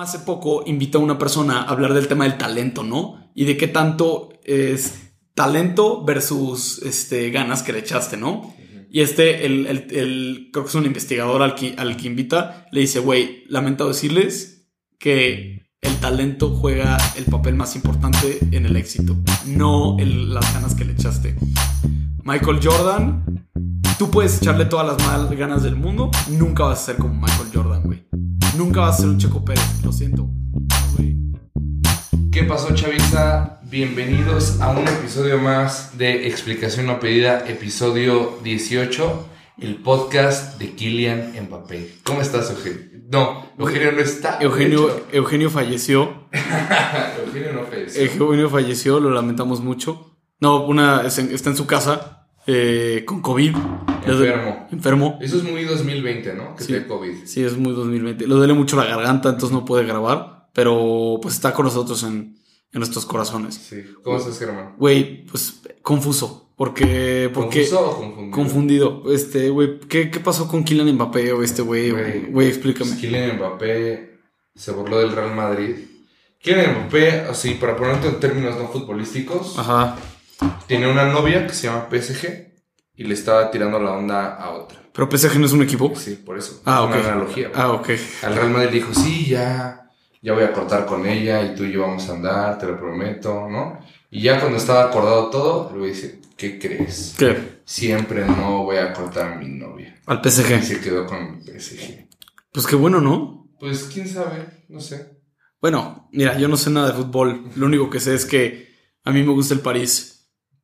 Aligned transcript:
Hace 0.00 0.18
poco 0.20 0.62
invitó 0.66 0.98
a 0.98 1.02
una 1.02 1.18
persona 1.18 1.62
a 1.62 1.70
hablar 1.70 1.94
del 1.94 2.06
tema 2.06 2.24
del 2.24 2.36
talento, 2.38 2.82
¿no? 2.82 3.30
Y 3.34 3.44
de 3.44 3.56
qué 3.56 3.66
tanto 3.66 4.28
es 4.44 5.12
talento 5.34 6.04
versus 6.04 6.80
este, 6.82 7.30
ganas 7.30 7.62
que 7.62 7.72
le 7.72 7.80
echaste, 7.80 8.16
¿no? 8.16 8.54
Y 8.90 9.00
este, 9.00 9.46
el, 9.46 9.66
el, 9.66 9.86
el- 9.90 10.48
creo 10.52 10.64
que 10.64 10.68
es 10.68 10.74
un 10.74 10.86
investigador 10.86 11.42
al 11.42 11.54
que, 11.54 11.74
al 11.76 11.96
que 11.96 12.06
invita, 12.06 12.66
le 12.72 12.80
dice, 12.80 13.00
güey, 13.00 13.44
lamento 13.48 13.88
decirles 13.88 14.68
que 14.98 15.66
el 15.80 15.96
talento 15.96 16.50
juega 16.50 16.96
el 17.16 17.24
papel 17.24 17.54
más 17.54 17.74
importante 17.74 18.38
en 18.52 18.66
el 18.66 18.76
éxito, 18.76 19.16
no 19.46 19.96
el- 19.98 20.32
las 20.32 20.52
ganas 20.54 20.74
que 20.74 20.84
le 20.84 20.92
echaste. 20.92 21.36
Michael 22.22 22.60
Jordan, 22.62 23.48
tú 23.98 24.10
puedes 24.10 24.40
echarle 24.40 24.66
todas 24.66 24.86
las 24.86 25.06
mal 25.06 25.34
ganas 25.36 25.62
del 25.62 25.76
mundo, 25.76 26.10
nunca 26.30 26.64
vas 26.64 26.82
a 26.82 26.86
ser 26.86 26.96
como 26.96 27.14
Michael 27.14 27.48
Jordan, 27.52 27.82
güey. 27.82 28.04
Nunca 28.56 28.80
vas 28.80 28.96
a 28.96 28.98
ser 29.00 29.08
un 29.10 29.18
Checo 29.18 29.44
Pérez, 29.44 29.84
lo 29.84 29.92
siento. 29.92 30.30
¿Qué 32.32 32.42
pasó, 32.44 32.74
Chaviza? 32.74 33.60
Bienvenidos 33.64 34.60
a 34.62 34.70
un 34.70 34.88
episodio 34.88 35.38
más 35.38 35.98
de 35.98 36.26
Explicación 36.26 36.86
no 36.86 36.98
pedida, 36.98 37.46
episodio 37.46 38.38
18, 38.42 39.28
el 39.58 39.76
podcast 39.76 40.58
de 40.58 40.74
Kylian 40.74 41.34
Mbappé. 41.48 41.96
¿Cómo 42.02 42.22
estás, 42.22 42.50
Eugenio? 42.50 42.78
No, 43.10 43.46
Eugenio 43.58 43.92
no 43.92 44.00
está. 44.00 44.38
Eugenio. 44.40 45.04
Eugenio 45.12 45.50
falleció. 45.50 46.28
Eugenio 47.26 47.52
no 47.52 47.64
falleció. 47.64 48.02
Eugenio 48.02 48.48
falleció, 48.48 49.00
lo 49.00 49.10
lamentamos 49.10 49.60
mucho. 49.60 50.16
No, 50.40 50.64
una 50.64 51.02
está 51.06 51.50
en 51.50 51.56
su 51.56 51.66
casa 51.66 52.15
eh, 52.46 53.02
con 53.06 53.20
COVID. 53.20 53.54
Enfermo. 54.06 54.68
Enfermo. 54.70 55.18
Eso 55.20 55.36
es 55.38 55.42
muy 55.42 55.64
2020, 55.64 56.34
¿no? 56.34 56.54
Que 56.56 56.64
Sí. 56.64 56.72
te 56.72 56.86
COVID. 56.86 57.24
Sí, 57.24 57.42
es 57.42 57.56
muy 57.56 57.72
2020. 57.72 58.26
Le 58.26 58.34
duele 58.34 58.52
mucho 58.54 58.76
la 58.76 58.84
garganta, 58.84 59.28
entonces 59.30 59.52
no 59.52 59.64
puede 59.64 59.84
grabar. 59.84 60.48
Pero 60.52 61.18
pues 61.20 61.34
está 61.34 61.52
con 61.52 61.66
nosotros 61.66 62.02
en, 62.04 62.36
en 62.72 62.78
nuestros 62.78 63.04
corazones. 63.04 63.54
Sí. 63.54 63.82
¿Cómo 64.02 64.16
estás, 64.16 64.38
Germán? 64.38 64.74
Güey, 64.78 65.24
pues 65.26 65.60
confuso. 65.82 66.44
Porque. 66.56 67.30
porque 67.34 67.68
¿Confuso 67.68 67.90
o 67.90 67.96
confundido? 68.00 68.30
Confundido. 69.02 69.12
Este, 69.12 69.50
güey, 69.50 69.78
¿qué, 69.80 70.10
¿qué 70.10 70.20
pasó 70.20 70.48
con 70.48 70.64
Kylian 70.64 70.90
Mbappé 70.94 71.32
o 71.32 71.42
este? 71.42 71.60
Güey, 71.62 71.90
Güey, 72.30 72.48
explícame. 72.48 72.90
Pues 72.92 73.00
Kylian 73.00 73.36
Mbappé 73.36 74.18
se 74.54 74.72
burló 74.72 74.98
del 75.00 75.12
Real 75.12 75.34
Madrid. 75.34 75.74
Kylian 76.40 76.70
Mbappé, 76.86 77.20
así 77.28 77.54
para 77.54 77.76
ponerte 77.76 78.08
en 78.08 78.20
términos 78.20 78.56
no 78.56 78.68
futbolísticos, 78.68 79.58
Ajá. 79.58 79.96
Tiene 80.66 80.90
una 80.90 81.06
novia 81.06 81.46
que 81.46 81.54
se 81.54 81.66
llama 81.68 81.88
PSG 81.90 82.52
y 82.96 83.04
le 83.04 83.14
estaba 83.14 83.50
tirando 83.50 83.78
la 83.78 83.92
onda 83.92 84.34
a 84.36 84.50
otra. 84.50 84.78
Pero 84.92 85.10
PSG 85.10 85.38
no 85.38 85.46
es 85.46 85.52
un 85.52 85.62
equipo. 85.62 85.92
Sí, 85.96 86.20
por 86.24 86.38
eso. 86.38 86.62
Ah, 86.64 86.80
es 86.80 86.96
ok. 86.96 87.00
una 87.04 87.12
analogía. 87.12 87.50
Ah, 87.54 87.72
ok. 87.72 87.90
Al 88.22 88.34
Real 88.34 88.50
Madrid 88.50 88.70
dijo, 88.70 88.94
sí, 88.94 89.26
ya, 89.26 89.90
ya 90.22 90.32
voy 90.32 90.44
a 90.44 90.52
cortar 90.52 90.86
con 90.86 91.06
ella 91.06 91.42
y 91.44 91.54
tú 91.54 91.64
y 91.64 91.72
yo 91.72 91.82
vamos 91.82 92.08
a 92.08 92.14
andar, 92.14 92.58
te 92.58 92.66
lo 92.66 92.78
prometo, 92.78 93.48
¿no? 93.48 93.78
Y 94.10 94.22
ya 94.22 94.40
cuando 94.40 94.56
estaba 94.58 94.84
acordado 94.84 95.28
todo, 95.30 95.76
le 95.76 95.88
dice, 95.88 96.20
¿qué 96.36 96.58
crees? 96.58 97.14
¿Qué? 97.18 97.60
Siempre 97.64 98.24
no 98.24 98.64
voy 98.64 98.76
a 98.78 98.92
cortar 98.92 99.32
a 99.32 99.36
mi 99.36 99.48
novia. 99.48 100.00
Al 100.06 100.20
Y 100.24 100.30
PSG. 100.30 100.62
se 100.62 100.80
quedó 100.80 101.04
con 101.06 101.42
el 101.46 101.60
PSG. 101.60 102.06
Pues 102.52 102.66
qué 102.66 102.76
bueno, 102.76 103.00
¿no? 103.00 103.48
Pues 103.60 103.84
quién 103.92 104.08
sabe, 104.08 104.64
no 104.68 104.80
sé. 104.80 105.16
Bueno, 105.60 106.08
mira, 106.12 106.38
yo 106.38 106.48
no 106.48 106.56
sé 106.56 106.70
nada 106.70 106.88
de 106.88 106.94
fútbol. 106.94 107.50
Lo 107.56 107.66
único 107.66 107.90
que 107.90 108.00
sé 108.00 108.14
es 108.14 108.24
que 108.24 108.68
a 109.04 109.10
mí 109.10 109.22
me 109.22 109.32
gusta 109.32 109.52
el 109.54 109.60
París. 109.60 110.15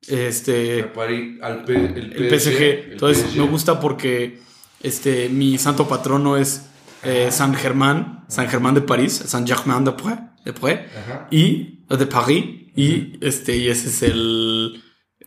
Este. 0.07 0.81
Al 0.83 0.91
París- 0.91 1.39
al 1.41 1.63
P- 1.65 1.73
el, 1.75 2.13
El 2.13 2.39
PSG. 2.39 2.61
el 2.61 2.91
Entonces 2.93 3.23
PSG. 3.25 3.37
me 3.39 3.47
gusta 3.47 3.79
porque 3.79 4.39
este 4.81 5.29
mi 5.29 5.57
santo 5.57 5.87
patrono 5.87 6.37
es 6.37 6.65
eh, 7.03 7.29
San 7.31 7.53
Germán, 7.55 8.25
San 8.27 8.47
Germán 8.49 8.75
de 8.75 8.81
París, 8.81 9.13
San 9.25 9.45
Germain 9.47 9.83
de 9.83 9.91
Prés, 9.93 10.19
de 10.45 10.51
Ajá. 10.97 11.27
y 11.31 11.85
de 11.87 12.05
París 12.07 12.71
y 12.75 13.17
este 13.25 13.55
y 13.57 13.67
ese 13.69 13.87
es 13.89 14.03
el 14.03 14.81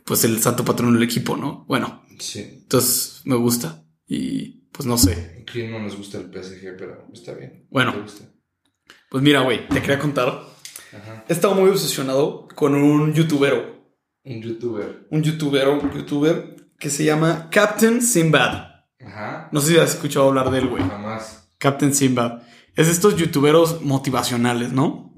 pues 0.04 0.24
el 0.24 0.40
santo 0.40 0.64
patrono 0.64 0.92
del 0.94 1.02
equipo, 1.02 1.36
¿no? 1.36 1.64
Bueno, 1.68 2.02
Sí. 2.18 2.40
entonces 2.62 3.22
me 3.24 3.34
gusta 3.36 3.84
y 4.06 4.66
pues 4.72 4.86
no 4.86 4.98
sé. 4.98 5.44
¿Quién 5.50 5.70
no 5.70 5.78
nos 5.80 5.96
gusta 5.96 6.18
el 6.18 6.26
PSG? 6.30 6.76
Pero 6.78 7.08
está 7.12 7.32
bien. 7.34 7.66
Bueno. 7.70 7.92
¿Te 7.94 8.00
gusta? 8.02 8.24
Pues 9.10 9.22
mira, 9.22 9.40
güey, 9.40 9.66
te 9.68 9.80
quería 9.80 9.98
contar. 9.98 10.28
Ajá. 10.92 11.24
He 11.28 11.32
estado 11.32 11.54
muy 11.54 11.70
obsesionado 11.70 12.46
con 12.54 12.74
un 12.74 13.14
youtubero, 13.14 13.75
Un 14.26 14.42
youtuber. 14.42 15.06
un 15.10 15.22
youtubero, 15.22 15.78
un 15.80 15.90
youtuber 15.92 16.56
que 16.78 16.90
se 16.90 17.04
llama 17.04 17.48
Captain 17.50 18.02
Sinbad. 18.02 18.66
Ajá. 19.06 19.48
No 19.52 19.60
sé 19.60 19.72
si 19.72 19.78
has 19.78 19.90
escuchado 19.94 20.28
hablar 20.28 20.50
de 20.50 20.58
él, 20.58 20.66
güey. 20.68 20.82
Jamás. 20.82 21.48
Captain 21.58 21.94
Sinbad. 21.94 22.42
Es 22.74 22.86
de 22.86 22.92
estos 22.92 23.16
youtuberos 23.16 23.80
motivacionales, 23.82 24.72
¿no? 24.72 25.14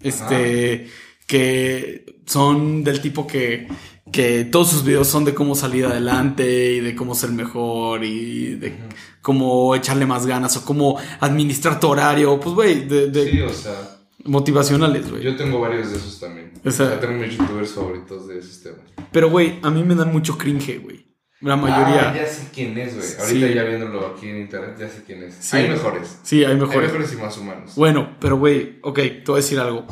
Este. 0.00 0.88
Que 1.26 2.04
son 2.26 2.84
del 2.84 3.00
tipo 3.00 3.26
que. 3.26 3.68
Que 4.12 4.44
todos 4.44 4.70
sus 4.70 4.84
videos 4.84 5.08
son 5.08 5.24
de 5.24 5.34
cómo 5.34 5.56
salir 5.56 5.84
adelante 5.86 6.74
y 6.74 6.80
de 6.80 6.94
cómo 6.94 7.14
ser 7.16 7.30
mejor 7.30 8.04
y 8.04 8.54
de 8.54 8.72
cómo 9.20 9.74
echarle 9.74 10.06
más 10.06 10.26
ganas 10.26 10.56
o 10.56 10.64
cómo 10.64 10.96
administrar 11.18 11.80
tu 11.80 11.88
horario. 11.88 12.38
Pues, 12.38 12.54
güey, 12.54 12.86
de, 12.86 13.10
de 13.10 13.30
Sí, 13.30 13.40
o 13.40 13.48
sea, 13.52 13.96
motivacionales, 14.24 15.10
güey. 15.10 15.24
yo 15.24 15.34
tengo 15.36 15.58
varios 15.58 15.90
de 15.90 15.96
esos 15.96 16.20
también. 16.20 16.45
O 16.66 16.70
sea- 16.70 16.98
tengo 17.00 17.14
mis 17.18 17.36
youtubers 17.36 17.70
favoritos 17.72 18.26
de 18.28 18.38
esos 18.38 18.62
temas. 18.62 18.80
Pero, 19.12 19.30
güey, 19.30 19.58
a 19.62 19.70
mí 19.70 19.82
me 19.84 19.94
dan 19.94 20.12
mucho 20.12 20.36
cringe, 20.36 20.78
güey. 20.82 21.06
La 21.40 21.54
mayoría. 21.54 22.10
Ah, 22.10 22.16
ya 22.16 22.26
sé 22.26 22.48
quién 22.52 22.76
es, 22.78 22.94
güey. 22.96 23.06
Ahorita 23.20 23.46
Sí. 23.48 23.54
ya 23.54 23.62
viéndolo 23.64 24.06
aquí 24.06 24.28
en 24.28 24.38
internet, 24.38 24.76
ya 24.78 24.88
sé 24.88 25.02
quién 25.04 25.22
es. 25.22 25.34
Sí. 25.34 25.56
Hay 25.58 25.68
mejores. 25.68 26.18
Sí, 26.22 26.44
hay 26.44 26.52
Hay 26.52 26.58
mejores. 26.58 26.90
mejores 26.92 27.12
y 27.12 27.16
más 27.16 27.36
humanos. 27.38 27.74
Bueno, 27.76 28.16
pero 28.20 28.38
güey, 28.38 28.78
ok, 28.82 28.94
te 28.96 29.22
voy 29.26 29.34
a 29.34 29.42
decir 29.42 29.58
algo. 29.58 29.86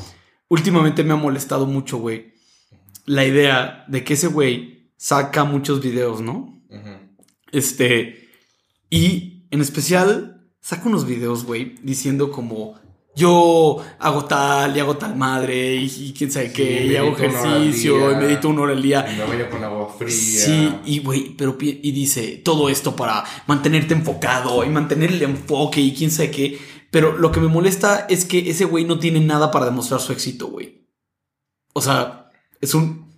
Últimamente 0.49 1.05
me 1.05 1.13
ha 1.13 1.17
molestado 1.17 1.67
mucho, 1.67 1.99
güey, 1.99 2.33
la 3.07 3.27
idea 3.27 3.85
de 3.89 4.03
que 4.05 4.15
ese 4.15 4.29
güey 4.29 4.91
saca 4.97 5.45
muchos 5.45 5.83
videos, 5.83 6.23
¿no? 6.23 6.63
Ujú. 6.71 6.91
Este, 7.53 8.31
y 8.91 9.47
en 9.51 9.61
especial 9.61 10.47
saca 10.61 10.89
unos 10.89 11.07
videos, 11.07 11.45
güey, 11.45 11.75
diciendo 11.83 12.31
como 12.33 12.81
yo 13.17 13.85
hago 13.99 14.25
tal 14.25 14.77
y 14.77 14.81
hago 14.81 14.97
tal 14.97 15.17
madre 15.17 15.77
y, 15.77 15.85
y 15.85 16.13
quién 16.13 16.33
sabe 16.33 16.53
qué, 16.53 16.87
y 16.87 16.97
hago 16.97 17.17
ejercicio 17.17 18.11
y 18.11 18.17
medito 18.17 18.49
una 18.49 18.63
hora 18.63 18.73
al 18.73 18.83
día. 18.83 19.07
Y 19.13 19.17
me 19.17 19.25
baño 19.25 19.51
con 19.51 19.63
agua 19.63 19.95
fría. 19.97 20.11
Sí, 20.11 20.75
y 20.85 20.99
güey, 20.99 21.35
pero 21.37 21.57
y 21.61 21.93
dice 21.93 22.41
todo 22.45 22.69
esto 22.69 22.97
para 22.97 23.25
mantenerte 23.47 23.95
enfocado 23.95 24.65
y 24.65 24.69
mantener 24.69 25.13
el 25.13 25.23
enfoque 25.23 25.81
y 25.81 25.95
quién 25.95 26.11
sabe 26.11 26.31
qué. 26.31 26.59
Pero 26.91 27.19
lo 27.19 27.33
que 27.33 27.41
me 27.41 27.49
molesta 27.49 28.07
es 28.09 28.25
que 28.25 28.51
ese 28.51 28.65
güey 28.65 28.85
no 28.85 28.99
tiene 29.01 29.19
nada 29.19 29.51
para 29.51 29.65
demostrar 29.65 30.01
su 30.01 30.13
éxito, 30.13 30.47
güey. 30.47 30.87
O 31.73 31.81
sea, 31.81 32.31
es 32.61 32.75
un. 32.75 33.13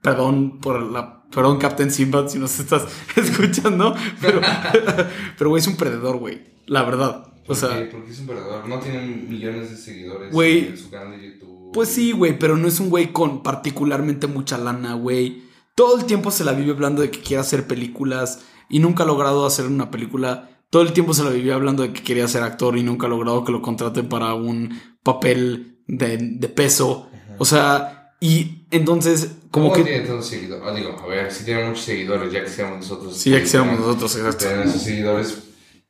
Perdón 0.00 0.60
por 0.60 0.80
la. 0.80 1.24
Perdón, 1.30 1.58
Captain 1.58 1.90
Sinbad, 1.90 2.28
si 2.28 2.38
nos 2.38 2.58
estás 2.60 2.84
escuchando. 3.16 3.94
Pero, 4.20 4.40
pero 5.38 5.50
güey, 5.50 5.60
es 5.60 5.66
un 5.66 5.76
perdedor, 5.76 6.18
güey. 6.18 6.40
La 6.66 6.84
verdad. 6.84 7.32
O 7.46 7.48
¿Por 7.48 7.56
sea? 7.56 7.88
Porque 7.90 8.10
es 8.10 8.18
un 8.20 8.26
perdedor. 8.26 8.68
No 8.68 8.78
tiene 8.80 9.00
millones 9.06 9.70
de 9.70 9.76
seguidores 9.76 10.34
en 10.34 10.76
su 10.76 10.90
canal 10.90 11.18
de 11.18 11.32
YouTube. 11.32 11.72
Pues 11.72 11.88
sí, 11.88 12.12
güey, 12.12 12.38
pero 12.38 12.56
no 12.56 12.68
es 12.68 12.80
un 12.80 12.90
güey 12.90 13.12
con 13.12 13.42
particularmente 13.42 14.26
mucha 14.26 14.58
lana, 14.58 14.94
güey. 14.94 15.42
Todo 15.74 15.98
el 15.98 16.06
tiempo 16.06 16.30
se 16.30 16.44
la 16.44 16.52
vive 16.52 16.72
hablando 16.72 17.02
de 17.02 17.10
que 17.10 17.20
quiere 17.20 17.40
hacer 17.40 17.66
películas 17.66 18.40
y 18.68 18.78
nunca 18.78 19.02
ha 19.02 19.06
logrado 19.06 19.46
hacer 19.46 19.66
una 19.66 19.90
película. 19.90 20.50
Todo 20.70 20.82
el 20.82 20.92
tiempo 20.92 21.14
se 21.14 21.22
la 21.22 21.30
vivía 21.30 21.54
hablando 21.54 21.82
de 21.82 21.92
que 21.92 22.02
quería 22.02 22.26
ser 22.28 22.42
actor 22.42 22.76
y 22.76 22.82
nunca 22.82 23.06
ha 23.06 23.10
logrado 23.10 23.44
que 23.44 23.52
lo 23.52 23.62
contraten 23.62 24.08
para 24.08 24.34
un 24.34 24.80
papel 25.02 25.82
de, 25.86 26.16
de 26.18 26.48
peso. 26.48 27.08
O 27.38 27.44
sea, 27.44 28.14
y 28.20 28.66
entonces, 28.70 29.32
como 29.50 29.70
¿Cómo 29.70 29.74
que. 29.74 29.84
tiene 29.84 30.06
tantos 30.06 30.26
seguidores? 30.26 30.64
Ah, 30.66 30.74
digo, 30.74 30.96
a 30.98 31.06
ver, 31.06 31.30
si 31.30 31.44
tiene 31.44 31.68
muchos 31.68 31.84
seguidores, 31.84 32.32
ya 32.32 32.42
que 32.42 32.50
seamos 32.50 32.78
nosotros. 32.78 33.16
Sí, 33.16 33.30
ya 33.30 33.40
que 33.40 33.46
seamos 33.46 33.78
¿no? 33.78 33.86
nosotros, 33.86 34.16
exacto. 34.16 34.46
Tiene 34.46 34.64
esos 34.64 34.82
seguidores. 34.82 35.38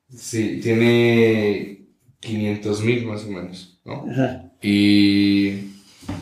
Sí, 0.09 0.61
tiene 0.63 1.89
500 2.21 2.83
mil 2.83 3.07
más 3.07 3.25
o 3.25 3.29
menos, 3.29 3.81
¿no? 3.85 4.05
Y. 4.63 5.73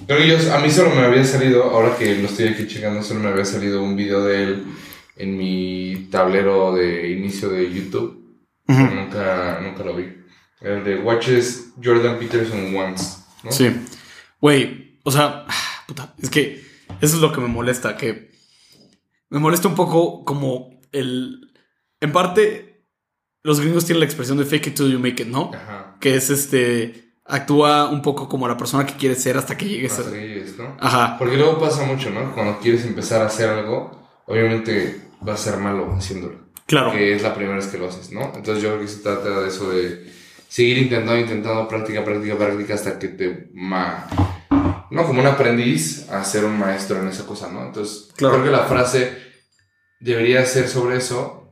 Pero 0.06 0.24
yo, 0.24 0.54
a 0.54 0.58
mí 0.60 0.70
solo 0.70 0.94
me 0.94 1.02
había 1.02 1.24
salido, 1.24 1.64
ahora 1.64 1.96
que 1.96 2.16
lo 2.16 2.26
estoy 2.26 2.48
aquí 2.48 2.66
checando, 2.66 3.02
solo 3.02 3.20
me 3.20 3.28
había 3.28 3.44
salido 3.44 3.82
un 3.82 3.96
video 3.96 4.24
de 4.24 4.42
él 4.44 4.64
en 5.16 5.36
mi 5.36 6.08
tablero 6.10 6.74
de 6.74 7.10
inicio 7.10 7.50
de 7.50 7.72
YouTube. 7.72 8.24
Pero 8.66 8.94
nunca, 8.94 9.60
nunca 9.60 9.84
lo 9.84 9.94
vi. 9.94 10.06
El 10.60 10.82
de 10.84 10.98
Watches 10.98 11.74
Jordan 11.82 12.18
Peterson 12.18 12.74
Once, 12.74 13.18
¿no? 13.42 13.52
Sí. 13.52 13.70
Güey, 14.40 14.98
o 15.02 15.10
sea, 15.10 15.44
puta, 15.86 16.14
es 16.22 16.30
que 16.30 16.64
eso 17.00 17.16
es 17.16 17.20
lo 17.20 17.32
que 17.32 17.40
me 17.40 17.48
molesta, 17.48 17.96
que 17.96 18.30
me 19.28 19.38
molesta 19.38 19.68
un 19.68 19.74
poco 19.74 20.24
como 20.24 20.80
el... 20.92 21.52
En 22.00 22.12
parte, 22.12 22.73
los 23.44 23.60
gringos 23.60 23.84
tienen 23.84 24.00
la 24.00 24.06
expresión 24.06 24.36
de 24.38 24.44
fake 24.44 24.68
it 24.68 24.74
till 24.74 24.90
you 24.90 24.98
make 24.98 25.22
it, 25.22 25.28
¿no? 25.28 25.52
Ajá. 25.54 25.96
Que 26.00 26.16
es 26.16 26.30
este... 26.30 27.02
Actúa 27.26 27.88
un 27.88 28.02
poco 28.02 28.28
como 28.28 28.46
la 28.46 28.56
persona 28.56 28.84
que 28.84 28.94
quiere 28.94 29.14
ser 29.14 29.38
hasta 29.38 29.56
que 29.56 29.66
llegues 29.66 29.92
Hasta 29.92 30.10
a... 30.10 30.12
que 30.12 30.28
llegues, 30.28 30.58
¿no? 30.58 30.76
Ajá. 30.78 31.16
Porque 31.18 31.36
luego 31.36 31.58
pasa 31.58 31.84
mucho, 31.84 32.10
¿no? 32.10 32.34
Cuando 32.34 32.58
quieres 32.58 32.84
empezar 32.84 33.22
a 33.22 33.26
hacer 33.26 33.48
algo, 33.48 33.98
obviamente 34.26 35.00
va 35.26 35.32
a 35.32 35.38
ser 35.38 35.56
malo 35.56 35.94
haciéndolo. 35.96 36.36
Claro. 36.66 36.92
Que 36.92 37.14
es 37.14 37.22
la 37.22 37.34
primera 37.34 37.56
vez 37.56 37.66
que 37.68 37.78
lo 37.78 37.88
haces, 37.88 38.10
¿no? 38.12 38.32
Entonces 38.34 38.62
yo 38.62 38.70
creo 38.70 38.80
que 38.80 38.88
se 38.88 39.02
trata 39.02 39.40
de 39.40 39.48
eso 39.48 39.70
de 39.70 40.12
seguir 40.48 40.76
intentando, 40.78 41.18
intentando, 41.18 41.66
práctica, 41.66 42.04
práctica, 42.04 42.36
práctica, 42.36 42.74
hasta 42.74 42.98
que 42.98 43.08
te... 43.08 43.50
Ma 43.54 44.06
no, 44.90 45.04
como 45.06 45.20
un 45.20 45.26
aprendiz 45.26 46.08
a 46.10 46.22
ser 46.22 46.44
un 46.44 46.56
maestro 46.56 47.00
en 47.00 47.08
esa 47.08 47.26
cosa, 47.26 47.50
¿no? 47.50 47.64
Entonces, 47.66 48.10
creo 48.16 48.44
que 48.44 48.50
la 48.50 48.64
frase 48.64 49.18
debería 49.98 50.44
ser 50.46 50.68
sobre 50.68 50.98
eso, 50.98 51.43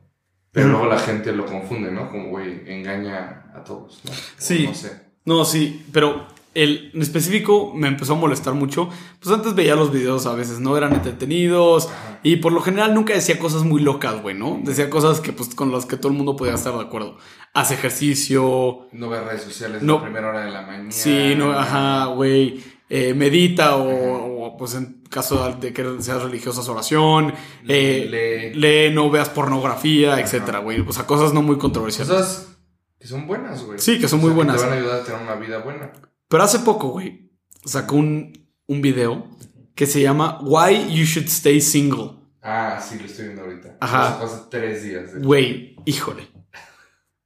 pero 0.53 0.69
luego 0.69 0.85
la 0.85 0.99
gente 0.99 1.33
lo 1.33 1.45
confunde, 1.45 1.91
¿no? 1.91 2.09
Como, 2.09 2.29
güey, 2.29 2.61
engaña 2.67 3.51
a 3.53 3.63
todos, 3.63 4.01
¿no? 4.05 4.11
sí. 4.37 4.67
No 4.67 4.73
sé. 4.73 5.03
No, 5.25 5.45
sí, 5.45 5.85
pero 5.91 6.27
el 6.53 6.91
en 6.93 7.01
específico 7.01 7.73
me 7.73 7.87
empezó 7.87 8.13
a 8.13 8.15
molestar 8.17 8.53
mucho. 8.53 8.89
Pues 9.19 9.33
antes 9.33 9.55
veía 9.55 9.75
los 9.75 9.91
videos 9.91 10.25
a 10.25 10.35
veces, 10.35 10.59
¿no? 10.59 10.77
Eran 10.77 10.93
entretenidos 10.93 11.89
y 12.21 12.37
por 12.37 12.51
lo 12.51 12.61
general 12.61 12.93
nunca 12.93 13.13
decía 13.13 13.39
cosas 13.39 13.63
muy 13.63 13.81
locas, 13.81 14.21
güey, 14.21 14.37
¿no? 14.37 14.59
Decía 14.63 14.89
cosas 14.89 15.19
que 15.19 15.33
pues 15.33 15.55
con 15.55 15.71
las 15.71 15.85
que 15.85 15.97
todo 15.97 16.11
el 16.11 16.17
mundo 16.17 16.35
podía 16.35 16.53
estar 16.53 16.73
de 16.73 16.81
acuerdo. 16.81 17.17
Hace 17.53 17.73
ejercicio. 17.73 18.87
No 18.91 19.09
ve 19.09 19.21
redes 19.21 19.43
sociales 19.43 19.81
no, 19.81 19.95
la 19.95 20.03
primera 20.03 20.29
hora 20.29 20.45
de 20.45 20.51
la 20.51 20.61
mañana. 20.61 20.91
Sí, 20.91 21.33
no, 21.35 21.51
ajá, 21.53 22.05
güey. 22.07 22.63
Eh, 22.95 23.15
medita 23.15 23.75
o, 23.77 24.55
pues 24.55 24.75
en 24.75 25.01
caso 25.09 25.51
de 25.55 25.73
que 25.73 25.83
seas 25.99 26.21
religiosa 26.21 26.71
oración, 26.71 27.33
eh, 27.67 28.51
lee. 28.53 28.93
no 28.93 29.09
veas 29.09 29.29
pornografía, 29.29 30.19
etcétera, 30.19 30.59
güey. 30.59 30.79
O 30.81 30.93
sea, 30.93 31.07
cosas 31.07 31.33
no 31.33 31.41
muy 31.41 31.57
controversiales. 31.57 32.13
Cosas 32.13 32.55
que 32.99 33.07
son 33.07 33.25
buenas, 33.25 33.63
güey. 33.65 33.79
Sí, 33.79 33.99
que 33.99 34.07
son 34.07 34.21
muy 34.21 34.29
buenas. 34.29 34.57
te 34.57 34.67
van 34.67 34.73
a 34.73 34.75
ayudar 34.75 35.01
a 35.01 35.03
tener 35.03 35.21
una 35.23 35.33
vida 35.37 35.57
buena. 35.57 35.91
Pero 36.27 36.43
hace 36.43 36.59
poco, 36.59 36.89
güey, 36.89 37.31
sacó 37.65 37.95
un, 37.95 38.31
un 38.67 38.81
video 38.83 39.27
que 39.73 39.87
se 39.87 39.99
llama 39.99 40.37
Why 40.43 40.95
You 40.95 41.05
Should 41.05 41.29
Stay 41.29 41.61
Single. 41.61 42.11
Ah, 42.43 42.79
sí, 42.79 42.99
lo 42.99 43.05
estoy 43.05 43.25
viendo 43.25 43.41
ahorita. 43.41 43.77
Ajá. 43.79 44.21
Hace 44.21 44.37
tres 44.51 44.83
días. 44.83 45.19
Güey, 45.19 45.77
híjole. 45.85 46.27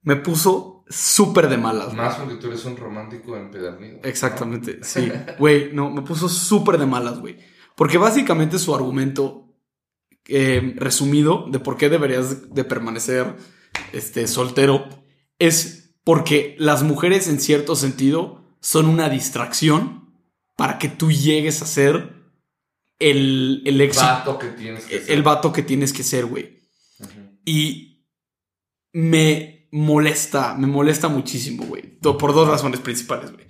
Me 0.02 0.16
puso 0.16 0.77
súper 0.90 1.50
de 1.50 1.58
malas. 1.58 1.94
Más 1.94 2.16
porque 2.16 2.36
tú 2.36 2.48
eres 2.48 2.64
un 2.66 2.78
romántico 2.78 3.36
empedernido. 3.36 4.00
Exactamente, 4.04 4.80
sí. 4.84 5.12
Güey, 5.40 5.74
no, 5.74 5.90
me 5.90 6.02
puso 6.02 6.30
súper 6.30 6.78
de 6.78 6.86
malas, 6.86 7.20
güey. 7.20 7.38
Porque 7.76 7.98
básicamente 7.98 8.60
su 8.60 8.74
argumento 8.74 9.54
eh, 10.28 10.74
resumido 10.78 11.46
de 11.50 11.60
por 11.60 11.78
qué 11.78 11.90
deberías 11.90 12.54
de 12.54 12.64
permanecer 12.64 13.36
este, 13.94 14.28
soltero 14.28 14.88
es 15.40 15.96
porque 16.04 16.56
las 16.58 16.84
mujeres 16.84 17.28
en 17.28 17.40
cierto 17.40 17.76
sentido 17.76 18.44
son 18.60 18.88
una 18.88 19.10
distracción 19.10 20.14
para 20.56 20.80
que 20.80 20.90
tú 20.90 21.12
llegues 21.12 21.62
a 21.62 21.66
ser 21.66 22.18
el, 23.00 23.62
el 23.66 23.92
Vato 23.96 24.40
que 24.40 24.48
tienes 24.48 24.86
que 24.86 25.00
ser. 25.00 25.12
El 25.12 25.24
vato 25.24 25.54
que 25.54 25.62
tienes 25.62 25.94
que 25.94 26.04
ser, 26.04 26.26
güey. 26.26 26.58
Y 27.46 28.04
me 28.92 29.57
molesta, 29.72 30.56
me 30.56 30.68
molesta 30.68 31.08
muchísimo, 31.08 31.66
güey. 31.66 31.98
Por 32.00 32.34
dos 32.34 32.48
razones 32.48 32.80
principales, 32.80 33.32
güey. 33.32 33.48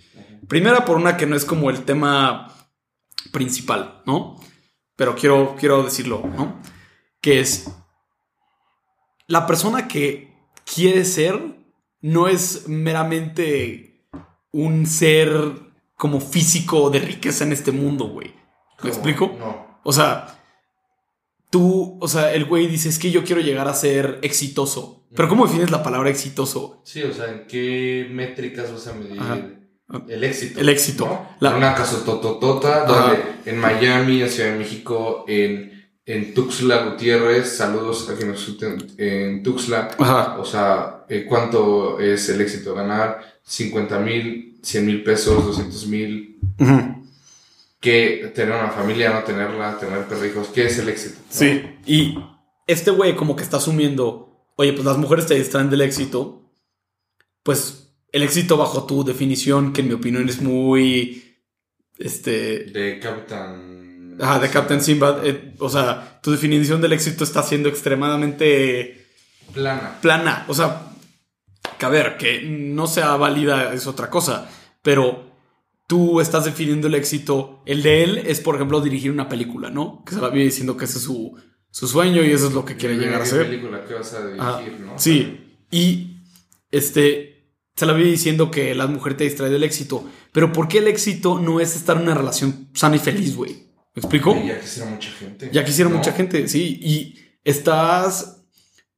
Primera, 0.48 0.86
por 0.86 0.98
una 0.98 1.18
que 1.18 1.26
no 1.26 1.36
es 1.36 1.46
como 1.46 1.70
el 1.70 1.84
tema 1.84 2.54
principal, 3.32 4.02
¿no? 4.06 4.36
Pero 4.96 5.16
quiero, 5.16 5.56
quiero 5.60 5.84
decirlo, 5.84 6.24
¿no? 6.36 6.62
Que 7.22 7.40
es 7.40 7.70
la 9.28 9.46
persona 9.46 9.88
que 9.88 10.34
quiere 10.66 11.06
ser 11.06 11.58
no 12.02 12.28
es 12.28 12.68
meramente 12.68 14.08
un 14.52 14.86
ser 14.86 15.32
como 15.96 16.22
físico 16.22 16.90
de 16.90 17.00
riqueza 17.00 17.44
en 17.44 17.52
este 17.52 17.72
mundo, 17.72 18.08
güey. 18.08 18.34
¿Me 18.84 18.90
explico? 18.90 19.36
No. 19.40 19.80
O 19.84 19.92
sea, 19.92 20.40
tú, 21.50 21.98
o 22.00 22.08
sea, 22.08 22.34
el 22.34 22.46
güey 22.46 22.68
dice, 22.68 22.90
es 22.90 23.00
que 23.00 23.12
yo 23.12 23.24
quiero 23.24 23.42
llegar 23.42 23.68
a 23.68 23.74
ser 23.74 24.20
exitoso. 24.22 24.97
Pero 25.16 25.30
¿cómo 25.30 25.48
defines 25.48 25.72
la 25.72 25.84
palabra 25.84 26.10
exitoso? 26.10 26.82
Sí, 26.84 27.02
o 27.04 27.14
sea, 27.14 27.32
¿en 27.32 27.48
qué 27.48 28.08
métricas 28.12 28.72
vas 28.72 28.88
a 28.88 28.94
medir 28.94 29.58
el 30.10 30.24
éxito? 30.24 30.60
El 30.60 30.70
éxito. 30.70 31.28
La... 31.40 31.56
Una 31.56 31.74
casa 31.74 32.04
tototota, 32.04 32.86
donde 32.86 33.22
en 33.46 33.58
Miami, 33.58 34.22
en 34.22 34.30
Ciudad 34.30 34.52
de 34.52 34.58
México, 34.58 35.24
en, 35.28 35.90
en 36.06 36.34
Tuxtla 36.34 36.84
Gutiérrez, 36.84 37.56
saludos 37.56 38.10
a 38.10 38.16
quienes 38.16 38.36
nos 38.36 38.48
escuchen 38.48 38.86
en 38.98 39.44
Tuxtla. 39.44 39.90
Ajá. 39.98 40.38
O 40.40 40.46
sea, 40.46 41.06
eh, 41.08 41.26
¿cuánto 41.28 42.00
es 42.00 42.28
el 42.30 42.42
éxito? 42.42 42.76
Ganar 42.76 43.40
50 43.44 44.00
mil, 44.00 44.60
100 44.62 44.86
mil 44.86 45.04
pesos, 45.04 45.46
200 45.46 45.88
mil. 45.88 46.38
Que 47.80 48.32
tener 48.36 48.54
una 48.54 48.72
familia, 48.72 49.14
no 49.14 49.24
tenerla, 49.24 49.78
tener 49.80 50.06
perrijos, 50.06 50.48
¿qué 50.54 50.66
es 50.66 50.80
el 50.80 50.90
éxito? 50.90 51.20
Sí, 51.30 51.64
y 51.86 52.18
este 52.66 52.92
güey 52.92 53.16
como 53.16 53.36
que 53.36 53.44
está 53.44 53.58
asumiendo 53.58 54.27
oye, 54.58 54.74
pues 54.74 54.86
las 54.86 54.98
mujeres 54.98 55.26
te 55.28 55.36
distraen 55.36 55.70
del 55.70 55.82
éxito, 55.82 56.52
pues 57.44 57.94
el 58.12 58.24
éxito 58.24 58.58
bajo 58.58 58.86
tu 58.86 59.04
definición, 59.04 59.72
que 59.72 59.82
en 59.82 59.88
mi 59.88 59.94
opinión 59.94 60.28
es 60.28 60.42
muy, 60.42 61.38
este... 61.98 62.66
De 62.66 63.00
Captain... 63.00 64.18
Ajá, 64.20 64.40
de 64.40 64.50
Captain 64.50 64.82
Simbad. 64.82 65.26
Eh, 65.26 65.54
o 65.60 65.70
sea, 65.70 66.20
tu 66.24 66.32
definición 66.32 66.82
del 66.82 66.94
éxito 66.94 67.24
está 67.24 67.44
siendo 67.44 67.70
extremadamente... 67.70 69.06
Plana. 69.54 70.00
Plana. 70.02 70.46
O 70.48 70.54
sea, 70.54 70.92
que 71.78 71.86
a 71.86 71.90
ver, 71.90 72.18
que 72.18 72.42
no 72.42 72.88
sea 72.88 73.16
válida 73.16 73.74
es 73.74 73.86
otra 73.86 74.10
cosa, 74.10 74.50
pero 74.82 75.32
tú 75.86 76.20
estás 76.20 76.46
definiendo 76.46 76.88
el 76.88 76.96
éxito. 76.96 77.62
El 77.66 77.84
de 77.84 78.04
él 78.04 78.18
es, 78.26 78.42
por 78.42 78.56
ejemplo, 78.56 78.82
dirigir 78.82 79.12
una 79.12 79.30
película, 79.30 79.70
¿no? 79.70 80.04
Que 80.06 80.16
se 80.16 80.22
la 80.22 80.30
viene 80.30 80.46
diciendo 80.46 80.76
que 80.76 80.86
ese 80.86 80.98
es 80.98 81.04
su, 81.04 81.38
su 81.72 81.88
sueño 81.88 82.24
y 82.24 82.32
eso 82.32 82.48
es 82.48 82.54
lo 82.54 82.66
que 82.66 82.76
quiere 82.76 82.96
llegar 82.96 83.22
a 83.22 83.26
ser. 83.26 83.48
película 83.48 83.84
que 83.86 83.94
vas 83.94 84.14
a 84.14 84.28
dirigir, 84.28 84.80
¿no? 84.80 84.98
Sí, 84.98 85.60
y 85.72 86.18
este, 86.72 87.54
se 87.76 87.86
la 87.86 87.94
vi 87.94 88.04
diciendo 88.04 88.50
que 88.50 88.74
la 88.76 88.88
mujer 88.88 89.16
te 89.16 89.24
distrae 89.24 89.50
del 89.50 89.64
éxito, 89.64 90.04
pero 90.32 90.52
¿por 90.52 90.68
qué 90.68 90.80
el 90.80 90.88
éxito 90.88 91.40
no 91.40 91.60
es 91.60 91.76
estar 91.76 91.98
en 91.98 92.04
una 92.04 92.16
relación 92.16 92.70
sana 92.74 92.96
y 92.96 93.00
feliz, 93.00 93.36
güey? 93.36 93.68
¿Me 93.96 94.02
explico? 94.02 94.36
ya 94.44 94.60
quisiera 94.60 94.90
mucha 94.90 95.10
gente. 95.12 95.50
Ya 95.52 95.66
quisiera 95.66 95.90
mucha 95.90 96.12
gente, 96.14 96.48
sí, 96.48 96.80
y 96.82 97.16
estás 97.44 98.46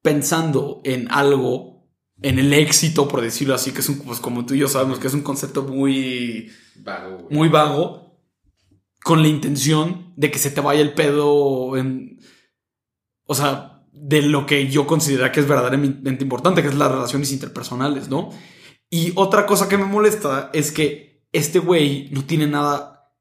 pensando 0.02 0.82
en 0.84 1.12
algo, 1.12 1.88
en 2.22 2.40
el 2.40 2.54
éxito, 2.54 3.08
por 3.08 3.22
decirlo 3.22 3.56
así, 3.56 3.72
que 3.72 3.80
es 3.80 3.90
un, 3.90 4.00
pues 4.00 4.20
como 4.20 4.46
tú 4.46 4.54
y 4.54 4.60
yo 4.60 4.68
sabemos, 4.68 5.00
que 5.00 5.08
es 5.08 5.14
un 5.14 5.22
concepto 5.22 5.64
muy 5.64 6.52
vago, 6.78 7.28
muy 7.30 7.50
vago, 7.50 8.22
con 9.04 9.22
la 9.22 9.28
intención 9.28 10.14
de 10.18 10.32
que 10.32 10.40
se 10.40 10.52
te 10.52 10.62
vaya 10.62 10.82
el 10.82 10.94
pedo 10.94 11.78
en 11.78 12.20
o 13.32 13.36
sea, 13.36 13.86
de 13.94 14.24
lo 14.24 14.48
que 14.48 14.70
yo 14.70 14.88
considero 14.88 15.32
que 15.32 15.40
es 15.40 15.48
verdaderamente 15.48 16.24
importante, 16.24 16.64
que 16.64 16.70
es 16.70 16.74
las 16.74 16.92
relaciones 16.92 17.32
interpersonales, 17.32 18.10
¿no? 18.10 18.30
Y 18.90 19.14
otra 19.16 19.46
cosa 19.46 19.70
que 19.70 19.78
me 19.78 19.86
molesta 19.86 20.50
es 20.52 20.72
que 20.72 21.28
este 21.32 21.60
güey 21.60 22.10
no 22.12 22.26
tiene 22.26 22.48
nada, 22.48 23.14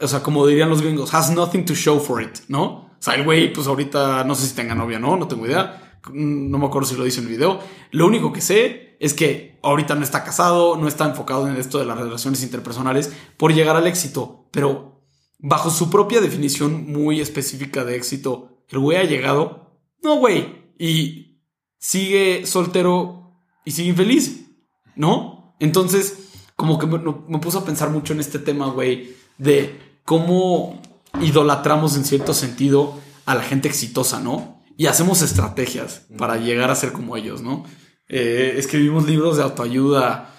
o 0.00 0.08
sea, 0.08 0.20
como 0.20 0.44
dirían 0.48 0.68
los 0.68 0.82
gringos, 0.82 1.14
has 1.14 1.30
nothing 1.30 1.64
to 1.64 1.76
show 1.76 2.00
for 2.00 2.20
it, 2.20 2.40
¿no? 2.48 2.64
O 2.64 2.96
sea, 2.98 3.14
el 3.14 3.22
güey, 3.22 3.52
pues 3.52 3.68
ahorita 3.68 4.24
no 4.24 4.34
sé 4.34 4.48
si 4.48 4.56
tenga 4.56 4.74
novia 4.74 4.98
no, 4.98 5.16
no 5.16 5.28
tengo 5.28 5.46
idea, 5.46 6.00
no 6.12 6.58
me 6.58 6.66
acuerdo 6.66 6.88
si 6.88 6.96
lo 6.96 7.04
dice 7.04 7.20
en 7.20 7.26
el 7.26 7.32
video. 7.34 7.60
Lo 7.92 8.04
único 8.04 8.32
que 8.32 8.40
sé 8.40 8.96
es 8.98 9.14
que 9.14 9.60
ahorita 9.62 9.94
no 9.94 10.02
está 10.02 10.24
casado, 10.24 10.76
no 10.76 10.88
está 10.88 11.06
enfocado 11.06 11.46
en 11.46 11.54
esto 11.54 11.78
de 11.78 11.86
las 11.86 11.98
relaciones 11.98 12.42
interpersonales 12.42 13.12
por 13.36 13.54
llegar 13.54 13.76
al 13.76 13.86
éxito, 13.86 14.48
pero 14.50 15.04
bajo 15.38 15.70
su 15.70 15.88
propia 15.88 16.20
definición 16.20 16.90
muy 16.90 17.20
específica 17.20 17.84
de 17.84 17.94
éxito, 17.94 18.57
el 18.68 18.78
güey 18.78 18.98
ha 18.98 19.04
llegado. 19.04 19.80
No, 20.02 20.16
güey. 20.16 20.72
Y 20.78 21.40
sigue 21.78 22.46
soltero 22.46 23.32
y 23.64 23.72
sigue 23.72 23.90
infeliz. 23.90 24.46
¿No? 24.96 25.54
Entonces, 25.60 26.30
como 26.56 26.78
que 26.78 26.86
me, 26.86 26.98
me 26.98 27.38
puso 27.38 27.58
a 27.58 27.64
pensar 27.64 27.90
mucho 27.90 28.12
en 28.12 28.20
este 28.20 28.38
tema, 28.38 28.66
güey, 28.66 29.14
de 29.38 29.78
cómo 30.04 30.80
idolatramos 31.20 31.96
en 31.96 32.04
cierto 32.04 32.34
sentido 32.34 32.98
a 33.26 33.34
la 33.34 33.42
gente 33.42 33.68
exitosa, 33.68 34.20
¿no? 34.20 34.62
Y 34.76 34.86
hacemos 34.86 35.22
estrategias 35.22 36.06
para 36.16 36.36
llegar 36.36 36.70
a 36.70 36.76
ser 36.76 36.92
como 36.92 37.16
ellos, 37.16 37.42
¿no? 37.42 37.64
Eh, 38.08 38.54
escribimos 38.56 39.06
libros 39.06 39.36
de 39.36 39.42
autoayuda. 39.42 40.34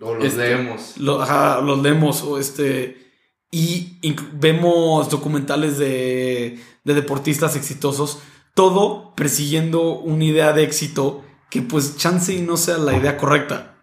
O 0.00 0.14
los 0.14 0.24
este, 0.24 0.48
leemos. 0.48 0.96
los 0.98 1.82
leemos. 1.82 2.22
O 2.22 2.38
este. 2.38 3.10
Y 3.50 3.98
vemos 4.34 5.10
documentales 5.10 5.78
de 5.78 6.58
de 6.84 6.94
deportistas 6.94 7.56
exitosos, 7.56 8.20
todo 8.54 9.14
persiguiendo 9.14 9.98
una 9.98 10.24
idea 10.24 10.52
de 10.52 10.64
éxito 10.64 11.24
que 11.50 11.62
pues 11.62 11.96
chance 11.96 12.32
y 12.32 12.40
no 12.40 12.56
sea 12.56 12.78
la 12.78 12.96
idea 12.96 13.16
correcta. 13.16 13.74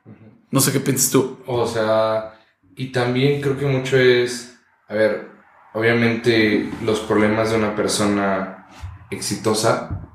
No 0.52 0.60
sé 0.62 0.72
qué 0.72 0.80
piensas 0.80 1.12
tú. 1.12 1.40
O 1.46 1.68
sea, 1.68 2.40
y 2.76 2.92
también 2.92 3.42
creo 3.42 3.58
que 3.58 3.66
mucho 3.66 3.98
es, 3.98 4.58
a 4.88 4.96
ver, 4.96 5.30
obviamente 5.74 6.70
los 6.84 7.00
problemas 7.02 7.52
de 7.52 7.58
una 7.58 7.76
persona 7.76 8.68
exitosa, 9.12 10.10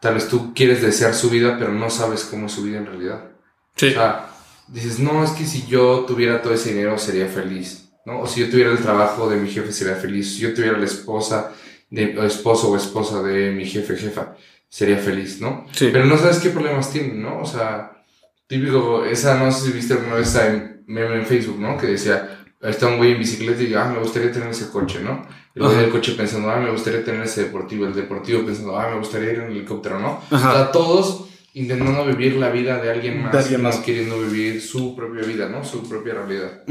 tal 0.00 0.14
vez 0.14 0.28
tú 0.28 0.52
quieres 0.54 0.82
desear 0.82 1.14
su 1.14 1.30
vida, 1.30 1.56
pero 1.58 1.72
no 1.72 1.88
sabes 1.90 2.24
cómo 2.24 2.46
es 2.46 2.52
su 2.52 2.62
vida 2.62 2.78
en 2.78 2.86
realidad. 2.86 3.30
Sí. 3.76 3.88
O 3.88 3.92
sea, 3.92 4.30
dices, 4.68 4.98
no, 4.98 5.24
es 5.24 5.30
que 5.30 5.46
si 5.46 5.66
yo 5.66 6.04
tuviera 6.06 6.42
todo 6.42 6.52
ese 6.52 6.70
dinero 6.70 6.98
sería 6.98 7.26
feliz, 7.26 7.90
¿no? 8.04 8.20
O 8.20 8.26
si 8.26 8.40
yo 8.40 8.50
tuviera 8.50 8.72
el 8.72 8.78
trabajo 8.78 9.28
de 9.28 9.36
mi 9.36 9.48
jefe 9.48 9.72
sería 9.72 9.96
feliz, 9.96 10.34
si 10.34 10.40
yo 10.40 10.54
tuviera 10.54 10.76
la 10.76 10.84
esposa 10.84 11.52
de 11.90 12.26
esposo 12.26 12.70
o 12.70 12.76
esposa 12.76 13.22
de 13.22 13.50
mi 13.50 13.66
jefe, 13.66 13.96
jefa, 13.96 14.36
sería 14.68 14.96
feliz, 14.96 15.40
¿no? 15.40 15.66
Sí. 15.72 15.90
Pero 15.92 16.06
no 16.06 16.16
sabes 16.16 16.38
qué 16.38 16.50
problemas 16.50 16.92
tienen, 16.92 17.20
¿no? 17.20 17.40
O 17.40 17.46
sea, 17.46 18.04
típico, 18.46 19.04
esa 19.04 19.34
no 19.38 19.50
sé 19.50 19.66
si 19.66 19.72
viste 19.72 19.94
alguna 19.94 20.14
vez 20.14 20.28
esa 20.28 20.76
meme 20.86 21.16
en 21.16 21.26
Facebook, 21.26 21.58
¿no? 21.58 21.76
Que 21.76 21.88
decía, 21.88 22.44
está 22.60 22.86
un 22.86 22.98
güey 22.98 23.12
en 23.12 23.18
bicicleta 23.18 23.62
y 23.62 23.74
ah, 23.74 23.84
me 23.86 23.98
gustaría 23.98 24.30
tener 24.32 24.48
ese 24.48 24.70
coche, 24.70 25.00
¿no? 25.02 25.26
El 25.54 25.64
güey 25.64 25.76
del 25.76 25.90
coche 25.90 26.12
pensando, 26.12 26.50
ah, 26.50 26.60
me 26.60 26.70
gustaría 26.70 27.04
tener 27.04 27.22
ese 27.22 27.44
deportivo, 27.44 27.86
el 27.86 27.94
deportivo 27.94 28.44
pensando, 28.46 28.78
ah, 28.78 28.88
me 28.88 28.98
gustaría 28.98 29.32
ir 29.32 29.38
en 29.40 29.50
helicóptero, 29.50 29.98
¿no? 29.98 30.22
Ajá. 30.30 30.50
O 30.50 30.54
sea, 30.54 30.72
todos 30.72 31.26
intentando 31.54 32.04
vivir 32.06 32.36
la 32.36 32.50
vida 32.50 32.80
de 32.80 32.90
alguien 32.90 33.22
más, 33.22 33.32
De 33.32 33.38
alguien 33.38 33.62
más. 33.62 33.76
queriendo 33.78 34.20
vivir 34.20 34.62
su 34.62 34.94
propia 34.94 35.22
vida, 35.22 35.48
¿no? 35.48 35.64
Su 35.64 35.88
propia 35.88 36.14
realidad. 36.14 36.62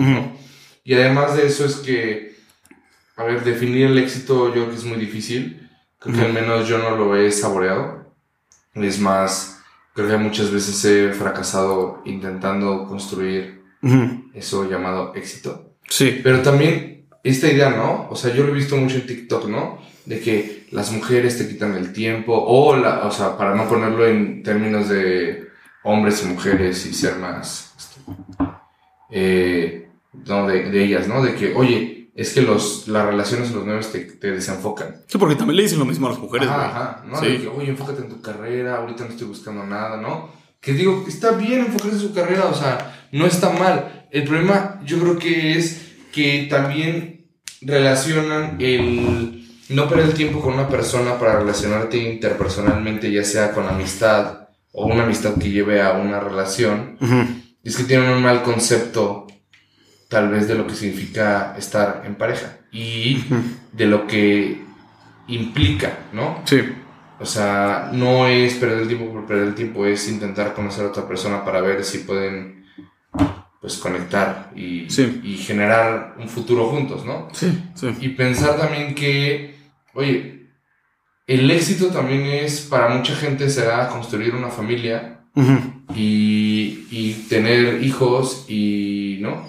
Y 0.84 0.94
además 0.94 1.36
de 1.36 1.48
eso 1.48 1.66
es 1.66 1.76
que, 1.76 2.29
a 3.20 3.24
ver, 3.26 3.44
definir 3.44 3.88
el 3.88 3.98
éxito 3.98 4.48
yo 4.48 4.54
creo 4.54 4.70
que 4.70 4.76
es 4.78 4.86
muy 4.86 4.98
difícil. 4.98 5.70
Creo 6.00 6.16
que 6.16 6.22
al 6.22 6.32
menos 6.32 6.70
yo 6.70 6.78
no 6.78 6.96
lo 6.96 7.18
he 7.18 7.30
saboreado. 7.32 8.16
Es 8.76 8.98
más, 9.00 9.62
creo 9.94 10.08
que 10.08 10.16
muchas 10.16 10.52
veces 10.52 10.86
he 10.86 11.12
fracasado 11.12 12.02
intentando 12.06 12.88
construir 12.88 13.62
Ujú. 13.82 14.32
eso 14.34 14.70
llamado 14.70 15.14
éxito. 15.16 15.74
Sí. 15.90 16.22
Pero 16.24 16.42
también 16.42 17.10
esta 17.22 17.48
idea, 17.52 17.72
¿no? 17.72 18.08
O 18.10 18.16
sea, 18.16 18.34
yo 18.34 18.46
lo 18.46 18.52
he 18.52 18.56
visto 18.56 18.78
mucho 18.78 18.96
en 18.96 19.08
TikTok, 19.08 19.50
¿no? 19.50 19.80
De 20.06 20.22
que 20.22 20.68
las 20.72 20.90
mujeres 20.94 21.38
te 21.38 21.46
quitan 21.50 21.76
el 21.76 21.92
tiempo, 21.92 22.34
o, 22.34 22.78
la, 22.78 23.06
o 23.06 23.12
sea, 23.12 23.38
para 23.38 23.54
no 23.54 23.68
ponerlo 23.68 24.08
en 24.08 24.44
términos 24.44 24.88
de 24.88 25.50
hombres 25.84 26.24
y 26.24 26.28
mujeres 26.28 26.86
y 26.86 26.94
ser 26.94 27.18
más, 27.18 27.74
este, 27.78 28.02
eh, 29.12 29.90
no, 30.26 30.48
de, 30.48 30.70
de 30.70 30.84
ellas, 30.86 31.08
¿no? 31.10 31.22
De 31.22 31.36
que, 31.36 31.54
oye, 31.54 31.99
es 32.20 32.34
que 32.34 32.42
los, 32.42 32.90
las 32.90 33.06
relaciones 33.06 33.50
en 33.50 33.56
los 33.56 33.66
nuevos 33.66 33.92
te, 33.94 34.00
te 34.00 34.32
desenfocan. 34.32 35.04
Sí, 35.08 35.18
porque 35.18 35.36
también 35.36 35.56
le 35.56 35.64
dicen 35.64 35.80
lo 35.80 35.86
mismo 35.86 36.08
a 36.08 36.10
las 36.10 36.20
mujeres, 36.20 36.50
güey. 36.50 36.60
Ajá, 36.60 36.68
ajá, 36.70 37.04
¿no? 37.08 37.18
Sí. 37.18 37.28
De 37.28 37.38
que, 37.40 37.48
oye, 37.48 37.70
enfócate 37.70 38.02
en 38.02 38.10
tu 38.10 38.22
carrera, 38.22 38.78
ahorita 38.78 39.06
no 39.06 39.12
estoy 39.12 39.28
buscando 39.28 39.66
nada, 39.66 39.96
¿no? 40.02 40.30
Que 40.60 40.74
digo, 40.74 41.06
está 41.08 41.32
bien 41.32 41.62
enfocarse 41.62 41.96
en 41.96 42.02
su 42.02 42.14
carrera, 42.14 42.48
o 42.48 42.54
sea, 42.54 43.08
no 43.14 43.26
está 43.26 43.52
mal. 43.52 44.08
El 44.12 44.26
problema 44.26 44.82
yo 44.84 45.00
creo 45.00 45.18
que 45.18 45.58
es 45.58 45.94
que 46.12 46.48
también 46.50 47.30
relacionan 47.62 48.58
el 48.60 49.48
no 49.70 49.88
perder 49.88 50.08
el 50.08 50.14
tiempo 50.14 50.42
con 50.42 50.56
una 50.56 50.68
persona 50.68 51.18
para 51.18 51.40
relacionarte 51.40 51.98
interpersonalmente, 51.98 53.10
ya 53.12 53.24
sea 53.24 53.52
con 53.54 53.66
amistad 53.66 54.50
o 54.74 54.88
una 54.88 55.04
amistad 55.04 55.36
que 55.36 55.52
lleve 55.52 55.82
a 55.82 55.94
una 55.94 56.20
relación, 56.20 56.98
es 57.64 57.78
que 57.78 57.84
tienen 57.84 58.10
un 58.10 58.22
mal 58.22 58.44
concepto 58.44 59.26
tal 60.10 60.30
vez 60.30 60.48
de 60.50 60.56
lo 60.56 60.68
que 60.68 60.74
significa 60.76 61.56
estar 61.58 62.04
en 62.06 62.16
pareja 62.16 62.58
y 62.72 63.24
de 63.72 63.86
lo 63.86 64.06
que 64.08 64.62
implica, 65.28 66.00
¿no? 66.12 66.42
Sí. 66.46 66.60
O 67.20 67.26
sea, 67.26 67.92
no 67.94 68.28
es 68.28 68.56
perder 68.56 68.80
el 68.80 68.88
tiempo 68.88 69.12
por 69.14 69.26
perder 69.28 69.48
el 69.50 69.56
tiempo, 69.56 69.86
es 69.86 70.10
intentar 70.10 70.54
conocer 70.54 70.86
a 70.86 70.90
otra 70.90 71.08
persona 71.08 71.46
para 71.46 71.62
ver 71.62 71.84
si 71.86 72.00
pueden, 72.00 72.66
pues, 73.62 73.78
conectar 73.78 74.52
y, 74.56 74.90
Sí. 74.90 75.22
y 75.24 75.38
generar 75.38 76.16
un 76.20 76.28
futuro 76.28 76.68
juntos, 76.70 77.06
¿no? 77.06 77.28
Sí. 77.34 77.52
Sí. 77.76 77.88
Y 78.02 78.10
pensar 78.10 78.58
también 78.58 78.96
que, 78.96 79.56
oye, 79.94 80.48
el 81.28 81.52
éxito 81.52 81.88
también 81.88 82.22
es, 82.26 82.62
para 82.62 82.90
mucha 82.90 83.16
gente, 83.16 83.50
será 83.50 83.88
construir 83.90 84.34
una 84.34 84.50
familia 84.50 85.20
y, 85.96 86.88
y 86.90 87.26
tener 87.30 87.84
hijos 87.84 88.46
y, 88.48 89.20
¿no? 89.22 89.48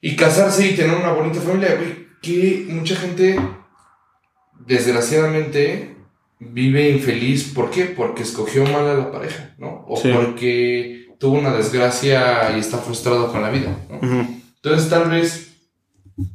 Y 0.00 0.16
casarse 0.16 0.66
y 0.66 0.76
tener 0.76 0.96
una 0.96 1.12
bonita 1.12 1.40
familia, 1.40 1.74
güey, 1.76 2.08
que 2.22 2.66
mucha 2.68 2.96
gente, 2.96 3.38
desgraciadamente, 4.66 5.96
vive 6.38 6.90
infeliz. 6.90 7.52
¿Por 7.54 7.70
qué? 7.70 7.84
Porque 7.84 8.22
escogió 8.22 8.64
mal 8.64 8.86
a 8.88 8.94
la 8.94 9.12
pareja, 9.12 9.54
¿no? 9.58 9.84
O 9.88 9.96
Sí. 9.96 10.10
porque 10.12 11.08
tuvo 11.18 11.38
una 11.38 11.52
desgracia 11.52 12.56
y 12.56 12.60
está 12.60 12.78
frustrado 12.78 13.30
con 13.30 13.42
la 13.42 13.50
vida, 13.50 13.76
¿no? 13.90 14.00
Entonces, 14.56 14.88
tal 14.88 15.10
vez 15.10 15.54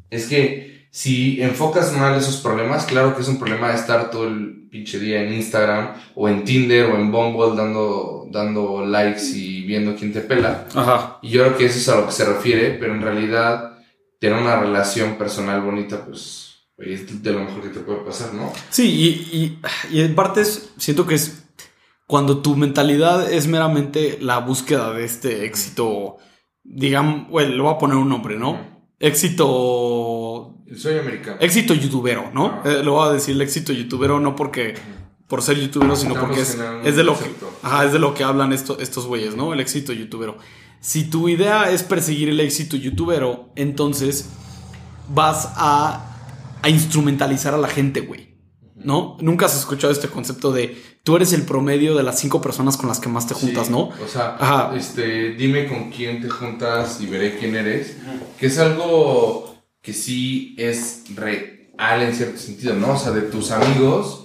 es 0.10 0.27
que 0.27 0.75
si 0.96 1.42
enfocas 1.42 1.92
mal 1.92 2.18
esos 2.18 2.38
problemas, 2.38 2.86
claro 2.86 3.14
que 3.14 3.22
es 3.22 3.28
un 3.28 3.38
problema 3.38 3.74
estar 3.74 4.10
todo 4.10 4.30
el 4.30 4.70
pinche 4.72 4.98
día 4.98 5.24
en 5.24 5.34
Instagram 5.34 5.90
o 6.16 6.30
en 6.30 6.46
Tinder 6.46 6.86
o 6.86 6.96
en 6.96 7.12
Bumble 7.12 7.62
dando, 7.62 8.30
dando 8.32 8.86
likes 8.86 9.24
y 9.34 9.64
viendo 9.64 9.94
quién 9.98 10.14
te 10.14 10.22
pela. 10.22 10.66
Ajá. 10.74 11.20
Y 11.22 11.32
yo 11.32 11.44
creo 11.44 11.58
que 11.58 11.66
eso 11.66 11.80
es 11.80 11.90
a 11.90 11.98
lo 11.98 12.06
que 12.06 12.14
se 12.14 12.24
refiere, 12.24 12.78
pero 12.80 12.94
en 12.94 13.02
realidad 13.02 13.78
tener 14.22 14.42
una 14.42 14.58
relación 14.58 15.18
personal 15.18 15.60
bonita, 15.60 16.06
pues 16.06 16.70
es 16.78 17.22
de 17.22 17.34
lo 17.34 17.40
mejor 17.40 17.64
que 17.64 17.70
te 17.78 17.82
puede 17.82 18.00
pasar, 18.00 18.34
¿no? 18.34 18.54
Sí, 18.70 18.90
y, 18.90 19.38
y, 19.38 19.98
y 19.98 20.02
en 20.02 20.16
partes 20.16 20.72
siento 20.78 21.06
que 21.06 21.16
es 21.16 21.46
cuando 22.08 22.38
tu 22.38 22.56
mentalidad 22.56 23.30
es 23.30 23.48
meramente 23.48 24.18
la 24.22 24.38
búsqueda 24.38 24.94
de 24.94 25.04
este 25.04 25.44
éxito, 25.44 26.20
digamos, 26.64 27.28
bueno, 27.30 27.54
le 27.54 27.62
voy 27.62 27.74
a 27.74 27.80
poner 27.80 27.98
un 27.98 28.08
nombre, 28.08 28.40
¿no? 28.40 28.75
Éxito, 29.00 30.56
Soy 30.75 30.98
americano. 30.98 31.38
éxito 31.42 31.74
youtubero, 31.74 32.32
¿no? 32.34 32.48
Ah. 32.48 32.62
Eh, 32.66 32.82
le 32.84 32.90
voy 32.90 33.08
a 33.08 33.12
decir 33.14 33.36
el 33.36 33.42
éxito 33.42 33.74
youtubero 33.74 34.20
no 34.20 34.36
porque 34.36 34.75
por 35.28 35.42
ser 35.42 35.58
youtubero, 35.60 35.96
sino 35.96 36.14
Estamos 36.14 36.30
porque 36.38 36.42
es, 36.44 36.58
es 36.86 36.96
de 36.96 37.04
lo 37.04 37.18
que, 37.18 37.25
ajá, 37.64 37.86
es 37.86 37.94
de 37.94 38.00
lo 38.00 38.14
que 38.14 38.24
hablan 38.24 38.54
esto- 38.54 38.78
estos 38.80 39.06
güeyes, 39.08 39.36
¿no? 39.36 39.54
El 39.54 39.60
éxito 39.60 39.92
youtubero. 39.94 40.38
Si 40.82 41.06
tu 41.10 41.28
idea 41.30 41.72
es 41.72 41.84
perseguir 41.84 42.30
el 42.30 42.40
éxito 42.40 42.78
youtubero, 42.78 43.50
entonces 43.56 44.30
vas 45.10 45.50
a, 45.56 46.16
a 46.62 46.70
instrumentalizar 46.70 47.54
a 47.54 47.58
la 47.58 47.68
gente, 47.68 48.02
güey. 48.02 48.36
¿No? 48.75 49.18
Nunca 49.20 49.48
has 49.48 49.58
escuchado 49.58 49.92
este 49.92 50.10
concepto 50.10 50.52
de 50.52 50.78
tú 51.06 51.16
eres 51.16 51.32
el 51.34 51.44
promedio 51.44 51.96
de 51.96 52.04
las 52.04 52.20
cinco 52.20 52.42
personas 52.42 52.76
con 52.78 52.90
las 52.90 53.00
que 53.00 53.08
más 53.08 53.28
te 53.28 53.34
juntas, 53.36 53.68
Sí, 53.68 53.72
¿no? 53.72 53.90
O 54.04 54.08
sea, 54.12 54.36
Ajá. 54.40 54.76
este, 54.76 55.34
dime 55.36 55.68
con 55.68 55.92
quién 55.92 56.20
te 56.22 56.28
juntas 56.30 57.00
y 57.00 57.06
veré 57.06 57.38
quién 57.38 57.56
eres. 57.56 57.96
Que 58.38 58.48
es 58.48 58.58
algo 58.60 59.56
que 59.82 59.94
sí 59.94 60.56
es 60.58 61.04
real 61.16 62.02
en 62.02 62.14
cierto 62.16 62.38
sentido, 62.40 62.74
¿no? 62.74 62.94
O 62.94 62.98
sea, 62.98 63.12
de 63.12 63.22
tus 63.22 63.52
amigos, 63.52 64.24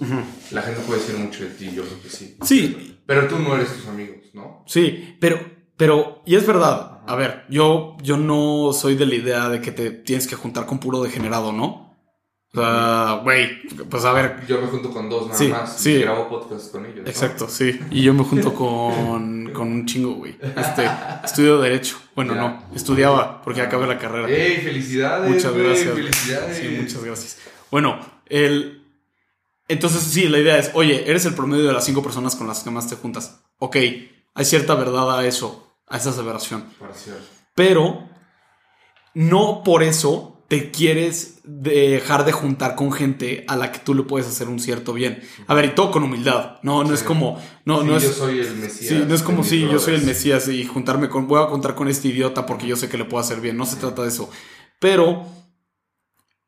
la 0.49 0.63
gente 0.63 0.81
puede 0.81 0.99
decir 1.01 1.17
mucho 1.17 1.43
de 1.43 1.51
ti, 1.51 1.71
yo 1.73 1.83
creo 1.83 2.01
que 2.01 2.09
sí. 2.09 2.35
Sí, 2.41 2.97
Pero 3.05 3.27
tú 3.27 3.37
no 3.39 3.55
eres 3.55 3.71
tus 3.75 3.87
amigos, 3.87 4.17
¿no? 4.33 4.63
sí, 4.65 5.15
pero, 5.19 5.37
pero, 5.77 6.23
y 6.25 6.35
es 6.35 6.45
verdad. 6.47 7.01
A 7.07 7.15
ver, 7.15 7.45
yo, 7.49 7.95
yo 8.01 8.17
no 8.17 8.71
soy 8.73 8.95
de 8.95 9.05
la 9.05 9.15
idea 9.15 9.49
de 9.49 9.59
que 9.61 9.71
te 9.71 9.91
tienes 9.91 10.27
que 10.27 10.35
juntar 10.35 10.65
con 10.65 10.79
puro 10.79 11.01
degenerado, 11.03 11.51
¿no? 11.51 11.90
O 12.53 12.59
sea, 12.61 13.21
güey, 13.23 13.61
pues 13.89 14.03
a 14.03 14.11
ver, 14.11 14.45
Yo 14.45 14.59
me 14.59 14.67
junto 14.67 14.91
con 14.91 15.09
dos 15.09 15.27
nada 15.27 15.37
Sí, 15.37 15.47
más 15.47 15.77
sí. 15.77 15.91
y 15.91 16.01
grabo 16.01 16.27
podcast 16.27 16.69
con 16.71 16.85
ellos. 16.85 17.03
¿no? 17.03 17.09
Exacto, 17.09 17.47
sí. 17.47 17.79
Y 17.91 18.03
yo 18.03 18.13
me 18.13 18.25
junto 18.25 18.53
con, 18.53 19.51
con 19.53 19.67
un 19.69 19.85
chingo, 19.85 20.15
güey. 20.15 20.35
Este, 20.57 20.85
estudio 21.23 21.61
Derecho. 21.61 21.97
Bueno, 22.13 22.35
Ya. 22.35 22.41
no, 22.41 22.63
estudiaba 22.75 23.41
porque 23.41 23.61
acabé 23.61 23.87
la 23.87 23.97
carrera. 23.97 24.27
¡Ey, 24.29 24.57
felicidades! 24.57 25.29
Muchas 25.31 25.53
gracias. 25.53 25.93
¡Felicidades! 25.95 26.57
Sí, 26.57 26.77
muchas 26.81 27.03
gracias. 27.03 27.37
Bueno, 27.71 27.99
el. 28.27 28.77
Entonces, 29.69 30.01
sí, 30.01 30.27
la 30.27 30.39
idea 30.39 30.57
es, 30.57 30.71
oye, 30.73 31.09
eres 31.09 31.23
el 31.25 31.33
promedio 31.33 31.63
de 31.65 31.71
las 31.71 31.85
cinco 31.85 32.03
personas 32.03 32.35
con 32.35 32.47
las 32.47 32.63
que 32.63 32.69
más 32.71 32.89
te 32.89 32.97
juntas. 32.97 33.39
Ok, 33.59 33.77
hay 33.77 34.45
cierta 34.45 34.75
verdad 34.75 35.17
a 35.17 35.25
eso, 35.25 35.73
a 35.87 35.95
esa 35.95 36.09
aseveración. 36.09 36.65
Parcial. 36.77 37.17
Pero 37.55 38.09
no 39.13 39.61
por 39.63 39.83
eso 39.83 40.30
te 40.51 40.69
quieres 40.69 41.39
dejar 41.45 42.25
de 42.25 42.33
juntar 42.33 42.75
con 42.75 42.91
gente 42.91 43.45
a 43.47 43.55
la 43.55 43.71
que 43.71 43.79
tú 43.79 43.95
le 43.95 44.03
puedes 44.03 44.27
hacer 44.27 44.49
un 44.49 44.59
cierto 44.59 44.91
bien. 44.91 45.23
A 45.47 45.53
ver, 45.53 45.63
y 45.63 45.69
todo 45.75 45.91
con 45.91 46.03
humildad. 46.03 46.57
No, 46.61 46.83
no 46.83 46.89
Sí. 46.89 46.95
es 46.95 47.03
como. 47.03 47.41
No, 47.63 47.79
Sí, 47.79 47.87
no 47.87 47.95
es. 47.95 48.03
yo 48.03 48.11
soy 48.11 48.39
el 48.41 48.55
Mesías. 48.57 48.89
Sí, 48.89 49.05
no 49.07 49.15
es 49.15 49.23
como 49.23 49.45
si 49.45 49.59
mis 49.63 49.71
yo 49.71 49.79
soy 49.79 49.93
el. 49.95 50.03
Mesías 50.03 50.49
y 50.49 50.65
juntarme 50.65 51.07
con. 51.07 51.25
Voy 51.25 51.41
a 51.41 51.47
contar 51.47 51.73
con 51.73 51.87
este 51.87 52.09
idiota 52.09 52.45
porque 52.45 52.67
yo 52.67 52.75
sé 52.75 52.89
que 52.89 52.97
le 52.97 53.05
puedo 53.05 53.21
hacer 53.21 53.39
bien. 53.39 53.55
No 53.55 53.65
se 53.65 53.77
trata 53.77 54.01
de 54.01 54.09
eso. 54.09 54.29
Pero 54.77 55.25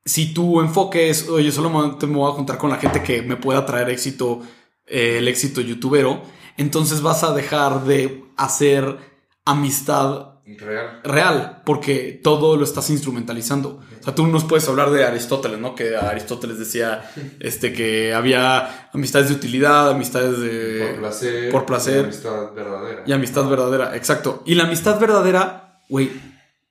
si 0.03 0.33
tu 0.33 0.59
enfoque 0.59 1.09
es, 1.09 1.29
oye, 1.29 1.49
solamente 1.53 2.05
me 2.05 2.17
voy 2.17 2.29
a 2.29 2.35
juntar 2.35 2.57
con 2.57 2.71
la 2.71 2.75
gente 2.79 3.01
que 3.03 3.21
me 3.21 3.37
pueda 3.37 3.65
traer 3.65 3.89
éxito, 3.89 4.41
eh, 4.85 5.19
el 5.19 5.29
éxito 5.29 5.61
youtubero, 5.61 6.23
entonces 6.57 7.01
vas 7.01 7.23
a 7.23 7.33
dejar 7.33 7.85
de 7.85 8.25
hacer 8.35 8.97
amistad 9.45 10.41
Real. 10.45 10.99
real, 11.05 11.61
porque 11.65 12.19
todo 12.21 12.57
lo 12.57 12.65
estás 12.65 12.89
instrumentalizando. 12.89 13.79
O 14.03 14.05
sea, 14.05 14.15
tú 14.15 14.27
nos 14.27 14.43
puedes 14.43 14.67
hablar 14.67 14.91
de 14.91 15.05
Aristóteles, 15.05 15.59
¿no? 15.59 15.75
Que 15.75 15.95
Aristóteles 15.95 16.59
decía 16.59 17.09
este, 17.39 17.71
que 17.71 18.13
había 18.13 18.89
amistades 18.93 19.29
de 19.29 19.35
utilidad, 19.35 19.89
amistades 19.91 20.39
de... 20.39 20.87
por 20.91 20.99
placer. 20.99 21.51
por 21.51 21.65
placer. 21.65 21.95
y 21.97 22.03
Amistad 22.03 22.53
verdadera. 22.53 23.03
Y 23.07 23.11
amistad 23.13 23.47
verdadera, 23.49 23.95
exacto. 23.95 24.43
Y 24.45 24.55
la 24.55 24.65
amistad 24.65 24.99
verdadera, 24.99 25.79
güey, 25.89 26.11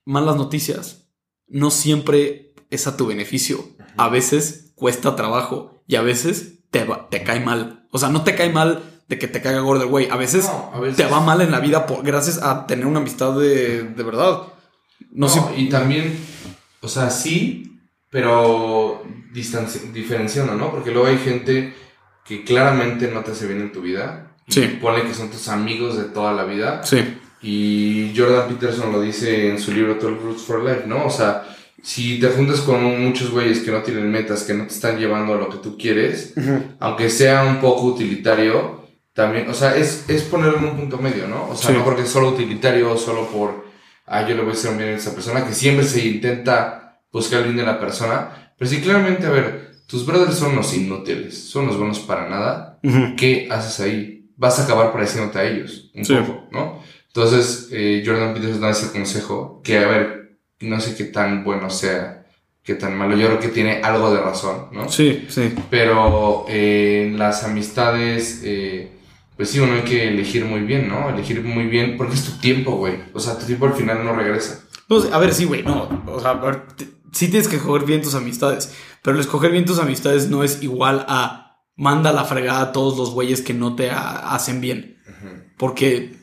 malas 0.05 0.35
noticias, 0.35 1.07
no 1.47 1.71
siempre 1.71 2.53
es 2.69 2.85
a 2.87 2.95
tu 2.97 3.07
beneficio. 3.07 3.63
A 3.97 4.09
veces 4.09 4.71
cuesta 4.75 5.15
trabajo 5.15 5.83
y 5.87 5.95
a 5.95 6.01
veces 6.03 6.59
te, 6.69 6.83
va- 6.85 7.09
te 7.09 7.23
cae 7.23 7.39
mal. 7.39 7.87
O 7.91 7.97
sea, 7.97 8.09
no 8.09 8.23
te 8.23 8.35
cae 8.35 8.51
mal 8.51 8.83
de 9.09 9.17
que 9.19 9.27
te 9.27 9.41
caiga 9.41 9.59
gordo 9.61 9.83
el 9.83 9.89
güey. 9.89 10.07
A 10.09 10.17
veces, 10.17 10.45
No, 10.45 10.71
a 10.73 10.79
veces- 10.79 10.97
te 10.97 11.05
va 11.05 11.19
mal 11.19 11.41
en 11.41 11.51
la 11.51 11.59
vida 11.59 11.85
por, 11.87 12.03
gracias 12.03 12.41
a 12.43 12.67
tener 12.67 12.85
una 12.85 12.99
amistad 12.99 13.37
de, 13.39 13.83
de 13.83 14.03
verdad. 14.03 14.43
No, 15.11 15.27
No, 15.27 15.29
sé. 15.29 15.41
y 15.57 15.69
también, 15.69 16.17
o 16.83 16.87
sea, 16.87 17.09
sí, 17.09 17.79
pero 18.09 19.03
diferenciando, 19.93 20.53
¿no? 20.55 20.69
Porque 20.71 20.91
luego 20.91 21.07
hay 21.07 21.17
gente 21.17 21.73
que 22.25 22.43
claramente 22.43 23.09
no 23.09 23.21
te 23.21 23.31
hace 23.31 23.47
bien 23.47 23.61
en 23.61 23.71
tu 23.71 23.81
vida. 23.81 24.35
Y 24.47 24.51
Sí. 24.53 24.77
pone 24.81 25.03
que 25.03 25.13
son 25.13 25.29
tus 25.31 25.47
amigos 25.47 25.97
de 25.97 26.03
toda 26.05 26.33
la 26.33 26.43
vida. 26.43 26.83
Sí. 26.83 26.97
Y 27.41 28.13
Jordan 28.15 28.47
Peterson 28.49 28.91
lo 28.91 29.01
dice 29.01 29.49
en 29.49 29.59
su 29.59 29.71
libro 29.71 29.95
12 29.95 30.07
Roots 30.21 30.43
for 30.43 30.63
Life, 30.63 30.83
¿no? 30.85 31.05
O 31.05 31.09
sea, 31.09 31.43
si 31.81 32.19
te 32.19 32.27
juntas 32.29 32.61
con 32.61 32.83
muchos 33.03 33.31
güeyes 33.31 33.59
que 33.59 33.71
no 33.71 33.81
tienen 33.81 34.09
metas, 34.11 34.43
que 34.43 34.53
no 34.53 34.65
te 34.67 34.73
están 34.73 34.97
llevando 34.97 35.33
a 35.33 35.37
lo 35.37 35.49
que 35.49 35.57
tú 35.57 35.77
quieres, 35.77 36.33
aunque 36.79 37.09
sea 37.09 37.43
un 37.43 37.59
poco 37.59 37.83
utilitario, 37.87 38.83
también, 39.13 39.49
o 39.49 39.53
sea, 39.53 39.75
es, 39.75 40.05
es 40.07 40.23
ponerlo 40.23 40.57
en 40.59 40.65
un 40.65 40.77
punto 40.77 40.97
medio, 40.97 41.27
¿no? 41.27 41.49
O 41.49 41.55
sea, 41.55 41.71
no 41.71 41.83
porque 41.83 42.03
es 42.03 42.09
solo 42.09 42.29
utilitario, 42.29 42.97
solo 42.97 43.27
por, 43.27 43.65
ah, 44.05 44.27
yo 44.27 44.35
le 44.35 44.41
voy 44.41 44.51
a 44.51 44.53
hacer 44.53 44.71
un 44.71 44.77
bien 44.77 44.89
a 44.89 44.93
esa 44.93 45.13
persona, 45.13 45.45
que 45.45 45.53
siempre 45.53 45.85
se 45.85 46.05
intenta 46.05 47.01
buscar 47.11 47.39
el 47.39 47.45
bien 47.45 47.57
de 47.57 47.65
la 47.65 47.79
persona, 47.79 48.53
pero 48.57 48.69
si 48.69 48.81
claramente, 48.81 49.25
a 49.25 49.31
ver, 49.31 49.73
tus 49.87 50.05
brothers 50.05 50.37
son 50.37 50.55
los 50.55 50.73
inútiles, 50.75 51.49
son 51.49 51.67
los 51.67 51.77
buenos 51.77 51.99
para 51.99 52.29
nada, 52.29 52.79
¿qué 53.17 53.47
haces 53.51 53.79
ahí? 53.79 54.29
Vas 54.35 54.59
a 54.59 54.63
acabar 54.63 54.91
pareciéndote 54.91 55.39
a 55.39 55.43
ellos, 55.45 55.91
un 55.93 56.03
poco, 56.03 56.47
¿no? 56.51 56.81
Entonces, 57.07 57.69
eh, 57.71 58.01
Jordan 58.03 58.33
Peterson 58.33 58.61
da 58.61 58.71
ese 58.71 58.91
consejo, 58.91 59.61
que 59.63 59.77
a 59.77 59.87
ver, 59.87 60.39
no 60.61 60.79
sé 60.79 60.95
qué 60.95 61.03
tan 61.05 61.43
bueno 61.43 61.69
sea, 61.69 62.25
qué 62.63 62.75
tan 62.75 62.97
malo, 62.97 63.15
yo 63.15 63.27
creo 63.27 63.39
que 63.39 63.49
tiene 63.49 63.81
algo 63.83 64.11
de 64.13 64.21
razón, 64.21 64.69
¿no? 64.71 64.89
Sí, 64.89 65.27
sí. 65.29 65.53
Pero 65.69 66.45
eh, 66.47 67.13
las 67.15 67.43
amistades, 67.43 68.41
eh, 68.43 68.89
pues 69.35 69.49
sí, 69.49 69.59
uno 69.59 69.73
hay 69.73 69.81
que 69.81 70.07
elegir 70.07 70.45
muy 70.45 70.61
bien, 70.61 70.87
¿no? 70.87 71.09
Elegir 71.09 71.43
muy 71.43 71.65
bien, 71.65 71.97
porque 71.97 72.13
es 72.13 72.23
tu 72.23 72.31
tiempo, 72.39 72.77
güey. 72.77 72.95
O 73.13 73.19
sea, 73.19 73.37
tu 73.37 73.45
tiempo 73.45 73.65
al 73.65 73.73
final 73.73 74.03
no 74.03 74.15
regresa. 74.15 74.63
Pues, 74.87 75.11
a 75.11 75.17
ver, 75.17 75.33
sí, 75.33 75.45
güey, 75.45 75.63
no. 75.63 76.03
O 76.07 76.19
sea, 76.19 76.31
a 76.31 76.33
ver, 76.35 76.63
sí 77.11 77.29
tienes 77.29 77.47
que 77.47 77.55
escoger 77.55 77.85
bien 77.85 78.01
tus 78.01 78.15
amistades, 78.15 78.73
pero 79.01 79.15
el 79.15 79.21
escoger 79.21 79.51
bien 79.51 79.65
tus 79.65 79.79
amistades 79.79 80.29
no 80.29 80.43
es 80.43 80.61
igual 80.61 81.05
a 81.07 81.43
manda 81.75 82.13
la 82.13 82.25
fregada 82.25 82.61
a 82.61 82.71
todos 82.71 82.97
los 82.97 83.11
güeyes 83.11 83.41
que 83.41 83.53
no 83.53 83.75
te 83.75 83.89
hacen 83.91 84.61
bien. 84.61 84.97
Porque 85.57 86.15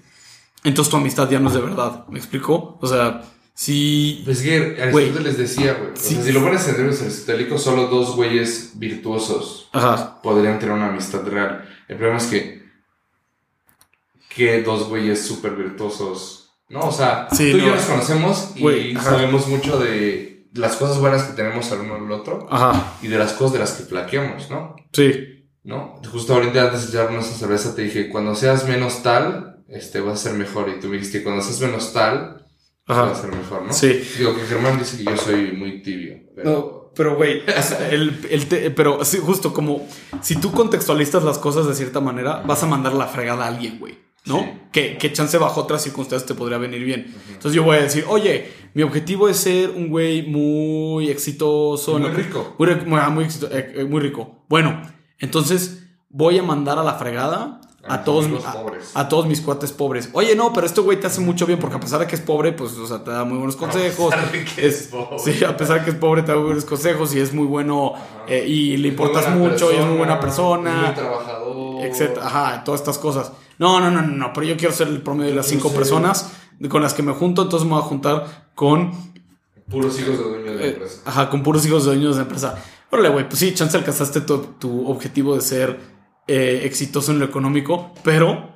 entonces 0.64 0.90
tu 0.90 0.96
amistad 0.96 1.30
ya 1.30 1.40
no 1.40 1.48
es 1.48 1.54
de 1.54 1.60
verdad. 1.60 2.06
¿Me 2.08 2.18
explico? 2.18 2.78
O 2.80 2.86
sea, 2.86 3.22
si. 3.54 4.22
Pues 4.24 4.42
que 4.42 4.76
Aristóteles 4.80 5.22
les 5.22 5.38
decía, 5.38 5.74
güey. 5.74 5.92
O 5.92 5.96
sea, 5.96 6.22
si 6.22 6.32
lo 6.32 6.42
pones 6.42 6.66
en 6.68 6.74
términos 6.74 7.00
aristotélicos, 7.00 7.62
solo 7.62 7.86
dos 7.86 8.16
güeyes 8.16 8.72
virtuosos 8.74 9.70
podrían 10.22 10.58
tener 10.58 10.74
una 10.74 10.88
amistad 10.88 11.26
real. 11.26 11.68
El 11.88 11.96
problema 11.96 12.18
es 12.18 12.26
que. 12.26 12.59
Que 14.30 14.62
dos 14.62 14.88
güeyes 14.88 15.26
súper 15.26 15.56
virtuosos. 15.56 16.40
No, 16.70 16.80
o 16.82 16.92
sea, 16.92 17.26
tú 17.28 17.42
y 17.42 17.60
yo 17.60 17.74
nos 17.74 17.84
conocemos 17.84 18.52
y 18.56 18.94
sabemos 18.94 19.48
mucho 19.48 19.78
de 19.78 20.46
las 20.54 20.76
cosas 20.76 20.98
buenas 20.98 21.24
que 21.24 21.34
tenemos 21.34 21.70
al 21.72 21.80
uno 21.80 21.96
al 21.96 22.12
otro. 22.12 22.46
Ajá. 22.48 22.96
Y 23.02 23.08
de 23.08 23.18
las 23.18 23.32
cosas 23.32 23.54
de 23.54 23.58
las 23.58 23.72
que 23.72 23.84
plaqueamos, 23.84 24.48
¿no? 24.50 24.76
Sí. 24.92 25.48
¿No? 25.64 26.00
Justo 26.10 26.34
ahorita 26.34 26.66
antes 26.66 26.90
de 26.90 26.98
echarnos 26.98 27.26
esa 27.26 27.38
cerveza 27.38 27.74
te 27.74 27.82
dije, 27.82 28.08
cuando 28.08 28.34
seas 28.36 28.66
menos 28.68 29.02
tal, 29.02 29.64
este, 29.68 30.00
vas 30.00 30.20
a 30.20 30.30
ser 30.30 30.38
mejor. 30.38 30.68
Y 30.68 30.80
tú 30.80 30.86
me 30.86 30.94
dijiste, 30.94 31.24
cuando 31.24 31.42
seas 31.42 31.60
menos 31.60 31.92
tal, 31.92 32.46
Ajá. 32.86 33.02
vas 33.02 33.18
a 33.18 33.22
ser 33.22 33.34
mejor, 33.34 33.62
¿no? 33.62 33.72
Sí. 33.72 34.02
Digo 34.16 34.34
que 34.36 34.42
Germán 34.42 34.78
dice 34.78 34.96
que 34.96 35.04
yo 35.04 35.16
soy 35.16 35.52
muy 35.52 35.82
tibio. 35.82 36.20
Pero... 36.36 36.50
No. 36.50 36.80
Pero, 36.94 37.16
güey, 37.16 37.42
el, 37.90 38.26
el 38.30 38.74
pero 38.74 38.98
justo 39.22 39.52
como 39.52 39.86
si 40.22 40.36
tú 40.36 40.50
contextualizas 40.50 41.22
las 41.22 41.38
cosas 41.38 41.66
de 41.68 41.74
cierta 41.74 42.00
manera, 42.00 42.42
vas 42.44 42.64
a 42.64 42.66
mandar 42.66 42.94
la 42.94 43.06
fregada 43.06 43.44
a 43.44 43.48
alguien, 43.48 43.78
güey. 43.78 43.96
¿No? 44.26 44.60
Que, 44.70 44.98
que, 44.98 45.12
chance 45.12 45.36
bajo 45.38 45.62
otras 45.62 45.82
circunstancias 45.82 46.26
te 46.26 46.34
podría 46.34 46.58
venir 46.58 46.84
bien. 46.84 47.14
Entonces 47.28 47.54
yo 47.54 47.64
voy 47.64 47.78
a 47.78 47.82
decir, 47.82 48.04
oye, 48.06 48.52
mi 48.74 48.82
objetivo 48.82 49.28
es 49.28 49.38
ser 49.38 49.70
un 49.70 49.88
güey 49.88 50.26
muy 50.26 51.10
exitoso. 51.10 51.98
Muy 51.98 52.10
rico. 52.10 52.54
Muy, 52.58 52.68
muy, 53.10 53.24
eh, 53.24 53.72
eh, 53.76 53.84
muy 53.84 54.00
rico. 54.00 54.44
Bueno, 54.48 54.82
entonces 55.18 55.84
voy 56.08 56.38
a 56.38 56.42
mandar 56.42 56.78
a 56.78 56.84
la 56.84 56.94
fregada 56.94 57.60
a, 57.88 58.04
todos, 58.04 58.28
a, 58.94 59.08
todos 59.08 59.26
mis 59.26 59.40
cuates 59.40 59.72
pobres. 59.72 60.10
Oye, 60.12 60.36
no, 60.36 60.52
pero 60.52 60.66
este 60.66 60.80
güey 60.80 61.00
te 61.00 61.06
hace 61.06 61.20
mucho 61.20 61.46
bien 61.46 61.58
porque 61.58 61.76
a 61.76 61.80
pesar 61.80 62.00
de 62.00 62.06
que 62.06 62.14
es 62.14 62.20
pobre, 62.20 62.52
pues, 62.52 62.72
o 62.72 62.86
sea, 62.86 63.02
te 63.02 63.10
da 63.10 63.24
muy 63.24 63.38
buenos 63.38 63.56
consejos. 63.56 64.12
A 64.12 64.16
pesar 64.16 64.32
de 64.32 64.44
que 64.44 64.66
es, 64.66 64.88
pobre. 64.88 65.18
Sí, 65.18 65.44
a 65.44 65.56
pesar 65.56 65.78
de 65.78 65.84
que 65.84 65.90
es 65.90 65.96
pobre, 65.96 66.22
te 66.22 66.32
da 66.32 66.36
muy 66.36 66.46
buenos 66.46 66.64
consejos 66.64 67.14
y 67.14 67.20
es 67.20 67.32
muy 67.32 67.46
bueno 67.46 67.94
eh, 68.28 68.44
y 68.46 68.76
le 68.76 68.88
importas 68.88 69.34
mucho 69.34 69.72
y 69.72 69.76
es 69.76 69.86
muy 69.86 69.96
buena 69.96 70.20
persona. 70.20 70.82
Muy 70.86 70.94
trabajador. 70.94 71.39
Etcétera. 71.82 72.26
Ajá, 72.26 72.64
todas 72.64 72.80
estas 72.80 72.98
cosas. 72.98 73.32
No, 73.58 73.80
no, 73.80 73.90
no, 73.90 74.02
no, 74.02 74.16
no, 74.16 74.32
pero 74.32 74.46
yo 74.46 74.56
quiero 74.56 74.74
ser 74.74 74.88
el 74.88 75.02
promedio 75.02 75.30
de 75.30 75.36
las 75.36 75.46
cinco 75.46 75.70
personas 75.72 76.32
con 76.68 76.82
las 76.82 76.94
que 76.94 77.02
me 77.02 77.12
junto, 77.12 77.42
entonces 77.42 77.66
me 77.66 77.74
voy 77.74 77.82
a 77.82 77.86
juntar 77.86 78.50
con... 78.54 78.92
Puros 79.68 79.98
hijos 80.00 80.18
de 80.18 80.24
dueños 80.24 80.58
de 80.58 80.64
eh, 80.64 80.70
empresa. 80.70 81.00
Ajá, 81.04 81.30
con 81.30 81.42
puros 81.42 81.64
hijos 81.64 81.84
de 81.84 81.92
dueños 81.92 82.16
de 82.16 82.22
empresa. 82.22 82.62
Órale, 82.90 83.08
güey, 83.08 83.28
pues 83.28 83.38
sí, 83.38 83.54
chance 83.54 83.76
alcanzaste 83.76 84.22
tu, 84.22 84.38
tu 84.58 84.88
objetivo 84.90 85.34
de 85.36 85.40
ser 85.42 85.78
eh, 86.26 86.62
exitoso 86.64 87.12
en 87.12 87.20
lo 87.20 87.24
económico, 87.24 87.92
pero 88.02 88.50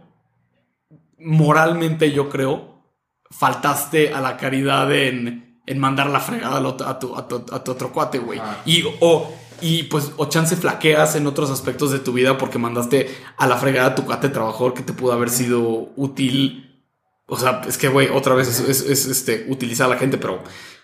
moralmente 1.18 2.12
yo 2.12 2.28
creo, 2.28 2.82
faltaste 3.30 4.12
a 4.12 4.20
la 4.20 4.36
caridad 4.36 4.92
en, 4.92 5.60
en 5.66 5.78
mandar 5.78 6.10
la 6.10 6.20
fregada 6.20 6.58
a 6.58 6.98
tu, 6.98 7.16
a 7.16 7.28
tu, 7.28 7.72
otro 7.72 7.92
cuate, 7.92 8.18
güey. 8.18 8.40
Y, 8.66 8.84
o, 9.00 9.32
y 9.60 9.84
pues, 9.84 10.12
o 10.16 10.26
chance 10.26 10.56
flaqueas 10.56 11.16
en 11.16 11.26
otros 11.26 11.50
aspectos 11.50 11.90
de 11.90 11.98
tu 11.98 12.12
vida 12.12 12.38
porque 12.38 12.58
mandaste 12.58 13.14
a 13.36 13.46
la 13.46 13.56
fregada 13.56 13.88
a 13.88 13.94
tu 13.94 14.04
cuate 14.04 14.28
trabajador 14.28 14.74
que 14.74 14.82
te 14.82 14.92
pudo 14.92 15.12
haber 15.12 15.30
sido 15.30 15.90
útil. 15.96 16.82
O 17.26 17.38
sea, 17.38 17.62
es 17.66 17.78
que, 17.78 17.88
güey, 17.88 18.08
otra 18.08 18.34
vez 18.34 18.48
es, 18.60 19.06
este, 19.06 19.46
utilizar 19.48 19.86
a 19.86 19.94
la 19.94 19.96
gente, 19.96 20.18
pero... 20.18 20.42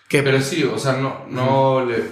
Que... 0.09 0.23
Pero 0.23 0.41
sí, 0.41 0.63
o 0.63 0.77
sea, 0.77 0.93
no, 0.93 1.25
no 1.29 1.85
le 1.85 2.03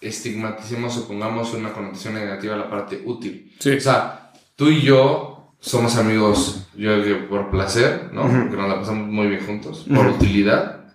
estigmaticemos 0.00 0.96
o 0.96 1.08
pongamos 1.08 1.52
una 1.54 1.72
connotación 1.72 2.14
negativa 2.14 2.54
a 2.54 2.58
la 2.58 2.70
parte 2.70 3.02
útil. 3.04 3.52
O 3.58 3.80
sea, 3.80 4.32
tú 4.56 4.68
y 4.68 4.82
yo 4.82 5.54
somos 5.60 5.96
amigos, 5.96 6.66
yo 6.74 6.90
por 7.28 7.50
placer, 7.50 8.10
¿no? 8.12 8.22
Porque 8.22 8.56
nos 8.56 8.68
la 8.68 8.78
pasamos 8.80 9.08
muy 9.08 9.28
bien 9.28 9.44
juntos, 9.44 9.86
por 9.94 10.06
utilidad, 10.06 10.92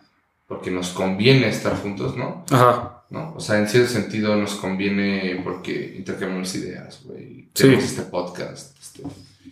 porque 0.48 0.72
nos 0.72 0.90
conviene 0.90 1.48
estar 1.48 1.76
juntos, 1.78 2.18
¿no? 2.18 2.46
Ajá. 2.52 2.95
¿No? 3.10 3.34
O 3.36 3.40
sea, 3.40 3.60
en 3.60 3.68
cierto 3.68 3.90
sentido 3.92 4.36
nos 4.36 4.56
conviene 4.56 5.40
porque 5.44 5.96
intercambiamos 5.98 6.54
ideas, 6.56 7.02
güey. 7.04 7.50
Tenemos 7.54 7.84
este 7.84 8.02
podcast. 8.04 8.76
Este, 8.80 9.04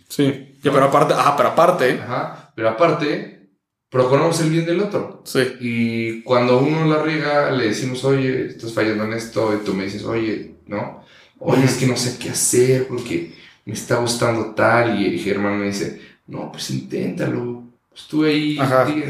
sí. 0.08 0.58
pero 0.62 0.84
aparte, 0.84 1.14
ajá, 1.14 1.36
pero 1.36 1.48
aparte. 1.50 1.92
Ajá, 2.02 2.52
pero 2.54 2.70
aparte, 2.70 3.48
procuramos 3.88 4.40
el 4.40 4.50
bien 4.50 4.66
del 4.66 4.80
otro. 4.80 5.22
Sí. 5.24 5.40
Y 5.60 6.22
cuando 6.22 6.58
uno 6.58 6.84
la 6.84 7.02
riega, 7.02 7.50
le 7.52 7.68
decimos, 7.68 8.04
oye, 8.04 8.46
estás 8.46 8.72
fallando 8.72 9.04
en 9.04 9.12
esto, 9.12 9.54
y 9.54 9.64
tú 9.64 9.72
me 9.72 9.84
dices, 9.84 10.04
oye, 10.04 10.56
¿no? 10.66 11.04
Oye, 11.38 11.64
es 11.64 11.76
que 11.76 11.86
no 11.86 11.96
sé 11.96 12.18
qué 12.18 12.30
hacer 12.30 12.88
porque 12.88 13.34
me 13.64 13.74
está 13.74 13.96
gustando 13.96 14.54
tal, 14.54 15.00
y 15.00 15.18
Germán 15.18 15.60
me 15.60 15.66
dice, 15.66 16.00
no, 16.26 16.50
pues 16.50 16.70
inténtalo. 16.70 17.63
Estuve 17.94 18.30
ahí, 18.30 18.58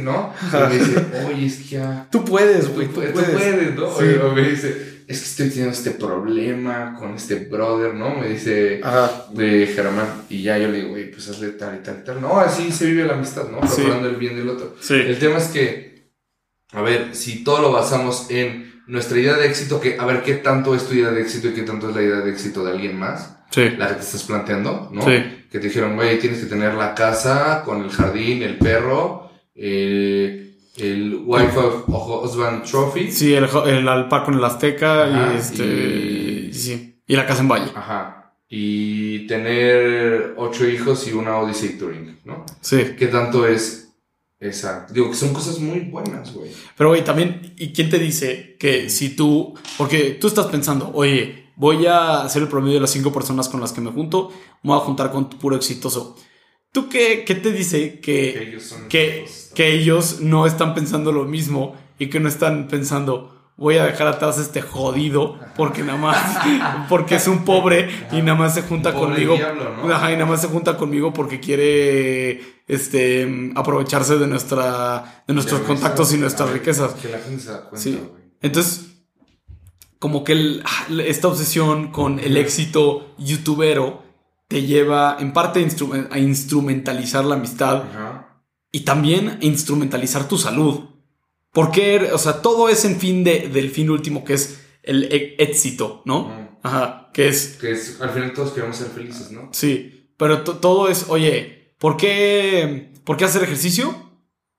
¿no? 0.03 0.33
Y 0.53 0.69
me 0.69 0.79
dice, 0.79 1.07
oye, 1.27 1.47
es 1.47 1.57
que 1.57 1.65
ya... 1.77 2.07
Tú 2.11 2.25
puedes, 2.25 2.69
güey, 2.75 2.89
tú, 2.89 2.95
puedes. 2.95 3.75
¿no? 3.75 3.99
Sí. 3.99 4.05
me 4.35 4.43
dice, 4.43 4.95
es 5.07 5.19
que 5.19 5.25
estoy 5.25 5.49
teniendo 5.49 5.73
este 5.73 5.91
problema 5.93 6.95
con 6.99 7.15
este 7.15 7.37
brother, 7.37 7.95
¿no? 7.95 8.15
Me 8.15 8.29
dice 8.29 8.81
de 9.33 9.73
Germán. 9.75 10.25
Y 10.29 10.43
ya 10.43 10.59
yo 10.59 10.69
le 10.69 10.79
digo, 10.79 10.91
güey, 10.91 11.11
pues 11.11 11.29
hazle 11.29 11.51
tal 11.51 11.77
y 11.77 11.83
tal 11.83 11.99
y 12.01 12.05
tal. 12.05 12.21
No, 12.21 12.39
así 12.39 12.73
se 12.73 12.87
vive 12.87 13.05
la 13.05 13.15
amistad, 13.15 13.49
¿no? 13.51 13.61
Procurando 13.61 14.09
el 14.09 14.17
bien 14.17 14.37
del 14.37 14.49
otro. 14.49 14.77
Sí. 14.81 14.95
El 14.95 15.19
tema 15.19 15.39
es 15.39 15.49
que, 15.49 16.11
a 16.73 16.83
ver, 16.83 17.15
si 17.15 17.45
todo 17.45 17.61
lo 17.61 17.73
basamos 17.73 18.27
en 18.31 18.83
nuestra 18.87 19.19
idea 19.19 19.35
de 19.35 19.47
éxito, 19.47 19.81
que 19.81 19.99
a 19.99 20.05
ver 20.07 20.23
qué 20.23 20.35
tanto 20.35 20.75
es 20.75 20.87
tu 20.87 20.95
idea 20.95 21.11
de 21.11 21.23
éxito 21.23 21.49
y 21.49 21.55
qué 21.55 21.63
tanto 21.63 21.91
es 21.91 21.97
la 21.97 22.03
idea 22.03 22.21
de 22.21 22.31
éxito 22.31 22.65
de 22.65 22.73
alguien 22.73 22.99
más. 22.99 23.37
Sí. 23.55 23.71
La 23.79 23.89
que 23.89 23.95
te 23.95 24.01
estás 24.01 24.25
planteando, 24.25 24.89
¿no? 24.93 25.03
Sí. 25.03 25.47
Que 25.51 25.59
te 25.59 25.69
dijeron, 25.69 25.95
güey, 25.95 26.19
tienes 26.19 26.41
que 26.41 26.47
tener 26.47 26.75
la 26.75 26.95
casa 26.95 27.63
con 27.65 27.83
el 27.83 27.91
jardín, 27.91 28.43
el 28.43 28.59
perro, 28.59 29.31
eh 29.55 30.45
el 30.77 31.23
Wife 31.25 31.57
of 31.57 31.89
Husband 31.89 32.65
Trophy. 32.65 33.11
Sí, 33.11 33.35
el, 33.35 33.45
el 33.45 34.09
con 34.09 34.35
el 34.35 34.45
Azteca 34.45 35.09
y 35.09 35.37
este. 35.37 35.65
Y, 35.65 36.53
sí, 36.53 37.01
y 37.07 37.17
la 37.17 37.27
casa 37.27 37.43
en 37.43 37.49
Valle. 37.49 37.71
Ajá. 37.75 38.33
Y 38.49 39.27
tener 39.27 40.35
ocho 40.37 40.69
hijos 40.69 41.07
y 41.09 41.13
una 41.13 41.39
Odyssey 41.39 41.79
Touring, 41.79 42.19
¿no? 42.25 42.45
Sí. 42.61 42.95
¿Qué 42.99 43.07
tanto 43.07 43.47
es 43.47 43.93
esa? 44.39 44.87
Digo 44.91 45.11
que 45.11 45.17
son 45.17 45.33
cosas 45.33 45.59
muy 45.59 45.81
buenas, 45.81 46.33
güey. 46.33 46.51
Pero, 46.77 46.91
güey, 46.91 47.05
también, 47.05 47.55
¿y 47.57 47.73
quién 47.73 47.89
te 47.89 47.99
dice 47.99 48.57
que 48.59 48.91
si 48.91 49.17
tú. 49.17 49.55
Porque 49.79 50.17
tú 50.21 50.27
estás 50.27 50.47
pensando, 50.47 50.91
oye, 50.95 51.44
voy 51.57 51.87
a 51.87 52.23
hacer 52.23 52.43
el 52.43 52.49
promedio 52.49 52.75
de 52.75 52.81
las 52.81 52.91
cinco 52.91 53.13
personas 53.13 53.49
con 53.49 53.61
las 53.61 53.73
que 53.73 53.81
me 53.81 53.91
junto, 53.91 54.31
me 54.63 54.71
voy 54.71 54.79
a 54.79 54.85
juntar 54.85 55.11
con 55.11 55.29
tu 55.31 55.39
puro 55.39 55.57
exitoso. 55.57 56.17
¿Tú 56.73 56.89
qué, 56.89 57.25
qué 57.25 57.37
te 57.37 57.53
dice 57.53 58.01
que, 58.01 58.59
que, 58.89 59.27
que, 59.55 59.73
ellos 59.75 60.21
no 60.21 60.45
están 60.45 60.75
pensando 60.75 61.13
lo 61.13 61.25
mismo 61.25 61.77
y 62.01 62.09
que 62.09 62.19
no 62.19 62.29
están 62.29 62.67
pensando, 62.67 63.53
voy 63.57 63.77
a 63.77 63.87
dejar 63.87 64.09
atrás 64.09 64.39
a 64.39 64.43
este 64.43 64.61
jodido 64.61 65.39
porque 65.57 65.85
nada 65.85 65.99
más, 65.99 66.87
porque 66.89 67.15
es 67.15 67.29
un 67.29 67.45
pobre 67.45 67.89
y 68.11 68.23
nada 68.23 68.37
más 68.37 68.55
se 68.55 68.63
junta 68.63 68.93
conmigo. 68.93 69.37
y 69.37 69.87
nada 69.89 70.27
más 70.27 70.41
se 70.41 70.49
junta 70.49 70.77
conmigo 70.77 71.13
porque 71.13 71.39
quiere 71.39 72.41
este, 72.67 73.53
aprovecharse 73.55 74.19
de, 74.19 74.27
nuestra, 74.27 75.23
de 75.29 75.33
nuestros 75.33 75.61
contactos 75.61 76.13
y 76.13 76.17
nuestras 76.17 76.51
riquezas. 76.51 76.95
Que 76.95 77.09
la 77.09 77.19
gente 77.19 77.41
se 77.41 77.51
da 77.53 77.61
cuenta, 77.61 77.79
sí. 77.79 78.01
Entonces, 78.41 78.94
como 80.05 80.23
que 80.23 80.61
esta 81.07 81.29
obsesión 81.29 81.91
con 81.91 82.19
el 82.19 82.37
éxito 82.37 83.15
youtubero 83.17 84.03
te 84.49 84.61
lleva 84.67 85.17
en 85.19 85.33
parte 85.33 85.67
a, 86.11 86.19
instrumentalizar 86.19 87.25
la 87.25 87.37
amistad. 87.37 87.85
y 88.71 88.81
también 88.81 89.39
instrumentalizar 89.41 90.29
tu 90.29 90.37
salud. 90.37 90.91
Porque, 91.55 92.11
o 92.13 92.19
sea, 92.19 92.43
todo 92.43 92.69
es 92.69 92.85
en 92.85 93.01
fin 93.01 93.25
de, 93.25 93.49
del 93.49 93.71
fin 93.71 93.89
último 93.89 94.25
que 94.27 94.35
es 94.35 94.61
el 94.83 95.05
e- 95.05 95.37
éxito, 95.39 96.03
¿no? 96.05 96.59
Ajá, 96.63 97.09
que 97.15 97.29
es... 97.29 97.57
Que 97.59 97.73
es, 97.73 97.99
al 98.03 98.11
final 98.11 98.35
todos 98.35 98.53
queremos 98.53 98.77
ser 98.77 98.89
felices, 98.89 99.31
¿no? 99.31 99.49
Sí, 99.53 100.11
pero 100.19 100.43
to- 100.43 100.59
todo 100.59 100.89
es, 100.89 101.07
oye, 101.09 101.75
¿por 101.79 101.97
qué, 101.97 102.93
¿por 103.05 103.17
qué 103.17 103.25
hacer 103.25 103.43
ejercicio? 103.43 103.95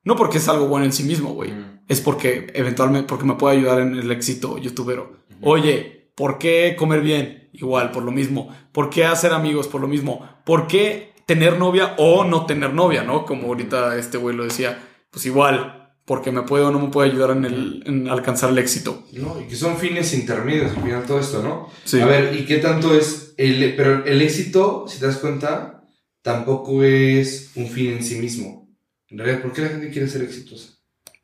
No 0.04 0.16
porque 0.16 0.40
es 0.40 0.48
algo 0.48 0.68
bueno 0.68 0.86
en 0.86 0.94
sí 0.94 1.04
mismo, 1.04 1.36
güey. 1.36 1.52
Mm. 1.52 1.76
Es 1.88 2.02
porque 2.02 2.48
eventualmente, 2.56 3.08
porque 3.08 3.26
me 3.26 3.36
puede 3.36 3.58
ayudar 3.58 3.80
en 3.82 3.94
el 3.96 4.12
éxito 4.12 4.58
youtubero. 4.58 5.24
Oye, 5.46 6.10
¿por 6.16 6.40
qué 6.40 6.76
comer 6.78 7.02
bien? 7.02 7.50
Igual, 7.54 7.92
por 7.92 8.04
lo 8.04 8.12
mismo. 8.12 8.50
¿Por 8.72 8.90
qué 8.90 9.06
hacer 9.06 9.32
amigos? 9.32 9.68
Por 9.68 9.80
lo 9.80 9.88
mismo. 9.88 10.28
¿Por 10.44 10.66
qué 10.66 11.14
tener 11.28 11.60
novia 11.60 11.94
o 11.98 12.24
no 12.24 12.48
tener 12.48 12.74
novia, 12.74 13.04
no? 13.04 13.26
Como 13.26 13.48
ahorita 13.48 13.96
este 13.98 14.18
güey 14.18 14.36
lo 14.36 14.44
decía. 14.44 14.82
Pues 15.12 15.26
igual, 15.28 15.94
porque 16.04 16.32
me 16.32 16.42
puede 16.42 16.66
o 16.66 16.72
no 16.72 16.80
me 16.80 16.90
puede 16.90 17.12
ayudar 17.12 17.38
en, 17.38 17.46
el, 17.46 17.84
en 17.86 18.10
alcanzar 18.10 18.50
el 18.50 18.58
éxito. 18.58 19.04
No, 19.14 19.40
y 19.40 19.46
que 19.46 19.56
son 19.56 19.78
fines 19.78 20.14
intermedios 20.16 20.72
al 20.72 20.84
final 20.84 21.06
todo 21.06 21.20
esto, 21.20 21.44
¿no? 21.44 21.70
Sí. 21.84 22.02
A 22.02 22.08
ver, 22.08 22.36
¿y 22.36 22.46
qué 22.46 22.58
tanto 22.58 22.96
es 22.96 23.36
el 23.38 23.76
pero 23.76 24.04
el 24.04 24.22
éxito, 24.24 24.86
si 24.88 25.00
te 25.00 25.06
das 25.06 25.18
cuenta, 25.18 25.84
tampoco 26.24 26.84
es 26.84 27.52
un 27.56 27.68
fin 27.68 27.92
en 27.92 28.04
sí 28.04 28.16
mismo. 28.16 28.76
En 29.10 29.20
realidad, 29.20 29.44
¿por 29.44 29.54
qué 29.54 29.62
la 29.62 29.70
gente 29.70 29.92
quiere 29.92 30.08
ser 30.08 30.24
exitosa? 30.24 30.75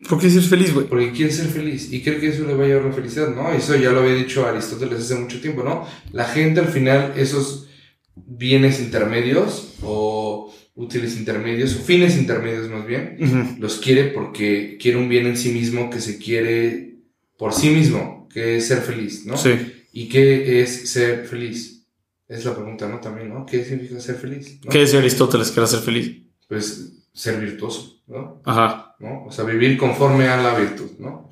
¿Por 0.10 0.20
qué 0.20 0.30
ser 0.30 0.42
feliz, 0.44 0.74
güey? 0.74 0.88
Porque 0.88 1.12
quiere 1.12 1.32
ser 1.32 1.48
feliz 1.48 1.92
y 1.92 2.02
cree 2.02 2.20
que 2.20 2.30
eso 2.30 2.46
le 2.46 2.56
va 2.56 2.64
a 2.64 2.68
llevar 2.68 2.86
la 2.86 2.92
felicidad, 2.92 3.34
¿no? 3.34 3.52
Eso 3.52 3.76
ya 3.76 3.92
lo 3.92 4.00
había 4.00 4.16
dicho 4.16 4.46
Aristóteles 4.46 5.00
hace 5.00 5.16
mucho 5.16 5.40
tiempo, 5.40 5.64
¿no? 5.64 5.86
La 6.12 6.26
gente 6.26 6.60
al 6.60 6.68
final, 6.68 7.14
esos 7.16 7.68
bienes 8.16 8.80
intermedios 8.80 9.76
o 9.84 10.54
útiles 10.76 11.18
intermedios, 11.18 11.76
o 11.76 11.80
fines 11.80 12.18
intermedios 12.18 12.70
más 12.70 12.86
bien, 12.88 13.58
los 13.60 13.78
quiere 13.78 14.06
porque 14.06 14.78
quiere 14.82 14.98
un 14.98 15.10
bien 15.10 15.28
en 15.28 15.38
sí 15.38 15.52
mismo 15.52 15.90
que 15.90 16.00
se 16.00 16.18
quiere 16.18 16.96
por 17.38 17.54
sí 17.54 17.70
mismo, 17.70 18.28
que 18.34 18.58
es 18.58 18.68
ser 18.68 18.82
feliz, 18.82 19.26
¿no? 19.26 19.38
Sí. 19.38 19.52
¿Y 19.94 20.08
qué 20.08 20.62
es 20.62 20.90
ser 20.90 21.26
feliz? 21.28 21.86
Es 22.28 22.46
la 22.46 22.56
pregunta, 22.56 22.88
¿no? 22.88 23.00
También, 23.00 23.30
¿no? 23.30 23.46
¿Qué 23.46 23.64
significa 23.66 24.00
ser 24.00 24.16
feliz? 24.16 24.60
¿no? 24.64 24.72
¿Qué 24.72 24.80
decía 24.80 25.00
Aristóteles 25.00 25.52
que 25.52 25.60
era 25.60 25.68
ser 25.68 25.82
feliz? 25.82 26.22
Pues 26.48 26.94
ser 27.14 27.40
virtuoso, 27.40 28.02
¿no? 28.08 28.42
Ajá. 28.46 28.96
¿no? 29.00 29.26
O 29.26 29.32
sea, 29.32 29.46
vivir 29.46 29.78
conforme 29.78 30.28
a 30.28 30.38
la 30.42 30.54
virtud, 30.56 30.92
¿no? 31.00 31.30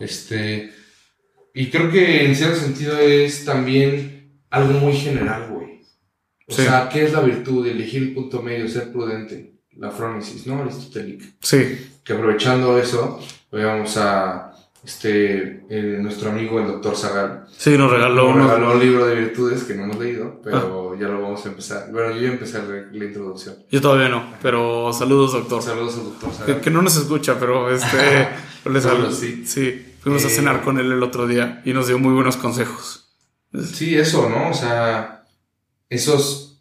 Este. 0.00 0.70
Y 1.54 1.68
creo 1.70 1.90
que 1.90 2.24
en 2.24 2.34
cierto 2.34 2.56
sentido 2.60 2.98
es 2.98 3.44
también 3.44 4.40
algo 4.50 4.78
muy 4.80 4.92
general, 4.94 5.48
güey. 5.50 5.80
O 6.48 6.52
Sí. 6.54 6.62
sea, 6.62 6.88
¿qué 6.88 7.04
es 7.04 7.12
la 7.12 7.20
virtud? 7.20 7.66
Elegir 7.66 8.02
el 8.02 8.14
punto 8.14 8.42
medio, 8.42 8.68
ser 8.68 8.92
prudente. 8.92 9.52
La 9.76 9.90
frónesis, 9.90 10.46
¿no? 10.46 10.62
Aristotélica. 10.62 11.24
Sí. 11.40 11.90
Que 12.04 12.12
aprovechando 12.12 12.78
eso, 12.78 13.20
hoy 13.50 13.64
vamos 13.64 13.96
a. 13.96 14.51
Este. 14.84 15.64
eh, 15.68 15.98
nuestro 16.00 16.30
amigo, 16.30 16.58
el 16.58 16.66
doctor 16.66 16.96
Zagal. 16.96 17.46
Sí, 17.56 17.78
nos 17.78 17.90
regaló 17.90 18.34
Nos 18.34 18.46
regaló 18.50 18.72
un 18.72 18.80
libro 18.80 19.06
de 19.06 19.14
virtudes 19.14 19.62
que 19.64 19.74
no 19.74 19.84
hemos 19.84 19.98
leído, 19.98 20.40
pero 20.42 20.96
ya 20.98 21.06
lo 21.08 21.20
vamos 21.22 21.44
a 21.46 21.48
empezar. 21.50 21.88
Bueno, 21.92 22.14
yo 22.16 22.22
ya 22.22 22.28
empecé 22.32 22.58
la, 22.58 22.86
la 22.92 23.04
introducción. 23.04 23.54
Yo 23.70 23.80
todavía 23.80 24.08
no, 24.08 24.24
pero 24.42 24.92
saludos, 24.92 25.32
doctor. 25.34 25.62
Saludos 25.62 25.94
al 25.98 26.04
doctor 26.04 26.32
Zagal. 26.32 26.60
que 26.60 26.70
no 26.70 26.82
nos 26.82 26.96
escucha, 26.96 27.38
pero 27.38 27.70
este. 27.72 27.96
le 28.64 28.80
Solo 28.80 28.80
saludo. 28.80 29.12
sí. 29.12 29.44
Sí. 29.46 29.94
Fuimos 30.00 30.24
a 30.24 30.26
Eh, 30.26 30.30
cenar 30.30 30.62
con 30.62 30.78
él 30.80 30.90
el 30.90 31.02
otro 31.04 31.28
día 31.28 31.62
y 31.64 31.72
nos 31.72 31.86
dio 31.86 31.98
muy 31.98 32.12
buenos 32.12 32.36
consejos. 32.36 33.14
Sí, 33.72 33.96
eso, 33.96 34.28
¿no? 34.28 34.50
O 34.50 34.54
sea, 34.54 35.24
esos, 35.90 36.60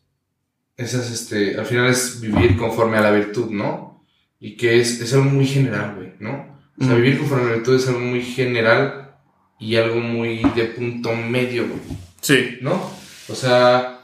esas, 0.78 1.10
este, 1.10 1.58
al 1.58 1.66
final 1.66 1.88
es 1.90 2.22
vivir 2.22 2.56
conforme 2.58 2.98
a 2.98 3.02
la 3.02 3.12
virtud, 3.12 3.50
¿no? 3.50 4.04
Y 4.40 4.58
que 4.58 4.80
es, 4.80 5.02
es 5.02 5.14
algo 5.14 5.26
muy 5.26 5.48
general, 5.48 5.96
güey, 5.96 6.14
¿no? 6.20 6.51
O 6.80 6.86
sea, 6.86 6.96
vivir 6.96 7.20
conforme 7.20 7.44
a 7.46 7.48
la 7.50 7.54
virtud 7.56 7.76
es 7.76 7.88
algo 7.88 8.00
muy 8.00 8.22
general 8.22 9.16
y 9.60 9.76
algo 9.76 10.00
muy 10.00 10.42
de 10.56 10.66
punto 10.66 11.14
medio, 11.16 11.68
güey, 11.68 11.80
Sí. 12.22 12.58
¿no? 12.62 12.92
O 13.28 13.36
sea, 13.36 14.00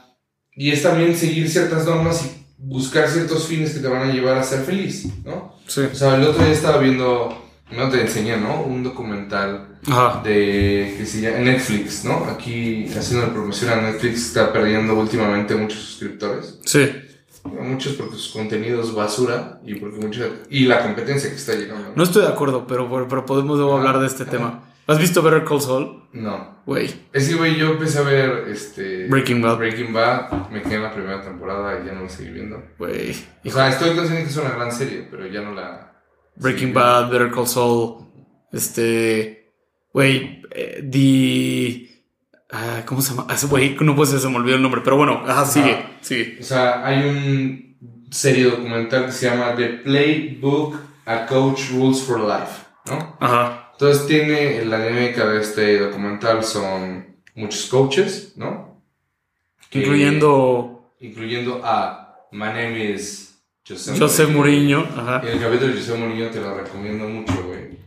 y 0.54 0.70
es 0.70 0.82
también 0.82 1.16
seguir 1.16 1.48
ciertas 1.48 1.84
normas 1.86 2.24
y 2.24 2.44
buscar 2.58 3.08
ciertos 3.08 3.46
fines 3.46 3.72
que 3.74 3.80
te 3.80 3.88
van 3.88 4.08
a 4.08 4.12
llevar 4.12 4.36
a 4.38 4.42
ser 4.42 4.60
feliz, 4.64 5.06
¿no? 5.24 5.56
Sí. 5.66 5.82
O 5.92 5.94
sea, 5.94 6.16
el 6.16 6.22
otro 6.24 6.44
día 6.44 6.52
estaba 6.52 6.78
viendo, 6.78 7.44
no 7.72 7.88
te 7.90 8.00
enseñé, 8.00 8.36
¿no? 8.36 8.62
Un 8.62 8.82
documental 8.84 9.78
Ajá. 9.86 10.20
de 10.24 10.94
que 10.98 11.06
se 11.06 11.20
llama 11.20 11.38
Netflix, 11.38 12.04
¿no? 12.04 12.24
Aquí 12.26 12.86
haciendo 12.96 13.26
la 13.26 13.32
promoción 13.32 13.70
a 13.70 13.80
Netflix 13.82 14.26
está 14.26 14.52
perdiendo 14.52 14.94
últimamente 14.94 15.54
muchos 15.54 15.80
suscriptores. 15.80 16.58
Sí. 16.64 16.88
Muchos 17.44 17.94
porque 17.94 18.16
sus 18.16 18.32
contenidos 18.32 18.94
basura 18.94 19.60
y 19.64 19.74
porque 19.76 19.98
mucha 19.98 20.26
y 20.50 20.64
la 20.66 20.82
competencia 20.82 21.30
que 21.30 21.36
está 21.36 21.54
llegando. 21.54 21.92
No 21.94 22.02
estoy 22.02 22.22
de 22.22 22.28
acuerdo, 22.28 22.66
pero, 22.66 22.88
pero 23.08 23.26
podemos 23.26 23.58
luego 23.58 23.76
hablar 23.76 23.98
de 24.00 24.06
este 24.06 24.24
tema. 24.24 24.64
¿Has 24.86 24.98
visto 24.98 25.22
Better 25.22 25.44
Call 25.44 25.60
Saul? 25.60 26.04
No. 26.14 26.62
Güey. 26.64 27.08
Es 27.12 27.28
que 27.28 27.34
güey, 27.34 27.56
yo 27.56 27.72
empecé 27.72 27.98
a 27.98 28.02
ver 28.02 28.48
este 28.48 29.06
Breaking 29.08 29.42
Bad. 29.42 29.58
Breaking 29.58 29.92
Bad, 29.92 30.48
me 30.50 30.62
quedé 30.62 30.76
en 30.76 30.82
la 30.82 30.94
primera 30.94 31.22
temporada 31.22 31.78
y 31.82 31.86
ya 31.86 31.92
no 31.92 32.02
la 32.02 32.08
seguí 32.08 32.30
viendo. 32.30 32.62
Güey. 32.78 33.14
O 33.44 33.50
sea, 33.50 33.68
estoy 33.68 33.94
consciente 33.94 34.24
que 34.24 34.30
es 34.30 34.36
una 34.38 34.50
gran 34.50 34.72
serie, 34.72 35.06
pero 35.10 35.26
ya 35.26 35.42
no 35.42 35.52
la 35.54 35.92
Breaking 36.36 36.72
Bad, 36.72 37.10
Better 37.10 37.30
Call 37.30 37.46
Saul. 37.46 38.06
Este. 38.50 39.52
Güey. 39.92 40.42
eh, 40.50 40.88
The. 40.90 41.87
Ah, 42.50 42.82
¿Cómo 42.86 43.00
se 43.02 43.10
llama? 43.10 43.26
Ah, 43.28 43.34
ese 43.34 43.46
Güey, 43.46 43.76
no 43.80 43.94
puede 43.96 44.10
ser, 44.12 44.20
se 44.20 44.28
me 44.28 44.36
olvidó 44.36 44.56
el 44.56 44.62
nombre. 44.62 44.80
Pero 44.84 44.96
bueno, 44.96 45.22
ajá, 45.26 45.44
sigue. 45.46 45.84
Sigue. 46.00 46.38
O 46.40 46.42
sea, 46.44 46.84
hay 46.86 47.06
un 47.08 48.06
serie 48.10 48.44
documental 48.44 49.06
que 49.06 49.12
se 49.12 49.28
llama 49.30 49.54
The 49.54 49.68
Playbook 49.68 50.76
A 51.06 51.26
Coach 51.26 51.70
Rules 51.72 52.02
for 52.02 52.20
Life, 52.20 52.62
¿no? 52.86 53.16
Ajá. 53.20 53.70
Entonces 53.72 54.06
tiene 54.06 54.64
la 54.64 54.84
dinámica 54.86 55.26
de 55.26 55.40
este 55.40 55.78
documental 55.78 56.42
son 56.42 57.16
muchos 57.34 57.66
coaches, 57.66 58.32
¿no? 58.36 58.82
Que- 59.70 59.80
Incluyendo 59.80 60.92
incluyendo 61.00 61.60
a 61.64 62.16
My 62.32 62.46
name 62.46 62.92
is 62.92 63.38
José, 63.66 63.96
José 63.98 64.26
Mourinho. 64.26 64.80
Ajá. 64.96 65.22
El 65.24 65.38
capítulo 65.40 65.72
de 65.72 65.78
José 65.80 65.94
Mourinho 65.94 66.28
te 66.30 66.40
lo 66.40 66.54
recomiendo 66.56 67.06
mucho, 67.08 67.34
güey. 67.46 67.77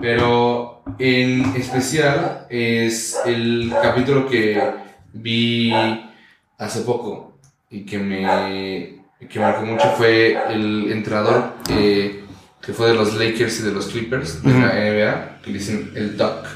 Pero 0.00 0.82
en 0.98 1.54
especial 1.56 2.46
es 2.48 3.18
el 3.26 3.72
capítulo 3.82 4.28
que 4.28 4.60
vi 5.12 5.72
hace 6.58 6.80
poco 6.82 7.38
y 7.68 7.84
que 7.84 7.98
me 7.98 9.00
que 9.28 9.38
marcó 9.38 9.66
mucho 9.66 9.90
fue 9.96 10.38
el 10.52 10.90
entrenador 10.90 11.52
eh, 11.68 12.24
que 12.60 12.72
fue 12.72 12.88
de 12.88 12.94
los 12.94 13.14
Lakers 13.14 13.60
y 13.60 13.62
de 13.64 13.72
los 13.72 13.86
Clippers 13.88 14.42
de 14.42 14.52
la. 14.52 14.68
NBA, 14.68 15.42
que 15.42 15.50
le 15.50 15.58
dicen 15.58 15.92
el 15.94 16.16
Doc. 16.16 16.46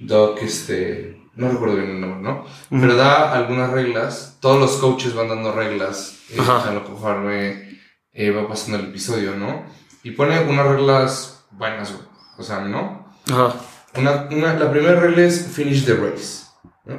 Doc, 0.00 0.38
este, 0.42 1.20
no 1.34 1.50
recuerdo 1.50 1.76
bien 1.76 1.90
el 1.90 2.00
nombre, 2.00 2.20
¿no? 2.20 2.44
Pero 2.70 2.96
da 2.96 3.32
algunas 3.32 3.70
reglas. 3.70 4.38
Todos 4.40 4.60
los 4.60 4.72
coaches 4.76 5.14
van 5.14 5.28
dando 5.28 5.52
reglas 5.52 6.18
eh, 6.30 6.36
lo 6.36 6.84
conforme 6.84 7.78
eh, 8.12 8.30
va 8.30 8.48
pasando 8.48 8.78
el 8.78 8.90
episodio, 8.90 9.36
¿no? 9.36 9.64
Y 10.02 10.12
pone 10.12 10.34
algunas 10.34 10.66
reglas 10.66 11.44
buenas, 11.50 11.92
güey. 11.92 12.09
O 12.40 12.42
sea, 12.42 12.60
¿no? 12.60 13.06
Ajá. 13.30 13.54
Una, 13.96 14.28
una- 14.30 14.54
la 14.54 14.70
primera 14.70 14.98
regla 14.98 15.22
es 15.24 15.46
finish 15.52 15.84
the 15.84 15.94
race. 15.94 16.46
¿no? 16.86 16.96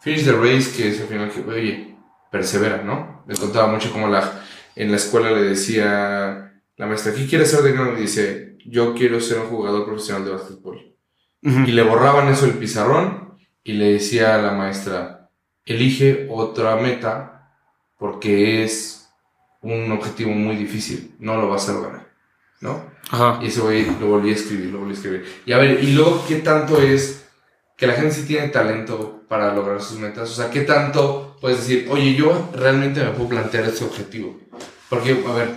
Finish 0.00 0.24
the 0.24 0.32
race, 0.32 0.72
que 0.76 0.88
es 0.88 1.00
al 1.00 1.08
final 1.08 1.30
que, 1.30 1.40
oye, 1.42 1.96
persevera, 2.30 2.82
¿no? 2.82 3.24
Le 3.28 3.36
contaba 3.36 3.66
mucho 3.68 3.92
como 3.92 4.08
la, 4.08 4.42
en 4.74 4.90
la 4.90 4.96
escuela 4.96 5.30
le 5.30 5.42
decía 5.42 6.52
la 6.76 6.86
maestra, 6.86 7.12
¿qué 7.12 7.26
quieres 7.26 7.50
ser 7.50 7.62
de 7.62 7.72
grande? 7.72 7.98
Y 7.98 8.02
dice, 8.02 8.56
yo 8.64 8.94
quiero 8.94 9.20
ser 9.20 9.40
un 9.40 9.48
jugador 9.48 9.84
profesional 9.84 10.24
de 10.24 10.30
básquetbol. 10.30 10.94
Y 11.42 11.70
le 11.72 11.82
borraban 11.82 12.28
eso 12.28 12.46
del 12.46 12.56
pizarrón 12.58 13.38
y 13.62 13.74
le 13.74 13.92
decía 13.92 14.34
a 14.34 14.38
la 14.42 14.52
maestra, 14.52 15.30
elige 15.64 16.26
otra 16.30 16.76
meta 16.76 17.52
porque 17.98 18.64
es 18.64 19.08
un 19.60 19.90
objetivo 19.92 20.30
muy 20.32 20.56
difícil, 20.56 21.14
no 21.20 21.36
lo 21.36 21.48
vas 21.48 21.68
a 21.68 21.72
lograr, 21.74 22.07
¿no? 22.60 22.82
Ajá. 23.10 23.38
Y 23.42 23.46
ese 23.46 23.60
güey 23.60 23.86
lo 24.00 24.08
volví 24.08 24.30
a 24.30 24.34
escribir, 24.34 24.66
lo 24.66 24.78
volví 24.80 24.92
a 24.92 24.94
escribir. 24.94 25.24
Y 25.46 25.52
a 25.52 25.58
ver, 25.58 25.82
y 25.82 25.92
luego, 25.92 26.24
¿qué 26.26 26.36
tanto 26.36 26.80
es 26.80 27.26
que 27.76 27.86
la 27.86 27.94
gente 27.94 28.12
sí 28.12 28.26
tiene 28.26 28.48
talento 28.48 29.22
para 29.28 29.54
lograr 29.54 29.80
sus 29.80 29.98
metas? 29.98 30.30
O 30.30 30.34
sea, 30.34 30.50
¿qué 30.50 30.62
tanto 30.62 31.36
puedes 31.40 31.58
decir, 31.58 31.88
oye, 31.90 32.14
yo 32.14 32.50
realmente 32.54 33.02
me 33.02 33.10
puedo 33.10 33.28
plantear 33.28 33.64
este 33.64 33.84
objetivo? 33.84 34.36
Porque, 34.88 35.24
a 35.26 35.32
ver, 35.32 35.50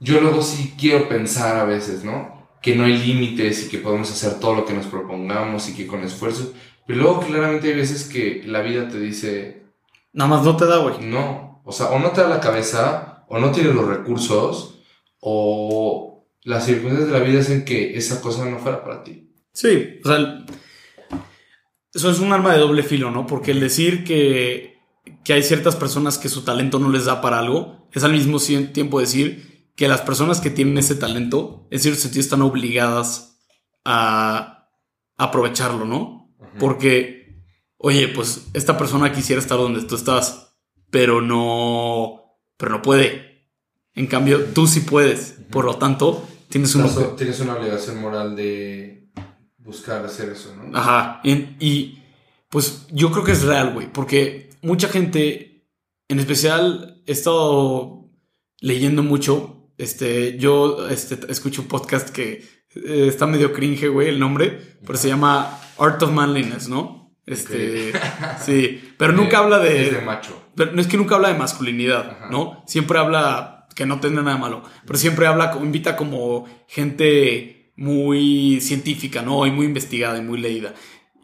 yo 0.00 0.20
luego 0.20 0.42
sí 0.42 0.74
quiero 0.78 1.08
pensar 1.08 1.56
a 1.56 1.64
veces, 1.64 2.04
¿no? 2.04 2.48
Que 2.60 2.74
no 2.74 2.84
hay 2.84 2.96
límites 2.98 3.64
y 3.66 3.68
que 3.68 3.78
podemos 3.78 4.10
hacer 4.10 4.38
todo 4.40 4.54
lo 4.54 4.64
que 4.64 4.74
nos 4.74 4.86
propongamos 4.86 5.68
y 5.68 5.74
que 5.74 5.86
con 5.86 6.02
esfuerzo. 6.02 6.52
Pero 6.86 7.00
luego, 7.00 7.20
claramente, 7.20 7.68
hay 7.68 7.74
veces 7.74 8.04
que 8.04 8.42
la 8.44 8.60
vida 8.60 8.88
te 8.88 8.98
dice, 9.00 9.64
Nada 10.12 10.30
más 10.30 10.44
no 10.44 10.56
te 10.56 10.66
da, 10.66 10.78
güey. 10.78 10.98
no. 11.00 11.62
O 11.64 11.72
sea, 11.72 11.86
o 11.86 11.98
no 11.98 12.10
te 12.10 12.20
da 12.20 12.28
la 12.28 12.40
cabeza, 12.40 13.24
o 13.28 13.38
no 13.38 13.50
tienes 13.50 13.74
los 13.74 13.88
recursos, 13.88 14.82
o 15.18 16.13
las 16.44 16.66
circunstancias 16.66 17.10
de 17.10 17.18
la 17.18 17.24
vida 17.24 17.40
hacen 17.40 17.64
que 17.64 17.96
esa 17.96 18.20
cosa 18.20 18.44
no 18.44 18.58
fuera 18.58 18.84
para 18.84 19.02
ti. 19.02 19.34
Sí, 19.52 19.98
o 20.04 20.08
sea, 20.08 20.44
eso 21.92 22.10
es 22.10 22.20
un 22.20 22.32
arma 22.32 22.52
de 22.52 22.60
doble 22.60 22.82
filo, 22.82 23.10
¿no? 23.10 23.26
Porque 23.26 23.52
el 23.52 23.60
decir 23.60 24.04
que, 24.04 24.78
que 25.24 25.32
hay 25.32 25.42
ciertas 25.42 25.74
personas 25.74 26.18
que 26.18 26.28
su 26.28 26.42
talento 26.42 26.78
no 26.78 26.90
les 26.90 27.06
da 27.06 27.20
para 27.20 27.38
algo, 27.38 27.88
es 27.92 28.04
al 28.04 28.12
mismo 28.12 28.38
tiempo 28.72 29.00
decir 29.00 29.70
que 29.74 29.88
las 29.88 30.02
personas 30.02 30.40
que 30.40 30.50
tienen 30.50 30.78
ese 30.78 30.94
talento, 30.94 31.66
en 31.70 31.80
cierto 31.80 32.00
sentido, 32.00 32.20
están 32.20 32.42
obligadas 32.42 33.40
a 33.84 34.68
aprovecharlo, 35.16 35.84
¿no? 35.84 36.34
Porque, 36.58 37.42
oye, 37.78 38.08
pues 38.08 38.48
esta 38.54 38.76
persona 38.76 39.12
quisiera 39.12 39.40
estar 39.40 39.58
donde 39.58 39.82
tú 39.82 39.94
estás, 39.94 40.56
pero 40.90 41.20
no, 41.20 42.38
pero 42.56 42.72
no 42.72 42.82
puede. 42.82 43.48
En 43.94 44.06
cambio, 44.06 44.44
tú 44.46 44.66
sí 44.66 44.80
puedes. 44.80 45.36
Por 45.50 45.64
lo 45.64 45.76
tanto, 45.76 46.26
tienes, 46.54 46.72
un... 46.76 47.16
tienes 47.16 47.40
una 47.40 47.54
obligación 47.54 48.00
moral 48.00 48.36
de 48.36 49.08
buscar 49.58 50.04
hacer 50.04 50.28
eso, 50.28 50.54
¿no? 50.54 50.76
Ajá. 50.78 51.20
y 51.24 51.98
pues 52.48 52.86
yo 52.92 53.10
creo 53.10 53.24
que 53.24 53.32
es 53.32 53.42
real, 53.42 53.72
güey, 53.74 53.92
porque 53.92 54.50
mucha 54.62 54.86
gente, 54.86 55.66
en 56.06 56.20
especial, 56.20 57.02
he 57.06 57.10
estado 57.10 58.08
leyendo 58.60 59.02
mucho. 59.02 59.72
Este, 59.78 60.38
yo 60.38 60.88
este, 60.88 61.18
escucho 61.28 61.62
un 61.62 61.66
podcast 61.66 62.10
que 62.10 62.44
eh, 62.76 63.06
está 63.08 63.26
medio 63.26 63.52
cringe, 63.52 63.88
güey, 63.88 64.08
el 64.08 64.20
nombre, 64.20 64.78
pero 64.86 64.96
se 64.96 65.08
llama 65.08 65.58
Art 65.76 66.00
of 66.04 66.12
Manliness, 66.12 66.68
¿no? 66.68 67.18
Este, 67.26 67.92
sí, 68.40 68.94
pero 68.96 69.12
nunca 69.20 69.38
habla 69.38 69.58
de. 69.58 69.90
de 69.90 70.00
macho. 70.02 70.40
Pero 70.54 70.70
no 70.70 70.80
es 70.80 70.86
que 70.86 70.96
nunca 70.96 71.16
habla 71.16 71.32
de 71.32 71.38
masculinidad, 71.38 72.30
¿no? 72.30 72.62
Siempre 72.68 73.00
habla 73.00 73.53
que 73.74 73.86
no 73.86 74.00
tiene 74.00 74.22
nada 74.22 74.36
malo, 74.36 74.62
pero 74.86 74.98
siempre 74.98 75.26
habla, 75.26 75.58
invita 75.62 75.96
como 75.96 76.46
gente 76.68 77.72
muy 77.76 78.60
científica, 78.60 79.22
¿no? 79.22 79.46
Y 79.46 79.50
muy 79.50 79.66
investigada 79.66 80.18
y 80.18 80.22
muy 80.22 80.40
leída. 80.40 80.74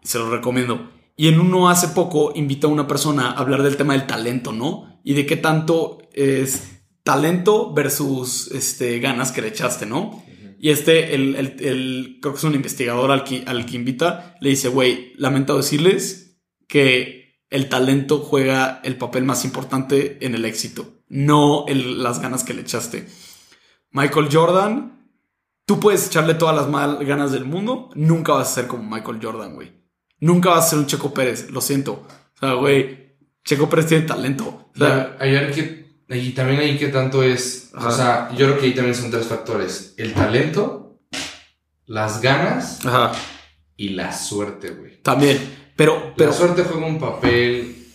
Se 0.03 0.19
lo 0.19 0.31
recomiendo. 0.31 0.91
Y 1.17 1.29
en 1.29 1.39
uno 1.39 1.69
hace 1.69 1.89
poco 1.89 2.33
invitó 2.35 2.69
a 2.69 2.71
una 2.71 2.87
persona 2.87 3.31
a 3.31 3.39
hablar 3.39 3.63
del 3.63 3.77
tema 3.77 3.93
del 3.93 4.07
talento, 4.07 4.53
¿no? 4.53 5.01
Y 5.05 5.15
de 5.15 5.27
qué 5.27 5.37
tanto 5.37 5.99
es 6.13 6.83
talento 7.03 7.73
versus 7.73 8.51
este, 8.53 8.99
ganas 9.01 9.33
que 9.33 9.43
le 9.43 9.49
echaste, 9.49 9.87
¿no? 9.87 10.23
Y 10.59 10.71
este, 10.71 11.15
el, 11.15 11.37
el, 11.37 12.19
creo 12.21 12.35
que 12.35 12.39
es 12.39 12.45
un 12.45 12.55
investigador 12.55 13.11
al 13.11 13.25
que, 13.25 13.45
al 13.47 13.65
que 13.65 13.77
invita, 13.77 14.37
le 14.41 14.51
dice, 14.51 14.69
güey, 14.69 15.13
lamento 15.17 15.57
decirles 15.57 16.39
que 16.69 17.20
el 17.51 17.69
talento 17.69 18.21
juega 18.21 18.81
el 18.85 18.97
papel 18.97 19.25
más 19.25 19.45
importante 19.45 20.25
en 20.25 20.35
el 20.35 20.45
éxito, 20.45 21.03
no 21.09 21.67
las 21.69 22.21
ganas 22.21 22.45
que 22.45 22.55
le 22.55 22.63
echaste. 22.63 23.09
Michael 23.91 24.29
Jordan, 24.31 25.13
tú 25.67 25.81
puedes 25.81 26.07
echarle 26.07 26.35
todas 26.35 26.55
las 26.55 26.69
mal 26.69 27.05
ganas 27.05 27.33
del 27.33 27.45
mundo, 27.45 27.91
nunca 27.95 28.33
vas 28.33 28.49
a 28.49 28.55
ser 28.55 28.67
como 28.69 28.89
Michael 28.89 29.19
Jordan, 29.21 29.55
güey. 29.55 29.73
Nunca 30.21 30.51
vas 30.51 30.67
a 30.67 30.71
ser 30.71 30.79
un 30.79 30.87
Checo 30.87 31.13
Pérez, 31.13 31.51
lo 31.51 31.61
siento. 31.61 32.07
O 32.37 32.39
sea, 32.39 32.53
güey, 32.53 33.17
Checo 33.45 33.69
Pérez 33.69 33.87
tiene 33.87 34.07
talento. 34.07 34.71
O 34.75 34.79
sea, 34.79 35.17
y 36.13 36.31
también 36.33 36.61
ahí 36.61 36.77
que 36.77 36.89
tanto 36.89 37.23
es, 37.23 37.71
o 37.75 37.91
sea, 37.91 38.31
yo 38.33 38.47
creo 38.47 38.59
que 38.59 38.67
ahí 38.67 38.75
también 38.75 38.95
son 38.95 39.11
tres 39.11 39.27
factores. 39.27 39.95
El 39.97 40.13
talento, 40.13 41.01
las 41.87 42.21
ganas 42.21 42.81
y 43.77 43.91
la 43.91 44.13
suerte, 44.13 44.71
güey. 44.71 45.01
También, 45.03 45.60
pero, 45.81 46.13
pero... 46.15 46.29
La 46.29 46.37
suerte 46.37 46.65
juega 46.65 46.87
un 46.87 46.99
papel 46.99 47.87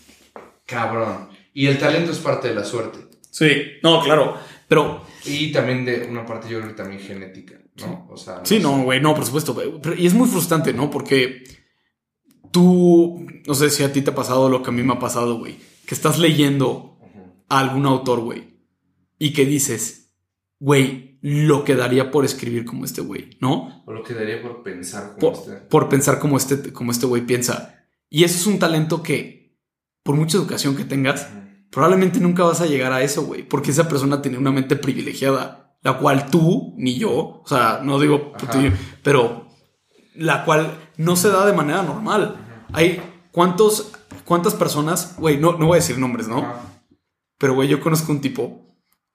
cabrón. 0.66 1.30
Y 1.54 1.68
el 1.68 1.78
talento 1.78 2.12
es 2.14 2.18
parte 2.18 2.48
de 2.48 2.56
la 2.56 2.66
suerte. 2.66 2.98
Sí, 3.30 3.48
no, 3.84 4.02
claro, 4.02 4.40
pero... 4.68 5.04
Y 5.24 5.52
también 5.52 5.86
de 5.86 6.08
una 6.10 6.26
parte 6.26 6.50
yo 6.50 6.58
creo 6.58 6.72
que 6.72 6.82
también 6.82 7.00
genética, 7.00 7.62
¿no? 7.76 8.08
O 8.10 8.18
sea... 8.18 8.42
sí, 8.42 8.58
no, 8.58 8.82
güey, 8.82 9.00
no, 9.00 9.14
por 9.14 9.24
supuesto. 9.24 9.56
y 9.96 10.08
es 10.08 10.16
muy 10.16 10.28
frustrante, 10.28 10.74
¿no? 10.74 10.90
Porque 10.90 11.44
tú, 12.50 13.28
no 13.46 13.54
sé 13.54 13.70
si 13.70 13.84
a 13.84 13.94
ti 13.94 14.02
te 14.02 14.10
ha 14.10 14.16
pasado 14.16 14.50
lo 14.50 14.64
que 14.64 14.72
a 14.72 14.74
mí 14.74 14.82
me 14.82 14.94
ha 14.94 15.00
pasado, 15.00 15.38
güey, 15.38 15.60
que 15.86 15.94
estás 15.94 16.18
leyendo 16.18 16.98
a 17.50 17.60
algún 17.60 17.86
autor, 17.86 18.22
güey, 18.22 18.64
y 19.20 19.32
que 19.32 19.46
dices, 19.46 20.12
güey, 20.58 21.15
lo 21.28 21.64
que 21.64 21.76
daría 21.76 22.12
por 22.12 22.24
escribir 22.24 22.66
como 22.66 22.86
este 22.86 23.02
güey, 23.02 23.32
¿no? 23.42 23.82
O 23.88 23.94
lo 23.94 24.04
que 24.04 24.14
daría 24.14 24.44
por 24.44 24.62
pensar 24.62 25.16
como 25.16 25.34
este. 25.34 25.54
Por 25.54 25.90
pensar 25.90 26.20
como 26.20 26.38
este, 26.38 26.72
como 26.72 26.92
este 26.92 27.08
güey 27.08 27.26
piensa. 27.26 27.84
Y 28.12 28.26
eso 28.26 28.36
es 28.36 28.46
un 28.46 28.60
talento 28.60 29.02
que, 29.02 29.58
por 30.04 30.16
mucha 30.16 30.38
educación 30.38 30.76
que 30.76 30.84
tengas, 30.84 31.28
probablemente 31.72 32.20
nunca 32.20 32.44
vas 32.44 32.62
a 32.62 32.68
llegar 32.68 32.94
a 32.94 33.02
eso, 33.02 33.24
güey, 33.24 33.42
porque 33.42 33.72
esa 33.72 33.90
persona 33.90 34.22
tiene 34.22 34.38
una 34.38 34.52
mente 34.52 34.76
privilegiada, 34.76 35.76
la 35.82 35.98
cual 35.98 36.30
tú, 36.30 36.76
ni 36.78 37.00
yo, 37.00 37.42
o 37.42 37.44
sea, 37.48 37.80
no 37.82 38.00
digo, 38.00 38.34
pero 39.02 39.48
la 40.14 40.46
cual 40.46 40.78
no 40.98 41.16
se 41.16 41.30
da 41.30 41.44
de 41.48 41.54
manera 41.54 41.82
normal. 41.82 42.36
Hay 42.72 43.02
cuántos, 43.32 43.94
cuántas 44.26 44.54
personas, 44.54 45.16
güey, 45.18 45.40
no, 45.40 45.58
no 45.58 45.66
voy 45.66 45.78
a 45.78 45.82
decir 45.82 45.98
nombres, 45.98 46.28
¿no? 46.28 46.54
Pero, 47.40 47.56
güey, 47.56 47.68
yo 47.68 47.82
conozco 47.82 48.12
un 48.12 48.22
tipo 48.22 48.64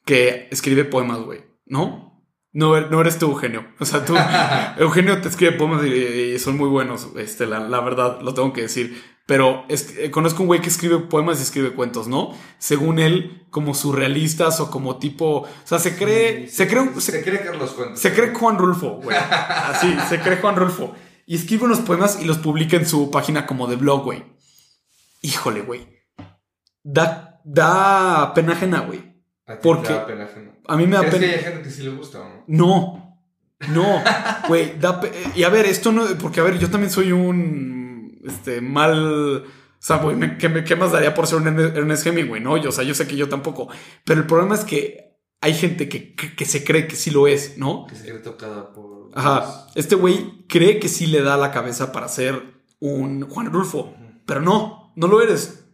que 0.05 0.49
escribe 0.51 0.85
poemas, 0.85 1.21
güey, 1.21 1.50
¿no? 1.71 2.11
No, 2.53 2.79
no 2.81 3.01
eres 3.01 3.19
tú, 3.19 3.27
Eugenio. 3.27 3.65
O 3.79 3.85
sea, 3.85 4.05
tú, 4.05 4.15
Eugenio 4.79 5.21
te 5.21 5.29
escribe 5.29 5.53
poemas 5.53 5.85
y, 5.85 6.39
son 6.39 6.59
muy 6.59 6.69
buenos, 6.69 7.09
este, 7.17 7.47
la, 7.47 7.81
verdad, 7.81 8.21
lo 8.21 8.35
tengo 8.35 8.53
que 8.53 8.63
decir. 8.63 9.03
Pero 9.25 9.65
es, 9.69 9.97
eh, 9.97 10.11
conozco 10.11 10.43
un 10.43 10.49
güey 10.49 10.61
que 10.61 10.69
escribe 10.69 10.99
poemas 10.99 11.39
y 11.39 11.43
escribe 11.43 11.71
cuentos, 11.71 12.09
¿no? 12.09 12.37
Según 12.59 12.99
él, 12.99 13.47
como 13.51 13.75
surrealistas 13.75 14.59
o 14.59 14.73
como 14.73 14.99
tipo. 14.99 15.43
O 15.43 15.49
sea, 15.63 15.79
se 15.79 15.97
cree. 15.97 16.49
se, 16.49 16.67
cree 16.67 17.01
se, 17.01 17.23
cree 17.23 17.41
Carlos 17.41 17.71
Cuentos. 17.71 18.01
Se 18.01 18.13
cree 18.13 18.35
Juan 18.35 18.59
Rulfo, 18.59 19.01
güey. 19.01 19.17
Así, 19.17 19.97
se 20.09 20.19
cree 20.21 20.39
Juan 20.39 20.57
Rulfo. 20.57 20.95
Y 21.27 21.37
escribe 21.37 21.67
unos 21.67 21.79
poemas 21.79 22.21
y 22.21 22.25
los 22.25 22.39
publica 22.39 22.77
en 22.77 22.87
su 22.87 23.13
página 23.13 23.47
como 23.47 23.69
de 23.69 23.77
blog, 23.77 24.03
güey. 24.03 24.25
Híjole, 25.23 25.61
güey. 25.61 25.87
Da, 26.83 27.41
da 27.45 28.35
pena 28.35 28.55
ajena, 28.55 28.81
güey. 28.81 29.10
Porque 29.63 29.93
da 29.93 30.07
pena 30.07 30.25
ajena. 30.25 30.51
A 30.67 30.77
mí 30.77 30.87
me 30.87 30.97
da 30.97 31.03
pena. 31.03 31.19
que 31.19 31.27
hay 31.27 31.39
gente 31.41 31.63
que 31.63 31.71
sí 31.71 31.83
le 31.83 31.91
gusta 31.91 32.21
o 32.21 32.25
no? 32.25 32.45
No. 32.47 33.11
No, 33.69 34.03
güey, 34.49 34.79
da 34.79 35.01
Y 35.35 35.43
a 35.43 35.51
ver, 35.51 35.67
esto 35.67 35.93
no. 35.93 36.07
Porque, 36.19 36.41
a 36.41 36.43
ver, 36.43 36.59
yo 36.59 36.71
también 36.71 36.91
soy 36.91 37.13
un. 37.13 38.19
Este, 38.25 38.61
mal. 38.61 39.45
O 39.45 39.83
sea, 39.83 39.97
güey, 39.97 40.39
¿qué, 40.39 40.65
¿qué, 40.65 40.77
más 40.77 40.93
daría 40.93 41.15
por 41.15 41.27
ser 41.27 41.39
un 41.39 41.49
Ernest 41.49 42.07
Hemingway? 42.07 42.41
No, 42.41 42.57
yo, 42.57 42.71
o 42.71 42.73
sea, 42.73 42.85
yo 42.85 42.95
sé 42.95 43.07
que 43.07 43.17
yo 43.17 43.29
tampoco. 43.29 43.69
Pero 44.05 44.21
el 44.21 44.27
problema 44.27 44.55
es 44.55 44.65
que 44.65 45.19
hay 45.41 45.55
gente 45.55 45.89
que, 45.89 46.15
que, 46.15 46.45
se 46.45 46.65
cree 46.65 46.87
que 46.87 46.97
sí 46.97 47.11
lo 47.11 47.27
es, 47.27 47.59
¿no? 47.59 47.87
Que 47.87 47.97
se 47.97 48.05
cree 48.05 48.19
tocada 48.19 48.73
por. 48.73 49.11
Ajá. 49.15 49.67
Este 49.75 49.95
güey 49.95 50.47
cree 50.49 50.79
que 50.79 50.89
sí 50.89 51.07
le 51.07 51.23
da 51.23 51.37
la 51.37 51.51
cabeza 51.51 51.93
para 51.93 52.09
ser 52.09 52.43
un 52.79 53.29
Juan 53.29 53.53
Rulfo, 53.53 53.95
pero 54.25 54.41
no, 54.41 54.93
no 54.97 55.07
lo 55.07 55.23
eres. 55.23 55.65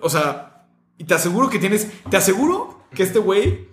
O 0.00 0.10
sea, 0.10 0.68
y 0.98 1.04
te 1.04 1.14
aseguro 1.14 1.48
que 1.48 1.58
tienes, 1.58 1.88
te 2.10 2.16
aseguro 2.16 2.77
que 2.94 3.02
este 3.02 3.18
güey 3.18 3.68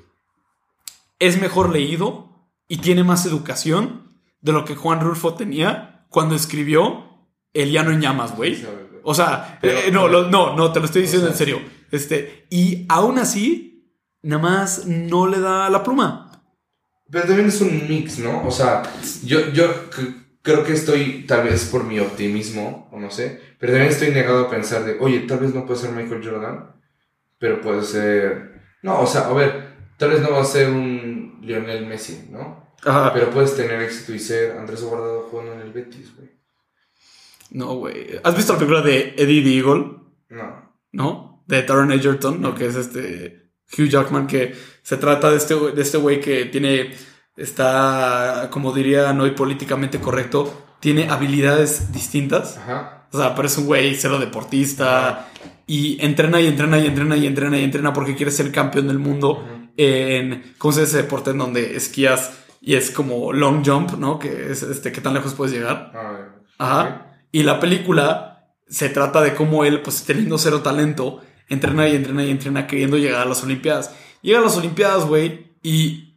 es 1.19 1.39
mejor 1.39 1.69
leído 1.69 2.29
y 2.67 2.77
tiene 2.77 3.03
más 3.03 3.25
educación 3.25 4.17
de 4.41 4.51
lo 4.51 4.65
que 4.65 4.75
Juan 4.75 5.01
Rulfo 5.01 5.35
tenía 5.35 6.05
cuando 6.09 6.35
escribió 6.35 7.25
El 7.53 7.71
llano 7.71 7.91
en 7.91 8.01
llamas, 8.01 8.35
güey. 8.35 8.65
O 9.03 9.13
sea, 9.13 9.59
eh, 9.61 9.89
no, 9.91 10.09
no, 10.09 10.55
no, 10.55 10.71
te 10.71 10.79
lo 10.79 10.85
estoy 10.85 11.03
diciendo 11.03 11.27
en 11.27 11.35
serio. 11.35 11.61
Este, 11.91 12.47
y 12.49 12.85
aún 12.89 13.19
así, 13.19 13.91
nada 14.23 14.41
más 14.41 14.85
no 14.85 15.27
le 15.27 15.39
da 15.39 15.69
la 15.69 15.83
pluma. 15.83 16.43
Pero 17.09 17.25
también 17.25 17.49
es 17.49 17.61
un 17.61 17.87
mix, 17.87 18.19
¿no? 18.19 18.45
O 18.45 18.51
sea, 18.51 18.83
yo, 19.23 19.51
yo 19.51 19.67
creo 20.41 20.63
que 20.63 20.73
estoy, 20.73 21.25
tal 21.27 21.43
vez 21.43 21.65
por 21.65 21.83
mi 21.83 21.99
optimismo, 21.99 22.89
o 22.91 22.99
no 22.99 23.11
sé, 23.11 23.39
pero 23.59 23.73
también 23.73 23.91
estoy 23.91 24.09
negado 24.09 24.45
a 24.45 24.49
pensar 24.49 24.83
de, 24.83 24.97
oye, 24.99 25.19
tal 25.21 25.39
vez 25.39 25.53
no 25.53 25.65
puede 25.65 25.79
ser 25.79 25.91
Michael 25.91 26.23
Jordan, 26.23 26.75
pero 27.37 27.61
puede 27.61 27.83
ser... 27.83 28.54
No, 28.85 29.01
o 29.01 29.07
sea, 29.07 29.21
a 29.21 29.33
ver, 29.33 29.77
tal 29.97 30.11
vez 30.11 30.21
no 30.21 30.29
va 30.29 30.41
a 30.41 30.45
ser 30.45 30.69
un 30.69 31.39
Lionel 31.41 31.87
Messi, 31.87 32.27
¿no? 32.29 32.75
Ajá. 32.85 33.11
Pero 33.13 33.31
puedes 33.31 33.55
tener 33.55 33.81
éxito 33.81 34.13
y 34.13 34.19
ser 34.19 34.51
Andrés 34.51 34.83
Guardado 34.83 35.23
jugando 35.23 35.53
en 35.53 35.61
el 35.61 35.73
Betis, 35.73 36.15
güey. 36.15 36.29
No, 37.49 37.77
güey. 37.77 38.19
¿Has 38.23 38.37
visto 38.37 38.53
la 38.53 38.59
película 38.59 38.83
de 38.83 39.15
Eddie 39.17 39.57
Eagle? 39.57 39.85
No. 40.29 40.77
¿No? 40.91 41.43
De 41.47 41.63
Taron 41.63 41.91
Egerton, 41.91 42.39
¿no? 42.39 42.53
Que 42.53 42.67
es 42.67 42.75
este 42.75 43.49
Hugh 43.75 43.89
Jackman, 43.89 44.27
que 44.27 44.53
se 44.83 44.97
trata 44.97 45.31
de 45.31 45.37
este, 45.37 45.55
de 45.55 45.81
este 45.81 45.97
güey 45.97 46.21
que 46.21 46.45
tiene, 46.45 46.93
está, 47.35 48.49
como 48.51 48.71
diría, 48.71 49.13
no 49.13 49.33
políticamente 49.35 49.99
correcto, 49.99 50.65
tiene 50.79 51.09
habilidades 51.09 51.91
distintas. 51.91 52.57
Ajá. 52.57 53.07
O 53.11 53.17
sea, 53.17 53.35
pero 53.35 53.47
es 53.47 53.57
un 53.57 53.65
güey 53.65 53.95
cero 53.95 54.19
deportista 54.19 55.29
y 55.67 55.97
entrena 56.03 56.41
y 56.41 56.47
entrena 56.47 56.79
y 56.79 56.87
entrena 56.87 57.17
y 57.17 57.27
entrena 57.27 57.57
y 57.59 57.63
entrena 57.63 57.93
porque 57.93 58.15
quiere 58.15 58.31
ser 58.31 58.51
campeón 58.51 58.87
del 58.87 58.99
mundo 58.99 59.43
en, 59.77 60.53
¿cómo 60.57 60.73
se 60.73 60.81
dice 60.81 60.97
ese 60.97 61.03
deporte 61.03 61.31
en 61.31 61.37
donde 61.37 61.75
esquías 61.75 62.33
y 62.61 62.75
es 62.75 62.91
como 62.91 63.31
long 63.31 63.63
jump, 63.65 63.91
¿no? 63.91 64.19
Que 64.19 64.51
es 64.51 64.63
este, 64.63 64.91
¿qué 64.91 65.01
tan 65.01 65.13
lejos 65.13 65.33
puedes 65.33 65.53
llegar? 65.53 65.91
Ah, 65.93 66.25
Ajá. 66.57 67.19
Y 67.31 67.43
la 67.43 67.59
película 67.59 68.49
se 68.67 68.89
trata 68.89 69.21
de 69.21 69.35
cómo 69.35 69.65
él, 69.65 69.81
pues 69.81 70.03
teniendo 70.03 70.37
cero 70.37 70.61
talento, 70.61 71.21
entrena 71.47 71.87
y 71.87 71.95
entrena 71.95 72.23
y 72.23 72.31
entrena 72.31 72.67
queriendo 72.67 72.97
llegar 72.97 73.21
a 73.21 73.25
las 73.25 73.43
Olimpiadas. 73.43 73.93
Llega 74.21 74.39
a 74.39 74.41
las 74.41 74.57
Olimpiadas, 74.57 75.05
güey, 75.05 75.55
y 75.61 76.14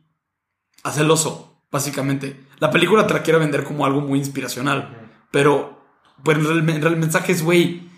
hace 0.89 1.03
el 1.03 1.11
oso, 1.11 1.63
básicamente. 1.71 2.45
La 2.59 2.71
película 2.71 3.07
te 3.07 3.15
la 3.15 3.23
quiere 3.23 3.39
vender 3.39 3.65
como 3.65 3.85
algo 3.85 4.01
muy 4.01 4.19
inspiracional, 4.19 5.11
pero 5.31 5.85
pues, 6.25 6.39
el, 6.39 6.69
el 6.69 6.97
mensaje 6.97 7.33
es, 7.33 7.43
güey, 7.43 7.89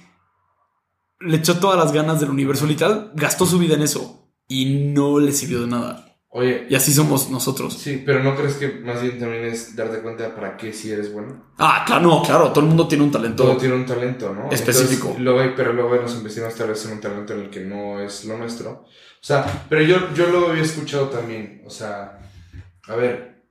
le 1.20 1.36
echó 1.36 1.58
todas 1.58 1.78
las 1.78 1.92
ganas 1.92 2.20
del 2.20 2.30
universo 2.30 2.66
literal, 2.66 3.12
gastó 3.14 3.46
su 3.46 3.58
vida 3.58 3.74
en 3.74 3.82
eso 3.82 4.32
y 4.48 4.92
no 4.94 5.18
le 5.20 5.32
sirvió 5.32 5.60
de 5.60 5.66
nada. 5.68 6.06
Oye. 6.32 6.66
Y 6.70 6.76
así 6.76 6.92
somos 6.92 7.28
nosotros. 7.28 7.74
Sí, 7.74 8.02
pero 8.06 8.22
¿no 8.22 8.36
crees 8.36 8.54
que 8.54 8.68
más 8.68 9.02
bien 9.02 9.18
también 9.18 9.44
es 9.46 9.74
darte 9.74 10.00
cuenta 10.00 10.32
para 10.32 10.56
qué 10.56 10.72
si 10.72 10.92
eres 10.92 11.12
bueno? 11.12 11.52
Ah, 11.58 11.82
claro, 11.84 12.02
no, 12.02 12.22
claro, 12.22 12.50
todo 12.50 12.60
el 12.60 12.66
mundo 12.66 12.86
tiene 12.86 13.02
un 13.02 13.10
talento. 13.10 13.42
Todo 13.42 13.56
tiene 13.56 13.74
un 13.74 13.84
talento, 13.84 14.32
¿no? 14.32 14.48
Específico. 14.48 15.08
Entonces, 15.08 15.22
luego, 15.22 15.54
pero 15.56 15.72
luego 15.72 15.96
nos 15.96 16.14
investigamos 16.14 16.54
tal 16.54 16.68
vez 16.68 16.86
en 16.86 16.92
un 16.92 17.00
talento 17.00 17.32
en 17.34 17.40
el 17.40 17.50
que 17.50 17.60
no 17.62 17.98
es 17.98 18.24
lo 18.26 18.38
nuestro. 18.38 18.70
O 18.70 19.22
sea, 19.22 19.66
pero 19.68 19.82
yo, 19.82 20.14
yo 20.14 20.28
lo 20.28 20.50
había 20.50 20.62
escuchado 20.62 21.08
también. 21.08 21.64
O 21.66 21.70
sea, 21.70 22.20
a 22.90 22.96
ver. 22.96 23.42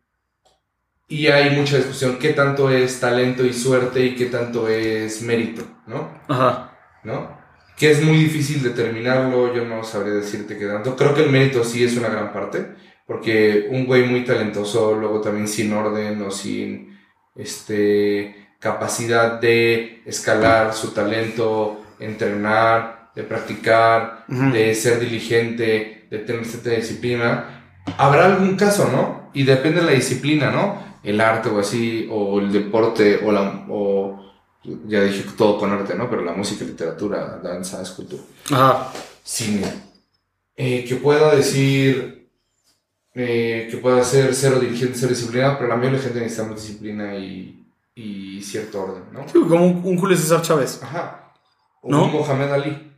Y 1.08 1.28
hay 1.28 1.56
mucha 1.56 1.78
discusión. 1.78 2.20
¿Qué 2.20 2.34
tanto 2.34 2.70
es 2.70 3.00
talento 3.00 3.46
y 3.46 3.54
suerte 3.54 4.06
y 4.06 4.16
qué 4.16 4.28
tanto 4.28 4.68
es 4.68 5.22
mérito, 5.24 5.64
no? 5.88 6.22
Ajá. 6.28 6.78
¿No? 7.04 7.40
que 7.80 7.90
es 7.92 8.04
muy 8.04 8.18
difícil 8.18 8.62
determinarlo, 8.62 9.56
yo 9.56 9.64
no 9.64 9.86
sabría 9.86 10.14
decirte 10.14 10.58
qué 10.58 10.68
tanto. 10.68 10.98
Creo 10.98 11.16
que 11.16 11.24
el 11.24 11.32
mérito 11.32 11.64
sí 11.64 11.82
es 11.82 11.96
una 11.96 12.10
gran 12.10 12.34
parte, 12.34 12.76
porque 13.08 13.68
un 13.72 13.86
güey 13.86 14.04
muy 14.04 14.26
talentoso, 14.26 14.96
luego 14.96 15.22
también 15.22 15.48
sin 15.48 15.72
orden 15.72 16.22
o 16.22 16.30
sin 16.30 17.00
este, 17.38 18.50
capacidad 18.60 19.40
de 19.40 20.02
escalar 20.06 20.74
su 20.74 20.92
talento, 20.92 21.86
entrenar, 22.00 23.12
de 23.16 23.24
practicar, 23.24 24.26
de 24.28 24.76
ser 24.76 25.00
diligente, 25.00 26.08
de 26.12 26.20
tener 26.20 26.44
cierta 26.44 26.72
disciplina, 26.72 27.64
habrá 27.98 28.26
algún 28.26 28.58
caso, 28.58 28.90
¿no? 28.92 29.19
Y 29.34 29.44
depende 29.44 29.82
de 29.82 29.86
la 29.86 29.92
disciplina, 29.94 30.52
¿no? 30.52 30.82
El 31.04 31.22
arte 31.22 31.50
o 31.50 31.60
así, 31.60 32.08
o 32.12 32.40
el 32.40 32.52
deporte, 32.52 33.20
o 33.24 33.32
la... 33.32 33.66
O, 33.70 34.26
ya 34.86 35.02
dije 35.02 35.24
todo 35.38 35.58
con 35.58 35.72
arte, 35.72 35.96
¿no? 35.96 36.10
Pero 36.10 36.24
la 36.24 36.34
música, 36.34 36.66
literatura, 36.66 37.40
danza, 37.42 37.82
escultura. 37.82 38.22
Ajá. 38.52 38.92
Cine. 39.24 39.90
Eh, 40.56 40.84
que 40.86 40.96
pueda 40.96 41.34
decir, 41.34 42.30
eh, 43.16 43.68
que 43.72 43.78
pueda 43.78 44.04
ser 44.04 44.36
cero 44.36 44.60
dirigente, 44.60 44.98
cero 44.98 45.10
disciplina, 45.10 45.58
pero 45.58 45.70
la 45.70 45.78
mayoría 45.78 45.98
de 46.00 46.04
la 46.04 46.04
gente 46.04 46.20
necesita 46.22 46.48
más 46.48 46.62
disciplina 46.62 47.16
y, 47.16 47.66
y 47.96 48.42
cierto 48.42 48.84
orden, 48.84 49.04
¿no? 49.14 49.26
Sí, 49.28 49.40
como 49.48 49.66
un, 49.66 49.98
Julio 49.98 50.18
César 50.18 50.42
Chávez. 50.42 50.82
Ajá. 50.84 51.34
O 51.82 51.90
¿No? 51.90 52.06
un 52.06 52.12
Mohamed 52.12 52.52
Ali. 52.52 52.89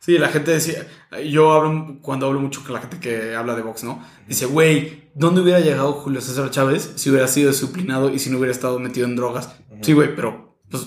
Sí, 0.00 0.16
la 0.16 0.28
gente 0.28 0.52
decía, 0.52 0.86
yo 1.28 1.52
hablo, 1.52 1.98
cuando 2.00 2.26
hablo 2.26 2.40
mucho 2.40 2.62
con 2.62 2.72
la 2.72 2.80
gente 2.80 3.00
que 3.00 3.34
habla 3.34 3.54
de 3.56 3.62
box, 3.62 3.84
¿no? 3.84 4.02
Dice, 4.26 4.46
güey, 4.46 5.10
¿dónde 5.14 5.40
hubiera 5.40 5.60
llegado 5.60 5.92
Julio 5.92 6.20
César 6.20 6.50
Chávez 6.50 6.92
si 6.96 7.10
hubiera 7.10 7.26
sido 7.26 7.50
disciplinado 7.50 8.10
y 8.10 8.18
si 8.18 8.30
no 8.30 8.38
hubiera 8.38 8.52
estado 8.52 8.78
metido 8.78 9.06
en 9.06 9.16
drogas? 9.16 9.56
Sí, 9.82 9.92
güey, 9.92 10.14
pero 10.14 10.58
pues 10.70 10.86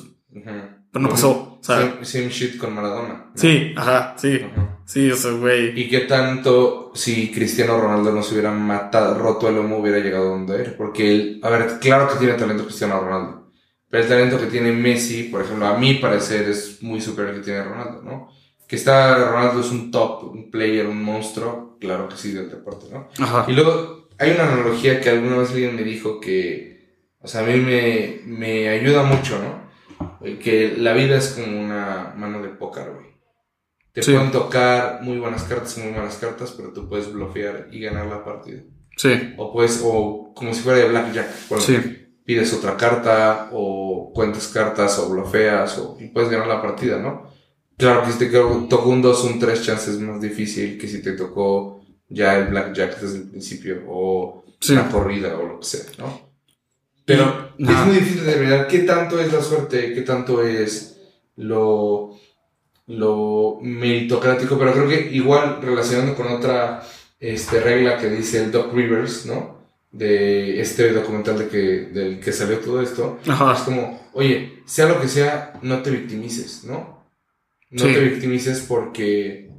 pero 0.92 1.04
no 1.04 1.10
pasó. 1.10 1.60
Sea, 1.62 2.00
same, 2.02 2.30
shit 2.30 2.58
con 2.58 2.74
Maradona. 2.74 3.32
Sí, 3.36 3.74
ajá, 3.78 4.16
sí. 4.18 4.42
Sí, 4.86 5.10
o 5.10 5.16
sea, 5.16 5.32
güey. 5.32 5.80
¿Y 5.80 5.88
qué 5.88 6.02
tanto 6.02 6.92
si 6.96 7.32
Cristiano 7.32 7.80
Ronaldo 7.80 8.12
no 8.12 8.24
se 8.24 8.34
hubiera 8.34 8.52
matado, 8.52 9.18
roto 9.18 9.48
el 9.48 9.56
lomo, 9.56 9.78
hubiera 9.78 10.00
llegado 10.00 10.30
donde 10.30 10.62
era? 10.62 10.76
Porque 10.76 11.12
él, 11.12 11.40
a 11.44 11.50
ver, 11.50 11.80
claro 11.80 12.10
que 12.10 12.20
tiene 12.20 12.34
talento 12.34 12.66
Cristiano 12.66 13.00
Ronaldo. 13.00 13.52
Pero 13.90 14.04
el 14.04 14.10
talento 14.10 14.40
que 14.40 14.48
tiene 14.48 14.72
Messi, 14.72 15.24
por 15.24 15.42
ejemplo, 15.42 15.68
a 15.68 15.78
mi 15.78 15.96
parecer 15.96 16.50
es 16.50 16.82
muy 16.82 17.00
superior 17.00 17.36
al 17.36 17.40
que 17.40 17.46
tiene 17.46 17.64
Ronaldo, 17.64 18.02
¿no? 18.02 18.30
Que 18.72 18.78
está 18.78 19.18
Ronaldo 19.18 19.60
es 19.60 19.70
un 19.70 19.92
top, 19.92 20.32
un 20.32 20.50
player, 20.50 20.88
un 20.88 21.04
monstruo, 21.04 21.76
claro 21.78 22.08
que 22.08 22.16
sí, 22.16 22.32
del 22.32 22.50
deporte, 22.50 22.86
¿no? 22.90 23.10
Ajá. 23.20 23.44
Y 23.50 23.52
luego 23.52 24.08
hay 24.18 24.32
una 24.32 24.50
analogía 24.50 25.02
que 25.02 25.10
alguna 25.10 25.40
vez 25.40 25.50
alguien 25.50 25.76
me 25.76 25.84
dijo 25.84 26.22
que, 26.22 27.10
o 27.20 27.28
sea, 27.28 27.42
a 27.42 27.44
mí 27.44 27.58
me, 27.58 28.22
me 28.24 28.70
ayuda 28.70 29.04
mucho, 29.04 29.38
¿no? 29.40 30.40
que 30.40 30.78
la 30.78 30.94
vida 30.94 31.18
es 31.18 31.32
como 31.32 31.60
una 31.60 32.14
mano 32.16 32.42
de 32.42 32.48
póker, 32.48 32.94
güey. 32.94 33.08
Te 33.92 34.04
pueden 34.04 34.32
tocar 34.32 35.02
muy 35.02 35.18
buenas 35.18 35.44
cartas, 35.44 35.78
muy 35.78 35.92
malas 35.92 36.16
cartas, 36.16 36.54
pero 36.56 36.72
tú 36.72 36.88
puedes 36.88 37.12
bloquear 37.12 37.68
y 37.74 37.82
ganar 37.82 38.06
la 38.06 38.24
partida. 38.24 38.62
Sí. 38.96 39.34
O 39.36 39.52
puedes, 39.52 39.82
o 39.84 40.32
como 40.34 40.54
si 40.54 40.62
fuera 40.62 40.80
de 40.80 40.88
blackjack. 40.88 41.30
sí. 41.60 41.98
Pides 42.24 42.54
otra 42.54 42.78
carta, 42.78 43.50
o 43.52 44.14
cuentas 44.14 44.48
cartas, 44.48 44.98
o 44.98 45.10
bloqueas, 45.10 45.78
o 45.78 45.98
y 46.00 46.08
puedes 46.08 46.30
ganar 46.30 46.48
la 46.48 46.62
partida, 46.62 46.98
¿no? 46.98 47.31
Claro 47.82 48.04
que 48.04 48.12
si 48.12 48.20
te 48.20 48.28
tocó 48.28 48.90
un 48.90 49.02
2 49.02 49.24
o 49.24 49.28
un 49.28 49.40
3 49.40 49.64
chances 49.64 49.96
es 49.96 50.00
más 50.00 50.22
difícil 50.22 50.78
que 50.78 50.88
si 50.88 51.02
te 51.02 51.14
tocó 51.14 51.84
ya 52.10 52.38
el 52.38 52.50
blackjack 52.50 53.00
desde 53.02 53.18
el 53.18 53.30
principio, 53.30 53.82
o 53.88 54.44
la 54.70 54.88
corrida, 54.88 55.36
o 55.36 55.48
lo 55.48 55.60
que 55.60 55.66
sea, 55.66 55.86
¿no? 55.98 56.30
Pero 57.06 57.56
es 57.58 57.86
muy 57.88 57.96
difícil 57.96 58.24
determinar 58.24 58.68
qué 58.68 58.80
tanto 58.80 59.20
es 59.20 59.34
la 59.34 59.42
suerte, 59.42 59.96
qué 59.96 60.02
tanto 60.02 60.44
es 60.44 60.96
lo, 61.38 62.20
lo 62.86 63.58
meritocrático, 63.64 64.60
pero 64.60 64.74
creo 64.74 64.88
que 64.88 65.16
igual 65.16 65.58
relacionando 65.64 66.14
con 66.14 66.28
otra 66.28 66.84
este, 67.20 67.62
regla 67.62 67.98
que 67.98 68.12
dice 68.12 68.44
el 68.44 68.52
Doc 68.52 68.72
Rivers, 68.76 69.26
¿no? 69.26 69.58
De 69.92 70.62
este 70.62 70.94
documental 70.94 71.40
de 71.40 71.48
que, 71.48 71.58
del 71.92 72.20
que 72.20 72.32
salió 72.32 72.60
todo 72.60 72.80
esto, 72.80 73.18
es 73.26 73.62
como, 73.62 74.08
oye, 74.14 74.62
sea 74.68 74.88
lo 74.88 75.02
que 75.02 75.08
sea, 75.08 75.54
no 75.64 75.82
te 75.82 75.90
victimices, 75.90 76.64
¿no? 76.66 77.01
No 77.72 77.84
te 77.84 78.00
victimices 78.00 78.66
porque 78.68 79.52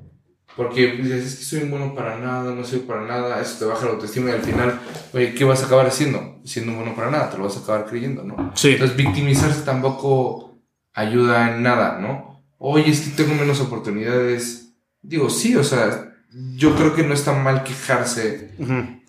porque 0.56 0.92
dices, 0.92 1.24
es 1.24 1.34
que 1.36 1.44
soy 1.44 1.60
bueno 1.68 1.94
para 1.94 2.18
nada, 2.18 2.54
no 2.54 2.64
soy 2.64 2.80
para 2.80 3.06
nada, 3.06 3.40
eso 3.40 3.58
te 3.58 3.64
baja 3.64 3.86
la 3.86 3.92
autoestima 3.92 4.30
y 4.30 4.34
al 4.34 4.42
final, 4.42 4.80
oye, 5.14 5.32
¿qué 5.34 5.44
vas 5.44 5.62
a 5.62 5.66
acabar 5.66 5.86
haciendo? 5.86 6.40
Siendo 6.44 6.74
bueno 6.74 6.94
para 6.94 7.10
nada, 7.10 7.30
te 7.30 7.38
lo 7.38 7.44
vas 7.44 7.56
a 7.56 7.60
acabar 7.60 7.86
creyendo, 7.86 8.22
¿no? 8.22 8.52
Sí. 8.54 8.72
Entonces, 8.72 8.96
victimizarse 8.96 9.62
tampoco 9.62 10.58
ayuda 10.92 11.54
en 11.54 11.62
nada, 11.62 11.98
¿no? 11.98 12.44
Oye, 12.58 12.90
es 12.90 13.00
que 13.00 13.22
tengo 13.22 13.34
menos 13.34 13.60
oportunidades. 13.60 14.74
Digo, 15.00 15.30
sí, 15.30 15.56
o 15.56 15.64
sea, 15.64 16.12
yo 16.56 16.76
creo 16.76 16.94
que 16.94 17.02
no 17.02 17.14
está 17.14 17.32
mal 17.32 17.64
quejarse, 17.64 18.50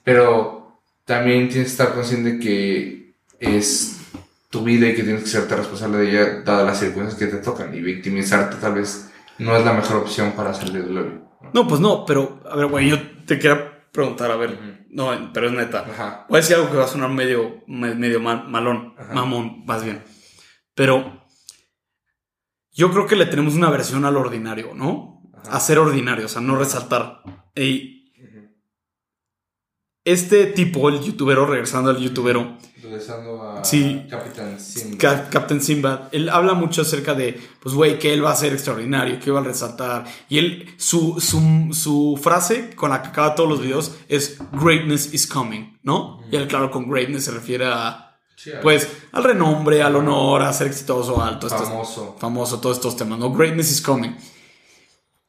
pero 0.03 0.81
también 1.05 1.49
tienes 1.49 1.67
que 1.67 1.71
estar 1.71 1.93
consciente 1.93 2.39
que 2.39 3.15
es 3.39 3.97
tu 4.53 4.63
vida 4.63 4.87
y 4.87 4.93
que 4.93 5.01
tienes 5.01 5.23
que 5.23 5.29
serte 5.29 5.55
responsable 5.55 5.97
de 5.97 6.11
ella, 6.11 6.41
dadas 6.45 6.67
las 6.67 6.79
circunstancias 6.79 7.19
que 7.19 7.35
te 7.35 7.43
tocan. 7.43 7.73
Y 7.73 7.81
victimizarte 7.81 8.57
tal 8.57 8.75
vez 8.75 9.11
no 9.39 9.55
es 9.57 9.65
la 9.65 9.73
mejor 9.73 9.97
opción 9.97 10.33
para 10.33 10.53
salir 10.53 10.85
del 10.85 10.95
hoyo. 10.95 11.21
No, 11.55 11.67
pues 11.67 11.81
no, 11.81 12.05
pero 12.05 12.39
a 12.47 12.55
ver, 12.55 12.67
güey, 12.67 12.87
yo 12.87 13.01
te 13.25 13.39
quiero 13.39 13.71
preguntar, 13.91 14.29
a 14.29 14.35
ver, 14.35 14.85
no, 14.91 15.09
pero 15.33 15.47
es 15.47 15.53
neta. 15.53 15.79
Ajá. 15.79 16.27
Voy 16.29 16.37
a 16.37 16.41
decir 16.41 16.55
algo 16.55 16.69
que 16.69 16.77
va 16.77 16.83
a 16.83 16.87
sonar 16.87 17.09
medio, 17.09 17.63
medio 17.65 18.19
malón, 18.19 18.93
mamón, 19.11 19.65
más 19.65 19.83
bien. 19.83 20.03
Pero 20.75 21.25
yo 22.71 22.91
creo 22.91 23.07
que 23.07 23.15
le 23.15 23.25
tenemos 23.25 23.55
una 23.55 23.71
versión 23.71 24.05
al 24.05 24.17
ordinario, 24.17 24.75
¿no? 24.75 25.23
A 25.49 25.59
ser 25.59 25.79
ordinario, 25.79 26.27
o 26.27 26.29
sea, 26.29 26.43
no 26.43 26.55
resaltar. 26.57 27.23
Y 27.55 28.13
este 30.05 30.45
tipo, 30.45 30.89
el 30.89 31.01
youtubero, 31.01 31.47
regresando 31.47 31.89
al 31.89 31.97
youtubero. 31.97 32.55
Regresando 32.83 33.41
a 33.41 33.63
sí, 33.63 34.05
Captain 34.09 34.59
Simba. 34.59 35.29
Captain 35.29 35.61
Simba. 35.61 36.09
Él 36.11 36.27
habla 36.27 36.53
mucho 36.53 36.81
acerca 36.81 37.13
de, 37.13 37.39
pues, 37.61 37.73
güey, 37.73 37.97
que 37.97 38.13
él 38.13 38.23
va 38.23 38.31
a 38.31 38.35
ser 38.35 38.51
extraordinario, 38.51 39.19
que 39.21 39.31
va 39.31 39.39
a 39.39 39.43
resaltar. 39.43 40.03
Y 40.27 40.37
él, 40.37 40.75
su, 40.77 41.19
su, 41.21 41.69
su, 41.71 42.19
frase 42.21 42.75
con 42.75 42.89
la 42.89 43.01
que 43.01 43.07
acaba 43.07 43.35
todos 43.35 43.47
los 43.47 43.61
videos 43.61 43.95
es 44.09 44.37
Greatness 44.51 45.13
is 45.13 45.25
coming, 45.25 45.79
¿no? 45.81 46.19
Y 46.29 46.35
él, 46.35 46.47
claro, 46.47 46.71
con 46.71 46.89
greatness 46.89 47.23
se 47.23 47.31
refiere 47.31 47.67
a, 47.67 48.19
pues, 48.61 48.89
al 49.13 49.23
renombre, 49.23 49.81
al 49.81 49.95
honor, 49.95 50.41
a 50.41 50.51
ser 50.51 50.67
exitoso, 50.67 51.23
alto. 51.23 51.47
Famoso. 51.47 52.17
famoso, 52.19 52.59
todos 52.59 52.77
estos 52.77 52.97
temas, 52.97 53.17
¿no? 53.17 53.31
Greatness 53.31 53.71
is 53.71 53.81
coming. 53.81 54.11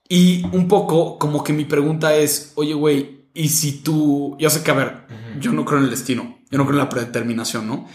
Y 0.09 0.45
un 0.53 0.67
poco 0.67 1.19
como 1.19 1.45
que 1.45 1.53
mi 1.53 1.64
pregunta 1.64 2.17
es, 2.17 2.53
oye, 2.57 2.75
güey, 2.75 3.13
y 3.35 3.49
si 3.49 3.73
tú, 3.83 4.37
yo 4.38 4.49
sé 4.49 4.62
que, 4.62 4.70
a 4.70 4.75
ver, 4.75 5.07
yo 5.40 5.53
no 5.53 5.64
creo 5.64 5.79
en 5.81 5.85
el 5.85 5.90
destino, 5.90 6.38
yo 6.51 6.57
no 6.57 6.64
creo 6.64 6.79
en 6.79 6.85
la 6.85 6.88
predeterminación, 6.88 7.66
¿no? 7.66 7.88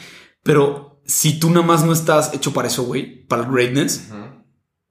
Pero 0.44 1.02
si 1.06 1.40
tú 1.40 1.50
nada 1.50 1.66
más 1.66 1.86
no 1.86 1.94
estás 1.94 2.34
hecho 2.34 2.54
para 2.54 2.68
eso, 2.68 2.84
güey, 2.84 3.26
para 3.26 3.44
el 3.44 3.52
greatness, 3.52 4.10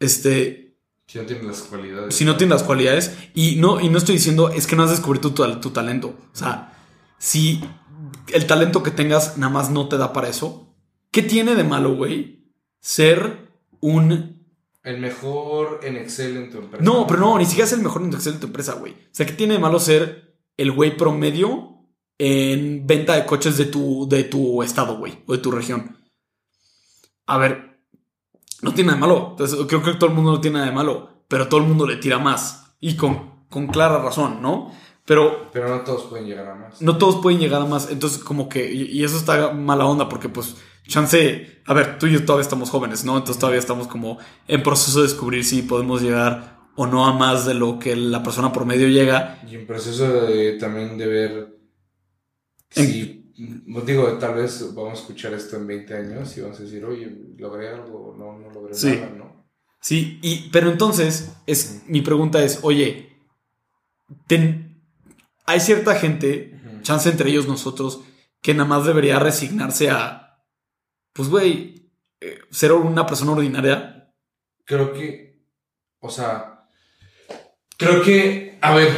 este... 0.00 0.78
Si 1.06 1.18
no 1.18 1.24
tienes 1.24 1.44
las 1.44 1.60
cualidades. 1.60 2.14
Si 2.14 2.24
no 2.24 2.36
tienes 2.36 2.54
las 2.54 2.62
cualidades, 2.62 3.16
y 3.34 3.56
no, 3.56 3.80
y 3.80 3.88
no 3.88 3.98
estoy 3.98 4.16
diciendo, 4.16 4.50
es 4.50 4.66
que 4.66 4.74
no 4.74 4.84
has 4.84 4.90
descubierto 4.90 5.32
tu, 5.32 5.60
tu 5.60 5.70
talento. 5.70 6.18
O 6.32 6.36
sea, 6.36 6.72
si 7.18 7.62
el 8.32 8.46
talento 8.46 8.82
que 8.82 8.90
tengas 8.90 9.36
nada 9.36 9.52
más 9.52 9.70
no 9.70 9.88
te 9.88 9.98
da 9.98 10.12
para 10.12 10.28
eso, 10.28 10.74
¿qué 11.10 11.22
tiene 11.22 11.54
de 11.54 11.64
malo, 11.64 11.94
güey? 11.94 12.52
Ser 12.80 13.50
un 13.80 14.38
el 14.88 14.98
mejor 15.00 15.80
en 15.82 15.96
Excel 15.96 16.36
en 16.36 16.50
tu 16.50 16.58
empresa. 16.58 16.82
No, 16.82 17.06
pero 17.06 17.20
no, 17.20 17.38
ni 17.38 17.44
siquiera 17.44 17.66
es 17.66 17.72
el 17.74 17.82
mejor 17.82 18.02
en 18.02 18.12
Excel 18.14 18.34
en 18.34 18.40
tu 18.40 18.46
empresa, 18.46 18.74
güey. 18.74 18.92
O 18.92 18.96
sea, 19.12 19.26
¿qué 19.26 19.32
tiene 19.32 19.54
de 19.54 19.58
malo 19.58 19.78
ser 19.80 20.27
el 20.58 20.72
güey 20.72 20.96
promedio 20.96 21.86
en 22.18 22.86
venta 22.86 23.14
de 23.14 23.24
coches 23.24 23.56
de 23.56 23.66
tu, 23.66 24.06
de 24.08 24.24
tu 24.24 24.62
estado, 24.62 24.98
güey, 24.98 25.22
o 25.26 25.32
de 25.32 25.38
tu 25.38 25.50
región. 25.50 25.96
A 27.26 27.38
ver, 27.38 27.80
no 28.60 28.74
tiene 28.74 28.88
nada 28.88 28.96
de 28.96 29.00
malo. 29.00 29.28
Entonces, 29.30 29.58
creo 29.66 29.82
que 29.82 29.94
todo 29.94 30.10
el 30.10 30.16
mundo 30.16 30.32
no 30.32 30.40
tiene 30.40 30.58
nada 30.58 30.70
de 30.70 30.74
malo, 30.74 31.24
pero 31.28 31.48
todo 31.48 31.60
el 31.60 31.66
mundo 31.66 31.86
le 31.86 31.96
tira 31.96 32.18
más. 32.18 32.74
Y 32.80 32.96
con, 32.96 33.46
con 33.48 33.68
clara 33.68 33.98
razón, 34.02 34.42
¿no? 34.42 34.72
Pero, 35.04 35.48
pero 35.52 35.68
no 35.68 35.80
todos 35.82 36.04
pueden 36.04 36.26
llegar 36.26 36.48
a 36.48 36.54
más. 36.54 36.82
No 36.82 36.98
todos 36.98 37.16
pueden 37.22 37.38
llegar 37.38 37.62
a 37.62 37.66
más. 37.66 37.90
Entonces, 37.90 38.22
como 38.22 38.48
que, 38.48 38.70
y, 38.70 39.02
eso 39.04 39.16
está 39.16 39.52
mala 39.52 39.86
onda 39.86 40.08
porque, 40.08 40.28
pues, 40.28 40.56
chance, 40.86 41.62
a 41.66 41.72
ver, 41.72 41.98
tú 41.98 42.06
y 42.06 42.12
yo 42.12 42.24
todavía 42.24 42.42
estamos 42.42 42.70
jóvenes, 42.70 43.04
¿no? 43.04 43.16
Entonces 43.16 43.38
todavía 43.38 43.60
estamos 43.60 43.86
como 43.86 44.18
en 44.48 44.62
proceso 44.62 44.98
de 44.98 45.06
descubrir 45.06 45.44
si 45.44 45.62
podemos 45.62 46.02
llegar 46.02 46.57
o 46.80 46.86
no 46.86 47.04
a 47.06 47.12
más 47.12 47.44
de 47.44 47.54
lo 47.54 47.76
que 47.76 47.96
la 47.96 48.22
persona 48.22 48.52
promedio 48.52 48.86
llega. 48.86 49.42
Y 49.50 49.56
en 49.56 49.66
proceso 49.66 50.26
de, 50.26 50.52
también 50.58 50.96
de 50.96 51.06
ver 51.08 51.58
si, 52.70 53.32
digo, 53.84 54.16
tal 54.18 54.36
vez 54.36 54.72
vamos 54.76 54.92
a 54.92 55.02
escuchar 55.02 55.34
esto 55.34 55.56
en 55.56 55.66
20 55.66 55.94
años 55.96 56.36
y 56.36 56.40
vamos 56.40 56.60
a 56.60 56.62
decir, 56.62 56.84
oye, 56.84 57.10
logré 57.36 57.70
algo, 57.70 58.14
no, 58.16 58.38
no 58.38 58.48
logré 58.52 58.96
nada, 58.96 59.10
¿no? 59.10 59.48
Sí, 59.80 60.20
y, 60.22 60.50
pero 60.50 60.70
entonces, 60.70 61.32
es, 61.46 61.82
mi 61.88 62.00
pregunta 62.00 62.44
es, 62.44 62.60
oye, 62.62 63.10
hay 65.46 65.58
cierta 65.58 65.96
gente, 65.96 66.60
chance 66.82 67.10
entre 67.10 67.30
ellos 67.30 67.48
nosotros, 67.48 68.02
que 68.40 68.54
nada 68.54 68.68
más 68.68 68.86
debería 68.86 69.18
resignarse 69.18 69.90
a, 69.90 70.44
pues, 71.12 71.28
güey, 71.28 71.90
eh, 72.20 72.38
ser 72.52 72.70
una 72.70 73.04
persona 73.04 73.32
ordinaria. 73.32 74.14
Creo 74.64 74.92
que, 74.92 75.44
o 75.98 76.08
sea, 76.08 76.57
creo 77.78 78.02
que, 78.02 78.58
a 78.60 78.74
ver, 78.74 78.90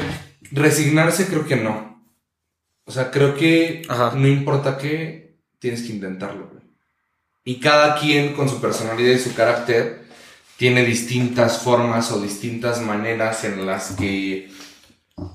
resignarse 0.50 1.26
creo 1.26 1.46
que 1.46 1.56
no. 1.56 2.02
O 2.84 2.90
sea, 2.90 3.12
creo 3.12 3.36
que 3.36 3.82
no 4.16 4.26
importa 4.26 4.76
qué, 4.76 5.36
tienes 5.60 5.82
que 5.82 5.92
intentarlo. 5.92 6.50
Y 7.44 7.60
cada 7.60 7.94
quien 7.98 8.34
con 8.34 8.48
su 8.48 8.60
personalidad 8.60 9.14
y 9.14 9.18
su 9.18 9.34
carácter 9.34 10.06
tiene 10.56 10.84
distintas 10.84 11.62
formas 11.62 12.10
o 12.10 12.20
distintas 12.20 12.82
maneras 12.82 13.44
en 13.44 13.64
las 13.64 13.92
que 13.92 14.50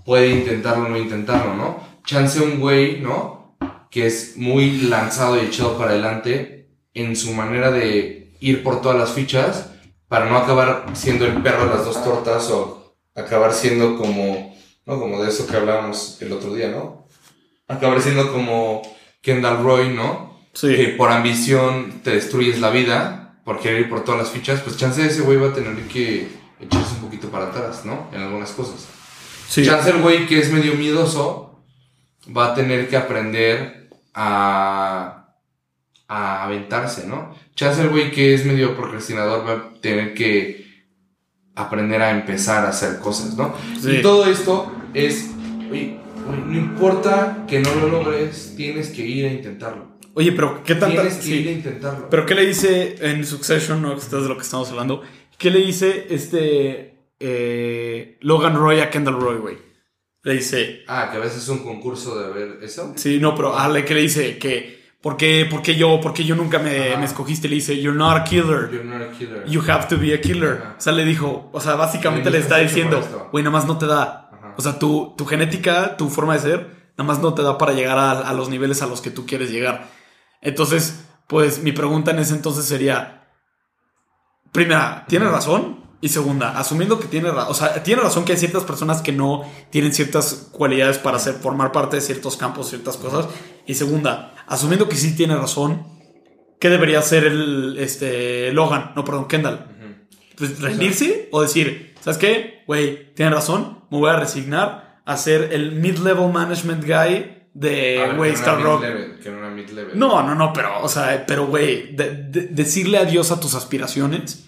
puede 0.04 0.30
intentarlo 0.30 0.86
o 0.86 0.90
no 0.90 0.98
intentarlo, 0.98 1.56
¿no? 1.56 1.88
Chance 2.06 2.42
un 2.42 2.60
güey, 2.60 3.00
¿no? 3.00 3.58
Que 3.90 4.06
es 4.06 4.38
muy 4.38 4.82
lanzado 4.82 5.42
y 5.42 5.46
echado 5.46 5.78
para 5.78 5.92
adelante 5.92 6.70
en 6.94 7.16
su 7.16 7.34
manera 7.34 7.72
de 7.72 8.36
ir 8.40 8.64
por 8.64 8.82
todas 8.82 8.98
las 8.98 9.14
fichas 9.14 9.72
para 10.08 10.30
no 10.30 10.38
acabar 10.38 10.86
siendo 10.94 11.26
el 11.26 11.42
perro 11.42 11.66
de 11.66 11.76
las 11.76 11.86
dos 11.86 12.04
tortas 12.04 12.50
o 12.52 12.85
acabar 13.16 13.54
siendo 13.54 13.98
como, 13.98 14.56
¿no? 14.86 15.00
Como 15.00 15.24
de 15.24 15.30
eso 15.30 15.48
que 15.48 15.56
hablábamos 15.56 16.22
el 16.22 16.32
otro 16.34 16.54
día, 16.54 16.70
¿no? 16.70 17.08
Acabar 17.68 18.02
siendo 18.02 18.32
como 18.32 18.82
Kendall 19.22 19.64
Roy, 19.64 19.90
¿no? 19.90 20.40
Sí. 20.54 20.76
Que 20.76 20.88
por 20.90 21.12
ambición 21.12 22.02
te 22.04 22.12
destruyes 22.12 22.60
la 22.60 22.70
vida 22.70 23.40
por 23.44 23.60
querer 23.60 23.82
ir 23.82 23.90
por 23.90 24.04
todas 24.04 24.22
las 24.22 24.32
fichas, 24.32 24.62
pues 24.62 24.78
chance 24.78 25.06
ese 25.06 25.22
güey 25.22 25.38
va 25.38 25.50
a 25.50 25.54
tener 25.54 25.76
que 25.88 26.28
echarse 26.60 26.96
un 26.96 27.02
poquito 27.02 27.30
para 27.30 27.48
atrás, 27.48 27.86
¿no? 27.86 28.10
En 28.12 28.22
algunas 28.22 28.52
cosas. 28.52 28.88
Sí. 29.48 29.64
Chance 29.64 29.92
el 29.92 30.02
güey 30.02 30.26
que 30.26 30.40
es 30.40 30.52
medio 30.52 30.74
miedoso 30.74 31.64
va 32.36 32.48
a 32.48 32.56
tener 32.56 32.90
que 32.90 32.98
aprender 32.98 33.90
a, 34.14 35.36
a 36.08 36.44
aventarse, 36.44 37.06
¿no? 37.06 37.36
Chance 37.54 37.82
el 37.82 37.90
güey 37.90 38.12
que 38.12 38.34
es 38.34 38.46
medio 38.46 38.76
procrastinador 38.76 39.48
va 39.48 39.54
a 39.54 39.82
tener 39.82 40.16
que 40.16 40.65
aprender 41.56 42.02
a 42.02 42.12
empezar 42.12 42.66
a 42.66 42.70
hacer 42.70 43.00
cosas, 43.00 43.36
¿no? 43.36 43.56
Y 43.84 44.02
todo 44.02 44.26
esto 44.26 44.72
es, 44.94 45.32
oye, 45.72 45.98
no 46.48 46.58
importa 46.58 47.46
que 47.48 47.60
no 47.60 47.74
lo 47.76 47.88
logres, 47.88 48.54
tienes 48.58 48.90
que 48.90 49.06
ir 49.06 49.26
a 49.26 49.32
intentarlo. 49.32 49.96
Oye, 50.14 50.32
pero 50.32 50.64
¿qué 50.64 50.76
tanta...? 50.76 51.02
Tienes 51.02 51.18
que 51.18 51.36
ir 51.36 51.48
a 51.48 51.52
intentarlo. 51.52 52.10
Pero 52.10 52.26
¿qué 52.26 52.36
le 52.36 52.46
dice 52.46 52.96
en 53.02 53.26
Succession, 53.26 53.82
no? 53.82 53.96
Esto 53.96 54.18
es 54.18 54.24
de 54.24 54.30
lo 54.30 54.36
que 54.36 54.44
estamos 54.44 54.70
hablando. 54.70 55.02
¿Qué 55.38 55.52
le 55.52 55.60
dice 55.60 56.08
este... 56.10 56.94
Eh, 57.20 58.18
Logan 58.22 58.56
Roy 58.56 58.80
a 58.82 58.90
Kendall 58.90 59.20
Roy, 59.20 59.38
güey? 59.38 59.58
Le 60.24 60.34
dice... 60.34 60.84
Ah, 60.88 61.10
que 61.12 61.18
a 61.18 61.20
veces 61.22 61.44
es 61.44 61.50
un 61.50 61.60
concurso 61.60 62.18
de 62.20 62.34
ver 62.34 62.64
eso. 62.64 62.94
Sí, 62.96 63.20
no, 63.20 63.36
pero 63.36 63.58
ah, 63.58 63.74
¿qué 63.86 63.94
le 63.94 64.02
dice? 64.02 64.38
Que... 64.38 64.75
¿Por 65.06 65.18
qué, 65.18 65.46
por 65.48 65.62
qué 65.62 65.76
yo, 65.76 66.02
por 66.02 66.14
qué 66.14 66.24
yo 66.24 66.36
nunca 66.36 66.58
me, 66.58 66.98
me, 66.98 67.06
escogiste? 67.06 67.48
Le 67.48 67.54
dice, 67.54 67.80
you're 67.80 67.96
not 67.96 68.18
a 68.18 68.24
killer. 68.24 68.72
You're 68.72 68.84
not 68.84 69.04
a 69.04 69.12
killer. 69.12 69.46
You 69.46 69.62
have 69.70 69.88
to 69.88 70.00
be 70.00 70.16
a 70.16 70.20
killer. 70.20 70.64
O 70.80 70.82
sea, 70.82 70.94
le 70.94 71.06
dijo, 71.06 71.48
o 71.54 71.62
sea, 71.62 71.76
básicamente 71.76 72.32
le 72.32 72.40
está 72.40 72.58
diciendo, 72.58 73.28
güey, 73.32 73.44
nada 73.44 73.56
más 73.56 73.68
no 73.68 73.78
te 73.78 73.86
da. 73.86 74.32
O 74.58 74.64
sea, 74.64 74.80
tu, 74.80 75.14
tu 75.16 75.28
genética, 75.28 75.96
tu 75.96 76.10
forma 76.10 76.34
de 76.34 76.40
ser, 76.40 76.90
nada 76.98 77.04
más 77.04 77.20
no 77.20 77.36
te 77.36 77.44
da 77.44 77.56
para 77.56 77.74
llegar 77.74 78.00
a, 78.00 78.14
a 78.14 78.34
los 78.34 78.50
niveles 78.50 78.82
a 78.82 78.88
los 78.88 79.00
que 79.00 79.12
tú 79.12 79.28
quieres 79.28 79.52
llegar. 79.52 79.86
Entonces, 80.42 81.06
pues 81.28 81.62
mi 81.62 81.72
pregunta 81.72 82.10
en 82.10 82.18
ese 82.18 82.34
entonces 82.34 82.66
sería, 82.66 83.28
primera, 84.52 85.06
¿tiene 85.08 85.30
razón? 85.30 85.85
Y 86.06 86.10
segunda, 86.10 86.56
asumiendo 86.56 87.00
que 87.00 87.08
tiene 87.08 87.32
razón, 87.32 87.50
o 87.50 87.54
sea, 87.56 87.82
tiene 87.82 88.00
razón 88.00 88.26
que 88.26 88.34
hay 88.34 88.38
ciertas 88.38 88.64
personas 88.64 89.02
que 89.02 89.12
no 89.12 89.42
tienen 89.72 89.92
ciertas 89.92 90.50
cualidades 90.52 91.00
para 91.00 91.18
hacer, 91.18 91.34
formar 91.34 91.72
parte 91.72 91.96
de 91.96 92.02
ciertos 92.04 92.38
campos, 92.38 92.70
ciertas 92.70 92.96
cosas. 92.96 93.26
Y 93.66 93.74
segunda, 93.74 94.36
asumiendo 94.46 94.88
que 94.88 94.98
sí 94.98 95.16
tiene 95.16 95.36
razón, 95.36 95.88
¿qué 96.60 96.70
debería 96.70 97.00
hacer 97.00 97.24
el 97.24 97.78
este, 97.80 98.52
Logan? 98.52 98.92
No, 98.96 99.04
perdón, 99.04 99.28
Kendall. 99.28 99.66
Pues 100.38 100.62
rendirse 100.62 101.28
o 101.32 101.42
decir, 101.42 101.96
¿sabes 102.02 102.20
qué? 102.20 102.64
Güey, 102.68 103.12
tiene 103.16 103.32
razón, 103.32 103.80
me 103.90 103.98
voy 103.98 104.12
a 104.12 104.16
resignar 104.18 105.02
a 105.06 105.18
ser 105.18 105.54
el 105.54 105.72
mid-level 105.72 106.32
management 106.32 106.86
guy 106.86 107.48
de, 107.56 108.14
güey, 108.16 108.34
Star 108.34 108.62
Rock. 108.62 108.84
no, 109.96 110.22
no, 110.22 110.36
no, 110.36 110.54
pero, 110.54 110.84
o 110.84 110.88
sea, 110.88 111.26
pero, 111.26 111.48
güey, 111.48 111.96
decirle 111.96 113.00
adiós 113.00 113.32
a 113.32 113.40
tus 113.40 113.56
aspiraciones 113.56 114.46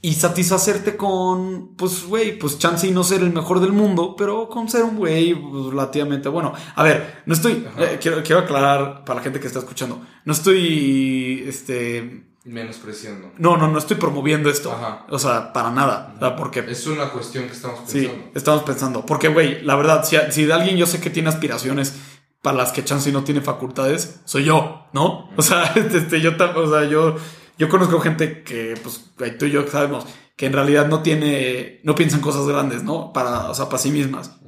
y 0.00 0.14
satisfacerte 0.14 0.96
con, 0.96 1.74
pues, 1.76 2.04
güey, 2.04 2.38
pues 2.38 2.58
chance 2.58 2.86
y 2.86 2.92
no 2.92 3.02
ser 3.02 3.22
el 3.22 3.32
mejor 3.32 3.60
del 3.60 3.72
mundo, 3.72 4.14
pero 4.16 4.48
con 4.48 4.68
ser 4.68 4.84
un 4.84 4.96
güey 4.96 5.34
pues, 5.34 5.66
relativamente 5.66 6.28
bueno. 6.28 6.52
A 6.76 6.82
ver, 6.82 7.22
no 7.26 7.34
estoy, 7.34 7.66
eh, 7.78 7.98
quiero, 8.00 8.22
quiero 8.22 8.42
aclarar 8.42 9.04
para 9.04 9.18
la 9.18 9.24
gente 9.24 9.40
que 9.40 9.48
está 9.48 9.58
escuchando, 9.58 10.00
no 10.24 10.32
estoy, 10.32 11.44
este... 11.46 12.26
Menospreciando. 12.44 13.32
No, 13.36 13.58
no, 13.58 13.68
no 13.68 13.78
estoy 13.78 13.98
promoviendo 13.98 14.48
esto. 14.48 14.74
O 15.10 15.18
sea, 15.18 15.52
para 15.52 15.70
nada. 15.70 16.14
porque... 16.36 16.60
Es 16.60 16.86
una 16.86 17.10
cuestión 17.10 17.44
que 17.44 17.52
estamos 17.52 17.80
pensando. 17.80 18.08
Sí, 18.08 18.30
estamos 18.34 18.62
pensando. 18.62 19.04
Porque, 19.04 19.28
güey, 19.28 19.62
la 19.64 19.76
verdad, 19.76 20.02
si, 20.02 20.16
si 20.30 20.46
de 20.46 20.54
alguien 20.54 20.78
yo 20.78 20.86
sé 20.86 20.98
que 20.98 21.10
tiene 21.10 21.28
aspiraciones 21.28 21.94
para 22.40 22.56
las 22.56 22.72
que 22.72 22.84
Chansey 22.84 23.12
no 23.12 23.24
tiene 23.24 23.40
facultades, 23.40 24.20
soy 24.24 24.44
yo, 24.44 24.86
¿no? 24.92 25.28
O 25.36 25.42
sea, 25.42 25.64
este, 25.74 26.20
yo, 26.20 26.32
o 26.56 26.70
sea, 26.70 26.84
yo, 26.88 27.16
yo 27.58 27.68
conozco 27.68 28.00
gente 28.00 28.42
que, 28.42 28.74
pues, 28.82 29.10
tú 29.38 29.46
y 29.46 29.50
yo 29.50 29.66
sabemos 29.66 30.06
que 30.36 30.46
en 30.46 30.52
realidad 30.52 30.86
no 30.86 31.02
tiene, 31.02 31.80
no 31.82 31.94
piensan 31.94 32.20
cosas 32.20 32.46
grandes, 32.46 32.84
¿no? 32.84 33.12
Para, 33.12 33.50
o 33.50 33.54
sea, 33.54 33.66
para 33.66 33.78
sí 33.78 33.90
mismas. 33.90 34.38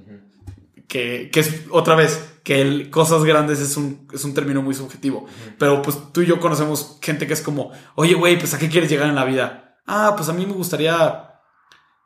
que, 0.86 1.30
que, 1.32 1.40
es 1.40 1.66
otra 1.70 1.96
vez, 1.96 2.38
que 2.44 2.61
el 2.61 2.90
cosas 2.90 3.24
grandes 3.24 3.61
es 3.61 3.76
un, 3.76 4.06
es 4.12 4.24
un 4.24 4.32
término 4.32 4.62
muy 4.62 4.74
subjetivo. 4.74 5.26
Pero 5.58 5.82
pues 5.82 5.98
tú 6.12 6.22
y 6.22 6.26
yo 6.26 6.38
conocemos 6.38 6.98
gente 7.02 7.26
que 7.26 7.32
es 7.32 7.42
como, 7.42 7.72
oye, 7.96 8.14
güey, 8.14 8.38
pues 8.38 8.54
a 8.54 8.58
qué 8.58 8.68
quieres 8.68 8.88
llegar 8.88 9.08
en 9.08 9.16
la 9.16 9.24
vida? 9.24 9.78
Ah, 9.86 10.14
pues 10.16 10.28
a 10.28 10.32
mí 10.32 10.46
me 10.46 10.52
gustaría, 10.52 11.40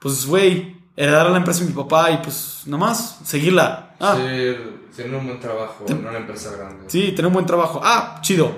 pues, 0.01 0.27
güey, 0.27 0.85
heredar 0.97 1.27
a 1.27 1.31
la 1.31 1.39
empresa 1.39 1.61
de 1.61 1.67
mi 1.67 1.73
papá 1.73 2.11
y 2.11 2.19
pues 2.19 2.63
nomás 2.67 3.19
seguirla. 3.25 3.97
Ah. 4.01 4.17
Tener 4.17 5.15
un 5.15 5.27
buen 5.27 5.41
trabajo 5.41 5.85
en 5.89 6.07
una 6.07 6.17
empresa 6.17 6.57
grande. 6.57 6.85
Sí, 6.89 7.13
tener 7.13 7.27
un 7.27 7.33
buen 7.33 7.47
trabajo. 7.47 7.81
Ah, 7.83 8.21
chido. 8.23 8.57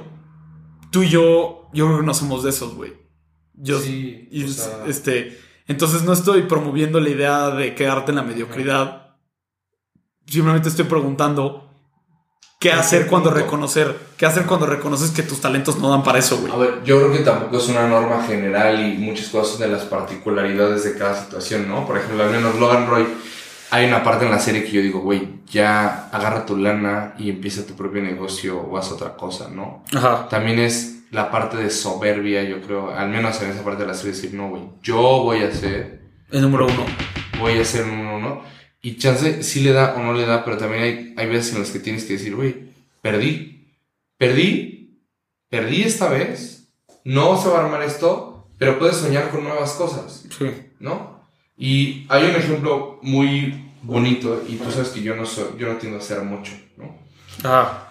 Tú 0.90 1.02
y 1.02 1.08
yo, 1.08 1.55
yo 1.72 1.86
creo 1.86 2.00
que 2.00 2.06
no 2.06 2.14
somos 2.14 2.42
de 2.42 2.50
esos, 2.50 2.74
güey. 2.74 2.94
Yo, 3.54 3.80
sí, 3.80 4.28
este, 4.86 5.38
entonces 5.66 6.02
no 6.02 6.12
estoy 6.12 6.42
promoviendo 6.42 7.00
la 7.00 7.08
idea 7.08 7.50
de 7.50 7.74
quedarte 7.74 8.12
en 8.12 8.16
la 8.16 8.22
mediocridad. 8.22 9.16
Simplemente 10.26 10.68
estoy 10.68 10.84
preguntando 10.84 11.70
qué 12.58 12.72
hacer 12.72 13.06
cuando 13.06 13.30
reconocer, 13.30 13.96
qué 14.16 14.26
hacer 14.26 14.44
cuando 14.44 14.66
reconoces 14.66 15.10
que 15.10 15.22
tus 15.22 15.40
talentos 15.40 15.78
no 15.78 15.90
dan 15.90 16.02
para 16.02 16.18
eso, 16.18 16.38
güey. 16.38 16.52
A 16.52 16.56
ver, 16.56 16.84
yo 16.84 16.98
creo 16.98 17.12
que 17.12 17.18
tampoco 17.20 17.58
es 17.58 17.68
una 17.68 17.88
norma 17.88 18.22
general 18.24 18.86
y 18.86 18.98
muchas 18.98 19.28
cosas 19.28 19.58
de 19.58 19.68
las 19.68 19.84
particularidades 19.84 20.84
de 20.84 20.96
cada 20.96 21.20
situación, 21.22 21.68
¿no? 21.68 21.86
Por 21.86 21.98
ejemplo, 21.98 22.24
al 22.24 22.30
menos 22.30 22.58
Logan 22.58 22.88
Roy 22.88 23.06
hay 23.70 23.86
una 23.86 24.02
parte 24.04 24.24
en 24.24 24.30
la 24.30 24.38
serie 24.38 24.64
que 24.64 24.70
yo 24.70 24.80
digo, 24.80 25.00
güey, 25.00 25.40
ya 25.50 26.08
agarra 26.12 26.46
tu 26.46 26.56
lana 26.56 27.14
y 27.18 27.30
empieza 27.30 27.66
tu 27.66 27.74
propio 27.74 28.02
negocio 28.02 28.60
o 28.60 28.78
haz 28.78 28.92
otra 28.92 29.16
cosa, 29.16 29.48
¿no? 29.48 29.82
Ajá. 29.94 30.28
También 30.28 30.58
es 30.58 30.95
la 31.16 31.30
parte 31.30 31.56
de 31.56 31.70
soberbia, 31.70 32.44
yo 32.44 32.60
creo, 32.60 32.90
al 32.90 33.08
menos 33.08 33.40
en 33.40 33.48
esa 33.48 33.64
parte 33.64 33.84
de 33.84 33.88
la 33.88 33.94
serie, 33.94 34.12
decir, 34.12 34.34
no, 34.34 34.50
güey, 34.50 34.64
yo 34.82 34.98
voy 34.98 35.38
a 35.44 35.50
ser... 35.50 36.02
El 36.30 36.42
número 36.42 36.66
uno. 36.66 36.84
Voy 37.40 37.58
a 37.58 37.64
ser 37.64 37.84
el 37.84 37.88
número 37.88 38.16
uno. 38.18 38.42
Y 38.82 38.98
chance 38.98 39.42
sí 39.42 39.60
le 39.60 39.72
da 39.72 39.94
o 39.96 40.02
no 40.02 40.12
le 40.12 40.26
da, 40.26 40.44
pero 40.44 40.58
también 40.58 40.82
hay, 40.82 41.14
hay 41.16 41.26
veces 41.26 41.54
en 41.54 41.60
las 41.60 41.70
que 41.70 41.78
tienes 41.78 42.04
que 42.04 42.12
decir, 42.12 42.36
güey, 42.36 42.66
perdí. 43.00 43.66
Perdí. 44.18 45.00
Perdí 45.48 45.84
esta 45.84 46.10
vez. 46.10 46.68
No 47.02 47.40
se 47.40 47.48
va 47.48 47.60
a 47.60 47.64
armar 47.64 47.82
esto, 47.82 48.50
pero 48.58 48.78
puedes 48.78 48.96
soñar 48.96 49.30
con 49.30 49.42
nuevas 49.42 49.72
cosas. 49.72 50.26
Sí. 50.36 50.50
¿No? 50.80 51.22
Y 51.56 52.04
hay 52.10 52.24
un 52.24 52.36
ejemplo 52.36 52.98
muy 53.00 53.72
bonito, 53.82 54.42
y 54.46 54.56
tú 54.56 54.70
sabes 54.70 54.90
que 54.90 55.00
yo 55.00 55.16
no, 55.16 55.24
soy, 55.24 55.58
yo 55.58 55.72
no 55.72 55.78
tiendo 55.78 55.96
a 55.96 56.02
hacer 56.02 56.20
mucho, 56.20 56.52
¿no? 56.76 57.05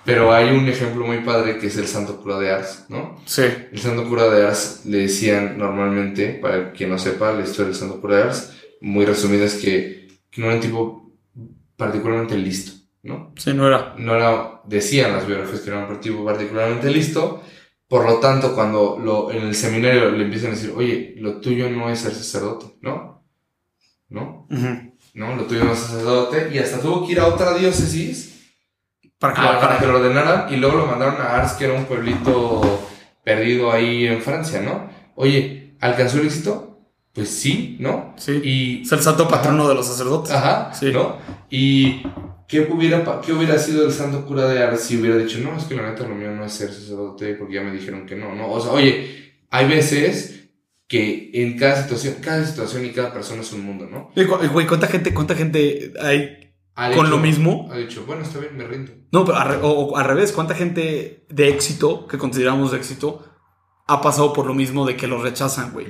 Pero 0.03 0.33
hay 0.33 0.55
un 0.55 0.67
ejemplo 0.67 1.05
muy 1.05 1.19
padre 1.19 1.57
que 1.57 1.67
es 1.67 1.77
el 1.77 1.87
Santo 1.87 2.21
Cura 2.21 2.37
de 2.39 2.51
Ars, 2.51 2.85
¿no? 2.89 3.21
Sí. 3.25 3.43
El 3.71 3.79
Santo 3.79 4.07
Cura 4.07 4.29
de 4.29 4.45
Ars 4.45 4.81
le 4.85 4.99
decían 4.99 5.57
normalmente, 5.57 6.39
para 6.41 6.71
quien 6.71 6.89
no 6.89 6.99
sepa 6.99 7.33
la 7.33 7.43
historia 7.43 7.67
del 7.67 7.75
Santo 7.75 8.01
Cura 8.01 8.17
de 8.17 8.23
Ars, 8.23 8.53
muy 8.81 9.05
resumida 9.05 9.45
es 9.45 9.55
que, 9.55 10.07
que 10.29 10.41
no 10.41 10.47
era 10.47 10.55
un 10.55 10.61
tipo 10.61 11.11
particularmente 11.75 12.37
listo, 12.37 12.73
¿no? 13.03 13.33
Sí, 13.37 13.53
no 13.53 13.67
era. 13.67 13.95
No 13.97 14.15
era, 14.15 14.61
decían 14.65 15.13
las 15.13 15.25
biografías 15.25 15.61
que 15.61 15.69
era 15.69 15.87
un 15.87 15.99
tipo 15.99 16.23
particularmente 16.23 16.89
listo, 16.91 17.41
por 17.87 18.05
lo 18.05 18.19
tanto, 18.19 18.55
cuando 18.55 18.99
lo, 19.01 19.31
en 19.31 19.43
el 19.43 19.55
seminario 19.55 20.11
le 20.11 20.23
empiezan 20.23 20.51
a 20.51 20.55
decir, 20.55 20.73
oye, 20.75 21.15
lo 21.17 21.39
tuyo 21.39 21.69
no 21.69 21.89
es 21.89 21.99
ser 21.99 22.13
sacerdote, 22.13 22.65
¿no? 22.81 23.23
¿no? 24.09 24.47
¿No? 25.13 25.35
Lo 25.35 25.43
tuvieron 25.43 25.75
sacerdote 25.75 26.49
y 26.53 26.57
hasta 26.57 26.79
tuvo 26.79 27.05
que 27.05 27.13
ir 27.13 27.19
a 27.19 27.27
otra 27.27 27.57
diócesis 27.57 28.34
para 29.33 29.33
que, 29.33 29.53
lo, 29.53 29.59
para 29.59 29.77
que 29.79 29.87
lo 29.87 29.95
ordenaran 29.97 30.53
y 30.53 30.57
luego 30.57 30.77
lo 30.77 30.85
mandaron 30.85 31.21
a 31.21 31.37
Ars, 31.37 31.53
que 31.53 31.65
era 31.65 31.73
un 31.73 31.85
pueblito 31.85 32.81
perdido 33.23 33.71
ahí 33.71 34.05
en 34.07 34.21
Francia, 34.21 34.61
¿no? 34.61 34.89
Oye, 35.15 35.75
¿alcanzó 35.79 36.19
el 36.19 36.27
éxito? 36.27 36.79
Pues 37.13 37.29
sí, 37.29 37.77
¿no? 37.79 38.13
Sí. 38.17 38.41
Y, 38.43 38.81
es 38.83 38.91
el 38.91 38.99
santo 38.99 39.27
patrono 39.27 39.67
de 39.67 39.75
los 39.75 39.87
sacerdotes. 39.87 40.31
Ajá, 40.31 40.73
sí. 40.73 40.91
¿no? 40.91 41.17
Y 41.49 42.03
¿qué 42.47 42.61
hubiera, 42.61 43.03
¿qué 43.21 43.33
hubiera 43.33 43.57
sido 43.57 43.85
el 43.85 43.91
santo 43.91 44.25
cura 44.25 44.47
de 44.47 44.61
Ars 44.61 44.81
si 44.81 44.97
hubiera 44.97 45.17
dicho, 45.17 45.39
no, 45.39 45.57
es 45.57 45.63
que 45.63 45.75
la 45.75 45.89
neta 45.89 46.07
lo 46.07 46.15
mío 46.15 46.31
no 46.31 46.45
es 46.45 46.53
ser 46.53 46.71
sacerdote 46.71 47.35
porque 47.35 47.55
ya 47.55 47.61
me 47.61 47.71
dijeron 47.71 48.05
que 48.05 48.15
no, 48.15 48.35
¿no? 48.35 48.51
O 48.51 48.59
sea, 48.59 48.71
oye, 48.71 49.37
hay 49.49 49.67
veces 49.67 50.49
que 50.87 51.31
en 51.33 51.57
cada 51.57 51.81
situación, 51.81 52.15
cada 52.21 52.45
situación 52.45 52.85
y 52.85 52.91
cada 52.91 53.11
persona 53.11 53.41
es 53.41 53.51
un 53.53 53.65
mundo, 53.65 53.87
¿no? 53.89 54.11
Güey, 54.51 54.67
¿cuánta 54.67 54.87
gente, 54.87 55.13
cuánta 55.13 55.35
gente 55.35 55.93
hay 55.99 56.44
con 56.95 57.09
lo 57.09 57.17
mismo? 57.17 57.69
Ha 57.71 57.77
dicho, 57.77 58.03
bueno, 58.05 58.23
está 58.23 58.39
bien, 58.39 58.57
me 58.57 58.65
rindo. 58.65 58.91
No, 59.11 59.23
pero 59.23 59.37
al, 59.37 59.59
o, 59.63 59.97
al 59.97 60.05
revés, 60.05 60.31
¿cuánta 60.31 60.55
gente 60.55 61.25
de 61.29 61.49
éxito, 61.49 62.05
que 62.07 62.17
consideramos 62.17 62.71
de 62.71 62.77
éxito, 62.77 63.23
ha 63.87 64.01
pasado 64.01 64.33
por 64.33 64.45
lo 64.45 64.53
mismo 64.53 64.85
de 64.85 64.95
que 64.97 65.07
lo 65.07 65.21
rechazan, 65.21 65.71
güey? 65.71 65.87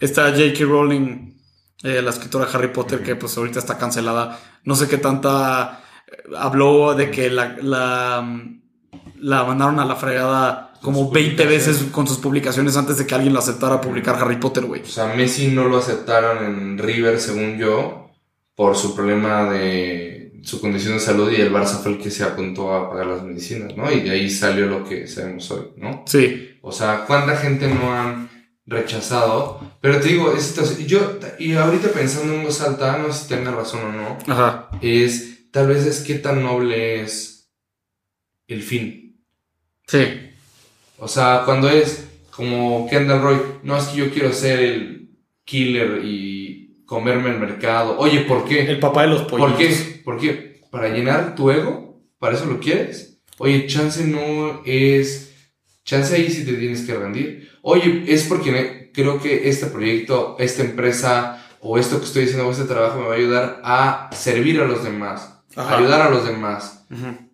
Está 0.00 0.30
J.K. 0.30 0.64
Rowling, 0.64 1.34
eh, 1.82 2.00
la 2.00 2.10
escritora 2.10 2.46
de 2.46 2.56
Harry 2.56 2.68
Potter, 2.68 3.02
que 3.02 3.16
pues 3.16 3.36
ahorita 3.36 3.58
está 3.58 3.76
cancelada. 3.76 4.40
No 4.64 4.74
sé 4.74 4.88
qué 4.88 4.98
tanta... 4.98 5.82
Eh, 6.06 6.34
habló 6.38 6.94
de 6.94 7.10
que 7.10 7.30
la, 7.30 7.56
la, 7.60 8.26
la 9.18 9.44
mandaron 9.44 9.78
a 9.78 9.84
la 9.84 9.96
fregada 9.96 10.74
como 10.80 11.10
20 11.10 11.46
veces 11.46 11.86
con 11.90 12.06
sus 12.06 12.18
publicaciones 12.18 12.76
antes 12.76 12.98
de 12.98 13.06
que 13.06 13.14
alguien 13.14 13.32
lo 13.32 13.38
aceptara 13.38 13.76
a 13.76 13.80
publicar 13.80 14.16
Harry 14.16 14.36
Potter, 14.36 14.66
güey. 14.66 14.82
O 14.82 14.86
sea, 14.86 15.14
Messi 15.14 15.48
no 15.48 15.64
lo 15.64 15.78
aceptaron 15.78 16.44
en 16.44 16.78
River, 16.78 17.18
según 17.18 17.56
yo, 17.56 18.03
por 18.54 18.76
su 18.76 18.94
problema 18.94 19.50
de 19.50 20.40
su 20.42 20.60
condición 20.60 20.94
de 20.94 21.00
salud 21.00 21.32
y 21.32 21.40
el 21.40 21.52
Barça 21.52 21.82
fue 21.82 21.92
el 21.92 21.98
que 21.98 22.10
se 22.10 22.22
apuntó 22.22 22.72
a 22.74 22.90
pagar 22.90 23.06
las 23.06 23.22
medicinas, 23.22 23.76
¿no? 23.76 23.90
Y 23.90 24.00
de 24.00 24.10
ahí 24.10 24.28
salió 24.28 24.66
lo 24.66 24.84
que 24.84 25.06
sabemos 25.06 25.50
hoy, 25.50 25.68
¿no? 25.76 26.04
Sí. 26.06 26.58
O 26.60 26.70
sea, 26.70 27.04
¿cuánta 27.06 27.36
gente 27.36 27.66
no 27.68 27.92
han 27.92 28.28
rechazado? 28.66 29.60
Pero 29.80 30.00
te 30.00 30.08
digo, 30.08 30.34
esto, 30.34 30.62
yo, 30.86 31.18
y 31.38 31.54
ahorita 31.54 31.88
pensando 31.88 32.34
en 32.34 32.44
voz 32.44 32.60
alta, 32.60 32.98
no 32.98 33.12
sé 33.12 33.22
si 33.22 33.28
tenga 33.28 33.52
razón 33.52 33.80
o 33.84 33.92
no, 33.92 34.18
Ajá. 34.26 34.68
es, 34.82 35.50
tal 35.50 35.68
vez 35.68 35.86
es 35.86 36.00
qué 36.00 36.14
tan 36.14 36.42
noble 36.42 37.00
es 37.00 37.50
el 38.46 38.62
fin. 38.62 39.24
Sí. 39.86 40.04
O 40.98 41.08
sea, 41.08 41.42
cuando 41.44 41.68
es 41.70 42.06
como 42.30 42.86
Kendall 42.88 43.22
Roy, 43.22 43.38
no 43.62 43.78
es 43.78 43.84
que 43.86 43.96
yo 43.98 44.10
quiero 44.10 44.32
ser 44.32 44.60
el 44.60 45.10
killer 45.44 46.04
y 46.04 46.43
comerme 46.86 47.30
el 47.30 47.38
mercado. 47.38 47.98
Oye, 47.98 48.20
¿por 48.20 48.44
qué? 48.44 48.62
El 48.62 48.78
papá 48.78 49.02
de 49.02 49.08
los 49.08 49.22
pollos. 49.22 49.50
¿Por 49.50 49.58
qué? 49.58 50.02
¿Por 50.04 50.18
qué? 50.18 50.62
¿Para 50.70 50.88
llenar 50.88 51.34
tu 51.34 51.50
ego? 51.50 52.02
¿Para 52.18 52.34
eso 52.36 52.46
lo 52.46 52.60
quieres? 52.60 53.20
Oye, 53.38 53.66
chance 53.66 54.04
no 54.04 54.62
es... 54.64 55.32
Chance 55.84 56.14
ahí 56.14 56.30
sí 56.30 56.44
te 56.44 56.54
tienes 56.54 56.82
que 56.82 56.94
rendir. 56.94 57.50
Oye, 57.60 58.04
es 58.08 58.24
porque 58.24 58.90
creo 58.94 59.20
que 59.20 59.48
este 59.48 59.66
proyecto, 59.66 60.36
esta 60.38 60.62
empresa 60.62 61.44
o 61.60 61.78
esto 61.78 61.98
que 61.98 62.06
estoy 62.06 62.24
haciendo, 62.24 62.50
este 62.50 62.64
trabajo 62.64 63.00
me 63.00 63.06
va 63.06 63.14
a 63.14 63.16
ayudar 63.16 63.60
a 63.64 64.10
servir 64.12 64.60
a 64.60 64.66
los 64.66 64.84
demás, 64.84 65.42
ayudar 65.56 66.02
a 66.02 66.10
los 66.10 66.26
demás, 66.26 66.86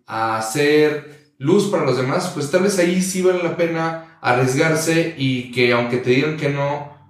a 0.05 0.37
hacer 0.37 1.33
luz 1.37 1.69
para 1.69 1.85
los 1.85 1.97
demás, 1.97 2.31
pues 2.33 2.49
tal 2.51 2.63
vez 2.63 2.79
ahí 2.79 3.01
sí 3.01 3.21
vale 3.21 3.43
la 3.43 3.57
pena 3.57 4.17
arriesgarse 4.21 5.15
y 5.17 5.51
que 5.51 5.73
aunque 5.73 5.97
te 5.97 6.11
digan 6.11 6.37
que 6.37 6.49
no, 6.49 7.00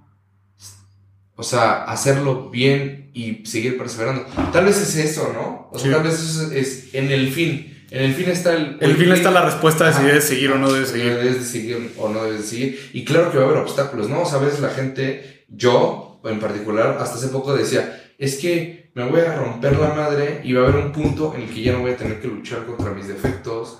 o 1.36 1.44
sea, 1.44 1.84
hacerlo 1.84 2.50
bien 2.50 3.12
y 3.14 3.46
seguir 3.46 3.78
perseverando. 3.78 4.26
Tal 4.52 4.66
vez 4.66 4.82
es 4.82 4.96
eso, 4.96 5.32
¿no? 5.34 5.70
O 5.72 5.80
sea, 5.80 5.92
tal 5.92 6.04
vez 6.04 6.14
eso 6.14 6.52
es, 6.52 6.94
en 6.94 7.12
el 7.12 7.32
fin. 7.32 7.86
En 7.90 8.04
el 8.04 8.14
fin 8.14 8.30
está 8.30 8.56
el... 8.56 8.78
En 8.80 8.92
el 8.92 8.96
fin 8.96 9.12
está 9.12 9.32
la 9.32 9.44
respuesta 9.44 9.86
de 9.86 9.94
si 9.94 10.04
debes 10.04 10.24
seguir 10.24 10.52
o 10.52 10.58
no 10.58 10.72
debes 10.72 10.90
seguir. 10.90 11.14
Debes 11.16 11.40
de 11.40 11.46
seguir 11.46 11.94
o 11.98 12.10
no 12.10 12.24
debes 12.24 12.42
de 12.42 12.48
seguir. 12.48 12.90
Y 12.94 13.04
claro 13.04 13.32
que 13.32 13.38
va 13.38 13.44
a 13.44 13.48
haber 13.48 13.60
obstáculos, 13.60 14.10
¿no? 14.10 14.22
O 14.22 14.26
sea, 14.26 14.40
a 14.40 14.44
veces 14.44 14.62
la 14.62 14.70
gente, 14.70 15.46
yo 15.50 16.22
en 16.24 16.40
particular, 16.40 16.98
hasta 17.00 17.18
hace 17.18 17.28
poco 17.28 17.54
decía, 17.54 18.02
es 18.18 18.38
que 18.38 18.92
me 18.94 19.04
voy 19.10 19.22
a 19.22 19.36
romper 19.36 19.78
la 19.78 19.94
madre 19.94 20.42
y 20.44 20.54
va 20.54 20.62
a 20.62 20.70
haber 20.70 20.86
un 20.86 20.92
punto 20.92 21.34
en 21.36 21.44
el 21.44 21.50
que 21.50 21.62
ya 21.62 21.74
no 21.74 21.80
voy 21.80 21.92
a 21.92 21.98
tener 21.98 22.22
que 22.22 22.28
luchar 22.28 22.66
contra 22.66 22.92
mis 22.92 23.08
defectos, 23.08 23.80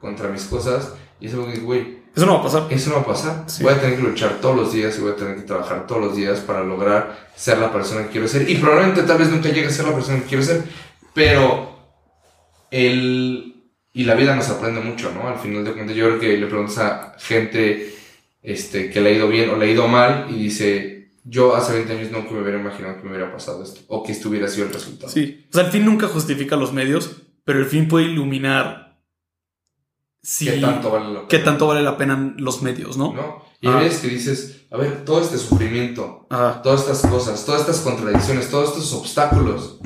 contra 0.00 0.28
mis 0.28 0.44
cosas. 0.44 0.94
Y 1.20 1.26
eso, 1.26 1.46
güey. 1.62 1.99
Eso 2.14 2.26
no 2.26 2.34
va 2.34 2.40
a 2.40 2.42
pasar. 2.42 2.66
Eso 2.70 2.90
no 2.90 2.96
va 2.96 3.02
a 3.02 3.06
pasar. 3.06 3.46
Voy 3.60 3.72
a 3.72 3.80
tener 3.80 3.96
que 3.96 4.02
luchar 4.02 4.40
todos 4.40 4.56
los 4.56 4.72
días 4.72 4.96
y 4.98 5.00
voy 5.00 5.12
a 5.12 5.16
tener 5.16 5.36
que 5.36 5.42
trabajar 5.42 5.86
todos 5.86 6.02
los 6.02 6.16
días 6.16 6.40
para 6.40 6.62
lograr 6.64 7.30
ser 7.36 7.58
la 7.58 7.72
persona 7.72 8.04
que 8.04 8.10
quiero 8.10 8.28
ser. 8.28 8.48
Y 8.50 8.56
probablemente 8.56 9.02
tal 9.04 9.18
vez 9.18 9.30
nunca 9.30 9.48
llegue 9.48 9.68
a 9.68 9.70
ser 9.70 9.86
la 9.86 9.94
persona 9.94 10.20
que 10.20 10.26
quiero 10.26 10.42
ser. 10.42 10.64
Pero 11.14 11.78
el... 12.70 13.46
Y 13.92 14.04
la 14.04 14.14
vida 14.14 14.36
nos 14.36 14.48
aprende 14.48 14.80
mucho, 14.80 15.10
¿no? 15.12 15.28
Al 15.28 15.38
final 15.38 15.64
de 15.64 15.72
cuentas, 15.72 15.96
yo 15.96 16.06
creo 16.06 16.20
que 16.20 16.36
le 16.36 16.46
preguntas 16.46 16.78
a 16.78 17.16
gente 17.18 17.92
este, 18.42 18.88
que 18.90 19.00
le 19.00 19.10
ha 19.10 19.12
ido 19.12 19.28
bien 19.28 19.50
o 19.50 19.56
le 19.56 19.66
ha 19.66 19.70
ido 19.70 19.88
mal 19.88 20.26
y 20.30 20.44
dice, 20.44 21.10
yo 21.24 21.56
hace 21.56 21.72
20 21.74 21.92
años 21.92 22.10
nunca 22.10 22.30
me 22.32 22.40
hubiera 22.40 22.60
imaginado 22.60 22.96
que 22.96 23.02
me 23.02 23.10
hubiera 23.10 23.32
pasado 23.32 23.62
esto 23.62 23.80
o 23.88 24.02
que 24.02 24.12
esto 24.12 24.28
hubiera 24.28 24.48
sido 24.48 24.66
el 24.66 24.72
resultado. 24.72 25.12
Sí, 25.12 25.46
o 25.50 25.54
sea, 25.54 25.64
el 25.64 25.72
fin 25.72 25.84
nunca 25.84 26.06
justifica 26.06 26.56
los 26.56 26.72
medios, 26.72 27.22
pero 27.44 27.58
el 27.58 27.66
fin 27.66 27.88
puede 27.88 28.06
iluminar 28.06 28.89
¿Qué 30.22 30.52
tanto 30.60 30.90
vale 30.90 31.06
la 31.06 31.14
pena? 31.20 31.28
¿Qué 31.28 31.38
tanto 31.38 31.66
vale 31.66 31.82
la 31.82 31.96
pena 31.96 32.34
los 32.36 32.62
medios, 32.62 32.96
no? 32.96 33.12
¿No? 33.12 33.42
Y 33.60 33.68
ah. 33.68 33.76
ves 33.76 33.98
que 33.98 34.08
dices, 34.08 34.66
a 34.70 34.76
ver, 34.76 35.04
todo 35.04 35.20
este 35.20 35.38
sufrimiento, 35.38 36.26
todas 36.28 36.80
estas 36.80 37.10
cosas, 37.10 37.44
todas 37.44 37.62
estas 37.62 37.80
contradicciones, 37.80 38.50
todos 38.50 38.70
estos 38.70 38.92
obstáculos, 38.94 39.80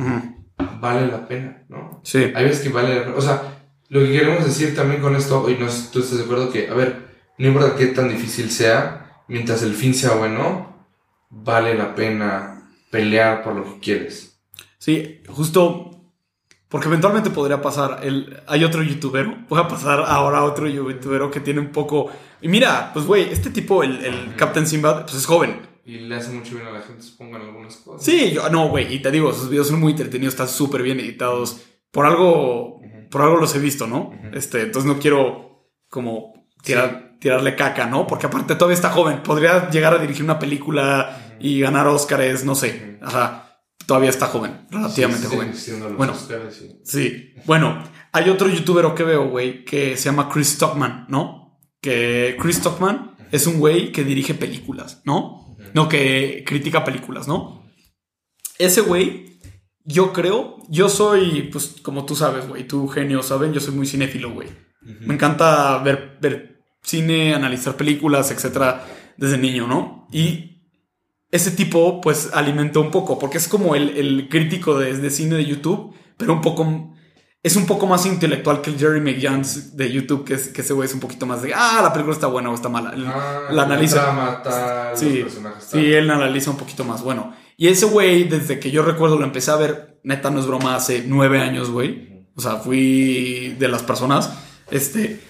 vale 0.81 1.07
la 1.07 1.27
pena, 1.27 1.65
¿no? 1.69 2.01
Sí. 2.05 2.33
Hay 2.35 2.45
veces 2.45 2.61
que 2.61 2.69
vale 2.69 2.95
la 2.95 3.05
pena. 3.05 3.17
O 3.17 3.21
sea, 3.21 3.71
lo 3.89 4.01
que 4.01 4.13
queremos 4.13 4.45
decir 4.45 4.75
también 4.75 5.01
con 5.01 5.15
esto, 5.17 5.49
y 5.49 5.57
no 5.57 5.69
sé, 5.69 5.89
tú 5.93 6.01
estás 6.01 6.19
de 6.19 6.25
acuerdo 6.25 6.51
que, 6.51 6.69
a 6.69 6.75
ver, 6.75 7.09
no 7.39 7.49
importa 7.49 7.77
qué 7.77 7.87
tan 7.87 8.09
difícil 8.09 8.51
sea, 8.51 9.23
mientras 9.29 9.63
el 9.63 9.75
fin 9.75 9.95
sea 9.95 10.15
bueno, 10.15 10.87
vale 11.31 11.75
la 11.75 11.95
pena 11.95 12.71
pelear 12.91 13.43
por 13.43 13.55
lo 13.55 13.65
que 13.65 13.81
quieres. 13.81 14.41
Sí, 14.79 15.23
justo 15.29 15.94
porque 16.75 16.89
eventualmente 16.89 17.31
podría 17.31 17.63
pasar. 17.63 18.01
El, 18.03 18.37
hay 18.49 18.65
otro 18.65 18.83
youtuber. 18.83 19.45
Voy 19.49 19.61
a 19.61 19.69
pasar 19.69 20.03
ahora 20.09 20.39
a 20.39 20.45
otro 20.45 20.67
youtuber 20.67 21.31
que 21.31 21.39
tiene 21.39 21.61
un 21.61 21.71
poco. 21.71 22.11
Y 22.43 22.49
mira, 22.49 22.91
pues 22.93 23.07
güey, 23.07 23.33
este 23.33 23.51
tipo, 23.51 23.85
el, 23.85 24.05
el 24.05 24.35
Captain 24.35 24.67
Simbad, 24.67 25.03
pues 25.03 25.15
es 25.15 25.25
joven. 25.25 25.61
Y 25.85 25.99
le 25.99 26.17
hace 26.17 26.33
mucho 26.33 26.57
bien 26.57 26.67
a 26.67 26.73
la 26.73 26.81
gente, 26.81 27.01
supongo, 27.03 27.37
en 27.37 27.43
algunas 27.43 27.77
cosas. 27.77 28.05
Sí, 28.05 28.33
yo, 28.33 28.49
no, 28.49 28.71
güey. 28.71 28.93
Y 28.93 29.01
te 29.01 29.13
digo, 29.13 29.33
sus 29.33 29.51
videos 29.51 29.69
son 29.69 29.79
muy 29.79 29.93
entretenidos, 29.93 30.35
están 30.35 30.49
súper 30.49 30.83
bien 30.83 30.99
editados. 30.99 31.61
Por 31.93 32.07
algo, 32.07 32.81
por 33.09 33.23
algo 33.23 33.37
los 33.37 33.55
he 33.55 33.61
visto, 33.61 33.87
¿no? 33.87 34.13
Este, 34.33 34.63
entonces 34.63 34.93
no 34.93 34.99
quiero 34.99 35.69
como 35.89 36.49
tirar, 36.65 37.19
tirarle 37.21 37.55
caca, 37.55 37.87
¿no? 37.87 38.05
Porque 38.09 38.27
aparte 38.27 38.57
todavía 38.57 38.75
está 38.75 38.91
joven. 38.91 39.23
Podría 39.23 39.71
llegar 39.71 39.95
a 39.95 39.99
dirigir 39.99 40.25
una 40.25 40.41
película 40.41 41.37
y 41.39 41.61
ganar 41.61 41.87
Oscars, 41.87 42.45
no 42.45 42.57
sé. 42.57 42.99
Ajá 43.01 43.44
todavía 43.87 44.11
está 44.11 44.27
joven, 44.27 44.67
relativamente 44.71 45.27
joven. 45.27 45.53
bueno, 45.97 46.15
sí. 46.83 47.35
Bueno, 47.45 47.83
hay 48.13 48.31
otro 48.31 48.49
youtuber 48.49 48.95
que 48.95 49.03
veo, 49.03 49.29
güey, 49.29 49.65
que 49.65 49.97
se 49.97 50.05
llama 50.05 50.29
Chris 50.29 50.55
Stockman, 50.55 51.07
¿no? 51.09 51.59
Que 51.81 52.37
Chris 52.41 52.57
Stockman 52.57 53.17
es 53.31 53.47
un 53.47 53.59
güey 53.59 53.93
que 53.93 54.05
dirige 54.05 54.35
películas, 54.35 55.03
¿no? 55.05 55.57
No, 55.73 55.89
que 55.89 56.45
critica 56.47 56.85
películas, 56.85 57.27
¿no? 57.27 57.65
Ese 58.59 58.81
güey, 58.81 59.39
yo 59.85 60.13
creo, 60.13 60.59
yo 60.69 60.89
soy, 60.89 61.49
pues 61.51 61.77
como 61.83 62.07
tú 62.07 62.15
sabes, 62.15 62.47
güey, 62.49 62.67
tú 62.67 62.87
genio, 62.89 63.23
¿saben? 63.23 63.53
Yo 63.53 63.61
soy 63.61 63.75
muy 63.75 63.87
cinéfilo, 63.87 64.31
güey. 64.33 64.49
Me 65.01 65.15
encanta 65.15 65.79
ver, 65.79 66.19
ver 66.21 66.63
cine, 66.83 67.35
analizar 67.35 67.77
películas, 67.77 68.31
etcétera, 68.31 68.85
desde 69.17 69.39
niño, 69.39 69.67
¿no? 69.67 70.07
Y 70.13 70.54
ese 71.35 71.51
tipo 71.51 72.01
pues 72.01 72.31
alimentó 72.33 72.81
un 72.81 72.93
poco, 72.93 73.19
porque 73.19 73.39
es 73.39 73.49
como 73.49 73.75
el, 73.75 74.29
crítico 74.31 74.79
de, 74.79 75.11
cine 75.11 75.35
de 75.35 75.45
YouTube, 75.45 75.93
pero 76.17 76.33
un 76.33 76.41
poco... 76.41 76.93
Es 77.43 77.57
un 77.57 77.67
poco 77.67 77.87
más 77.87 78.07
intelectual 78.07 78.63
que 78.63 78.71
el 78.71 78.79
Jerry 78.79 79.01
McJans 79.01 79.77
de 79.77 79.93
YouTube, 79.93 80.25
que, 80.25 80.35
que 80.53 80.63
ese 80.63 80.73
güey 80.73 80.89
es 80.89 80.95
un 80.95 81.01
poquito 81.01 81.27
más 81.27 81.43
de, 81.43 81.53
ah, 81.53 81.81
la 81.83 81.93
película 81.93 82.15
está 82.15 82.29
buena 82.29 82.51
o 82.51 82.55
está 82.55 82.71
mala. 82.71 82.95
Ah, 83.07 83.49
la 83.51 83.65
analiza. 83.65 84.43
sí, 84.95 85.27
sí, 85.59 85.93
él 85.93 86.09
analiza 86.09 86.53
un 86.53 86.57
poquito 86.57 86.85
más. 86.85 87.03
Bueno, 87.03 87.35
y 87.59 87.67
ese 87.67 87.85
güey, 87.85 88.25
desde 88.25 88.59
que 88.61 88.71
yo 88.71 88.83
recuerdo, 88.83 89.19
lo 89.19 89.27
empecé 89.27 89.51
a 89.51 89.57
ver, 89.57 90.01
neta, 90.05 90.31
no 90.31 90.41
es 90.41 90.47
broma, 90.47 90.75
hace 90.75 91.05
nueve 91.07 91.41
años, 91.41 91.69
güey. 91.69 92.25
O 92.35 92.41
sea, 92.41 92.57
fui 92.57 93.55
de 93.59 93.69
las 93.69 93.83
personas, 93.83 94.33
este, 94.71 95.21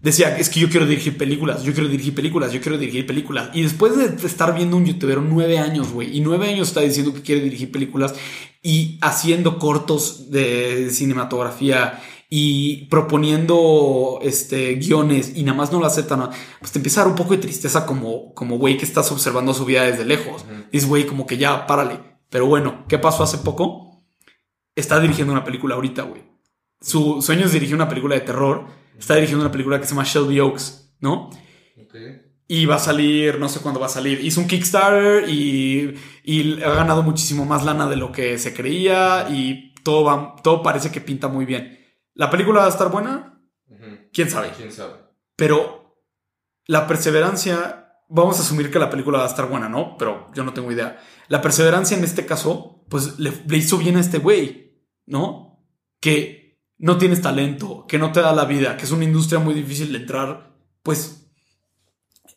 decía, 0.00 0.36
es 0.38 0.48
que 0.48 0.60
yo 0.60 0.68
quiero 0.68 0.86
dirigir 0.86 1.16
películas, 1.16 1.62
yo 1.62 1.72
quiero 1.72 1.88
dirigir 1.88 2.14
películas, 2.14 2.52
yo 2.52 2.60
quiero 2.60 2.78
dirigir 2.78 3.06
películas. 3.06 3.50
Y 3.52 3.62
después 3.62 3.96
de 3.96 4.26
estar 4.26 4.54
viendo 4.54 4.76
un 4.76 4.86
youtuber 4.86 5.20
nueve 5.20 5.58
años, 5.58 5.92
güey, 5.92 6.16
y 6.16 6.20
nueve 6.20 6.48
años 6.48 6.68
está 6.68 6.80
diciendo 6.80 7.12
que 7.12 7.22
quiere 7.22 7.40
dirigir 7.42 7.72
películas 7.72 8.14
y 8.62 8.98
haciendo 9.00 9.58
cortos 9.58 10.30
de 10.30 10.90
cinematografía 10.90 12.00
y 12.30 12.86
proponiendo 12.86 14.18
este 14.22 14.74
guiones 14.74 15.32
y 15.34 15.42
nada 15.42 15.56
más 15.56 15.72
no 15.72 15.80
lo 15.80 15.86
aceptan, 15.86 16.28
pues 16.60 16.72
te 16.72 16.78
empieza 16.78 17.00
a 17.00 17.04
dar 17.04 17.10
un 17.10 17.16
poco 17.16 17.32
de 17.32 17.38
tristeza 17.38 17.86
como 17.86 18.34
como 18.34 18.58
güey 18.58 18.76
que 18.76 18.84
estás 18.84 19.10
observando 19.10 19.54
su 19.54 19.64
vida 19.64 19.84
desde 19.84 20.04
lejos. 20.04 20.44
Es 20.72 20.86
güey 20.86 21.06
como 21.06 21.26
que 21.26 21.38
ya 21.38 21.66
párale. 21.66 22.00
Pero 22.30 22.46
bueno, 22.46 22.84
¿qué 22.88 22.98
pasó 22.98 23.22
hace 23.22 23.38
poco? 23.38 24.04
Está 24.76 25.00
dirigiendo 25.00 25.32
una 25.32 25.44
película 25.44 25.74
ahorita, 25.76 26.02
güey. 26.02 26.22
Su 26.80 27.22
sueño 27.22 27.46
es 27.46 27.52
dirigir 27.52 27.74
una 27.74 27.88
película 27.88 28.14
de 28.14 28.20
terror. 28.20 28.66
Está 28.98 29.14
dirigiendo 29.14 29.44
una 29.44 29.52
película 29.52 29.78
que 29.78 29.84
se 29.84 29.90
llama 29.90 30.04
Shelby 30.04 30.40
Oaks, 30.40 30.94
¿no? 31.00 31.30
Y 32.48 32.66
va 32.66 32.76
a 32.76 32.80
salir, 32.80 33.38
no 33.38 33.48
sé 33.48 33.60
cuándo 33.60 33.78
va 33.78 33.86
a 33.86 33.90
salir. 33.90 34.24
Hizo 34.24 34.40
un 34.40 34.48
Kickstarter 34.48 35.28
y, 35.28 35.94
y 36.24 36.62
ha 36.62 36.70
ganado 36.74 37.02
muchísimo 37.02 37.44
más 37.44 37.64
lana 37.64 37.88
de 37.88 37.96
lo 37.96 38.10
que 38.10 38.38
se 38.38 38.54
creía 38.54 39.28
y 39.30 39.74
todo, 39.84 40.04
va, 40.04 40.36
todo 40.42 40.62
parece 40.62 40.90
que 40.90 41.00
pinta 41.00 41.28
muy 41.28 41.44
bien. 41.44 41.78
¿La 42.14 42.30
película 42.30 42.60
va 42.60 42.66
a 42.66 42.70
estar 42.70 42.90
buena? 42.90 43.40
¿Quién 44.12 44.30
sabe? 44.30 44.50
¿Quién 44.56 44.72
sabe? 44.72 44.94
Pero 45.36 46.02
la 46.66 46.86
perseverancia, 46.86 47.92
vamos 48.08 48.38
a 48.38 48.42
asumir 48.42 48.70
que 48.70 48.78
la 48.78 48.90
película 48.90 49.18
va 49.18 49.24
a 49.24 49.28
estar 49.28 49.48
buena, 49.48 49.68
¿no? 49.68 49.96
Pero 49.96 50.26
yo 50.34 50.42
no 50.42 50.52
tengo 50.52 50.72
idea. 50.72 50.98
La 51.28 51.40
perseverancia 51.40 51.96
en 51.96 52.04
este 52.04 52.26
caso, 52.26 52.84
pues 52.88 53.18
le, 53.18 53.32
le 53.46 53.56
hizo 53.56 53.78
bien 53.78 53.96
a 53.96 54.00
este 54.00 54.18
güey, 54.18 54.82
¿no? 55.06 55.64
Que 56.00 56.37
no 56.78 56.96
tienes 56.96 57.20
talento, 57.20 57.84
que 57.88 57.98
no 57.98 58.12
te 58.12 58.20
da 58.20 58.32
la 58.32 58.44
vida, 58.44 58.76
que 58.76 58.84
es 58.84 58.90
una 58.90 59.04
industria 59.04 59.40
muy 59.40 59.54
difícil 59.54 59.92
de 59.92 59.98
entrar, 59.98 60.54
pues 60.82 61.28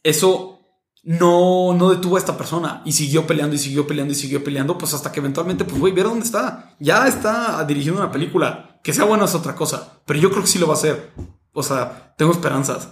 eso 0.04 0.60
no, 1.04 1.74
no 1.74 1.90
detuvo 1.90 2.16
a 2.16 2.20
esta 2.20 2.38
persona 2.38 2.82
y 2.86 2.92
siguió 2.92 3.26
peleando 3.26 3.56
y 3.56 3.60
siguió 3.60 3.88
peleando 3.88 4.14
y 4.14 4.16
siguió 4.16 4.44
peleando, 4.44 4.78
pues 4.78 4.94
hasta 4.94 5.12
que 5.12 5.20
eventualmente, 5.20 5.66
pues, 5.66 5.80
güey, 5.80 5.94
ver 5.94 6.06
dónde 6.06 6.26
está. 6.26 6.76
Ya 6.80 7.08
está 7.08 7.64
dirigiendo 7.66 8.02
una 8.02 8.12
película. 8.12 8.80
Que 8.84 8.94
sea 8.94 9.06
buena 9.06 9.26
es 9.26 9.36
otra 9.36 9.54
cosa, 9.56 10.02
pero 10.06 10.20
yo 10.20 10.32
creo 10.32 10.42
que 10.42 10.48
sí 10.48 10.58
lo 10.58 10.66
va 10.66 10.74
a 10.74 10.78
hacer. 10.78 11.12
O 11.54 11.62
sea, 11.62 12.16
tengo 12.18 12.32
esperanzas. 12.32 12.90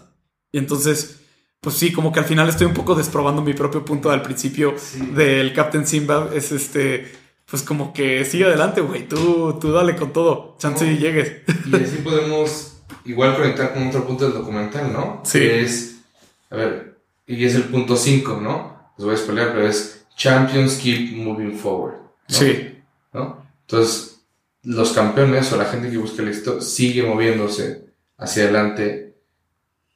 Y 0.52 0.60
entonces, 0.60 1.22
pues 1.62 1.76
sí, 1.76 1.91
como 1.91 2.12
que 2.12 2.20
al 2.20 2.26
final 2.26 2.47
estoy 2.47 2.68
un 2.68 2.74
poco 2.74 2.93
desprobando 2.93 3.41
mi 3.41 3.54
propio 3.54 3.84
punto 3.84 4.12
al 4.12 4.22
principio 4.22 4.76
del 5.16 5.52
Captain 5.54 5.88
Simba. 5.88 6.30
Es 6.34 6.52
este, 6.52 7.12
pues 7.50 7.64
como 7.64 7.93
que 7.93 8.26
sigue 8.26 8.45
adelante, 8.45 8.82
güey. 8.82 9.08
Tú, 9.08 9.58
tú 9.60 9.72
dale 9.72 9.95
con 9.95 10.14
todo. 10.14 10.56
Chance 10.60 10.86
y 10.86 10.97
llegues. 10.97 11.41
Y 11.66 11.76
así 11.76 11.97
podemos 11.97 12.78
igual 13.06 13.36
conectar 13.36 13.74
con 13.74 13.88
otro 13.88 14.06
punto 14.06 14.26
del 14.26 14.34
documental, 14.34 14.93
¿no? 14.93 15.22
Sí. 15.26 15.39
Que 15.39 15.62
es, 15.62 16.00
a 16.50 16.56
ver, 16.56 16.97
y 17.26 17.43
es 17.43 17.56
el 17.56 17.64
punto 17.64 17.95
5, 17.95 18.39
¿no? 18.41 18.91
Les 18.97 19.06
voy 19.06 19.16
a 19.16 19.18
spoiler, 19.18 19.52
pero 19.54 19.68
es 19.68 20.06
Champions 20.16 20.76
keep 20.76 21.16
moving 21.16 21.58
forward. 21.58 21.95
¿no? 21.95 22.36
Sí. 22.36 22.78
¿no? 23.14 23.43
Entonces, 23.62 24.22
los 24.64 24.91
campeones 24.91 25.52
o 25.52 25.58
la 25.58 25.66
gente 25.66 25.89
que 25.89 25.97
busca 25.97 26.22
el 26.22 26.30
éxito 26.30 26.62
sigue 26.62 27.04
moviéndose 27.04 27.86
hacia 28.18 28.43
adelante, 28.43 29.16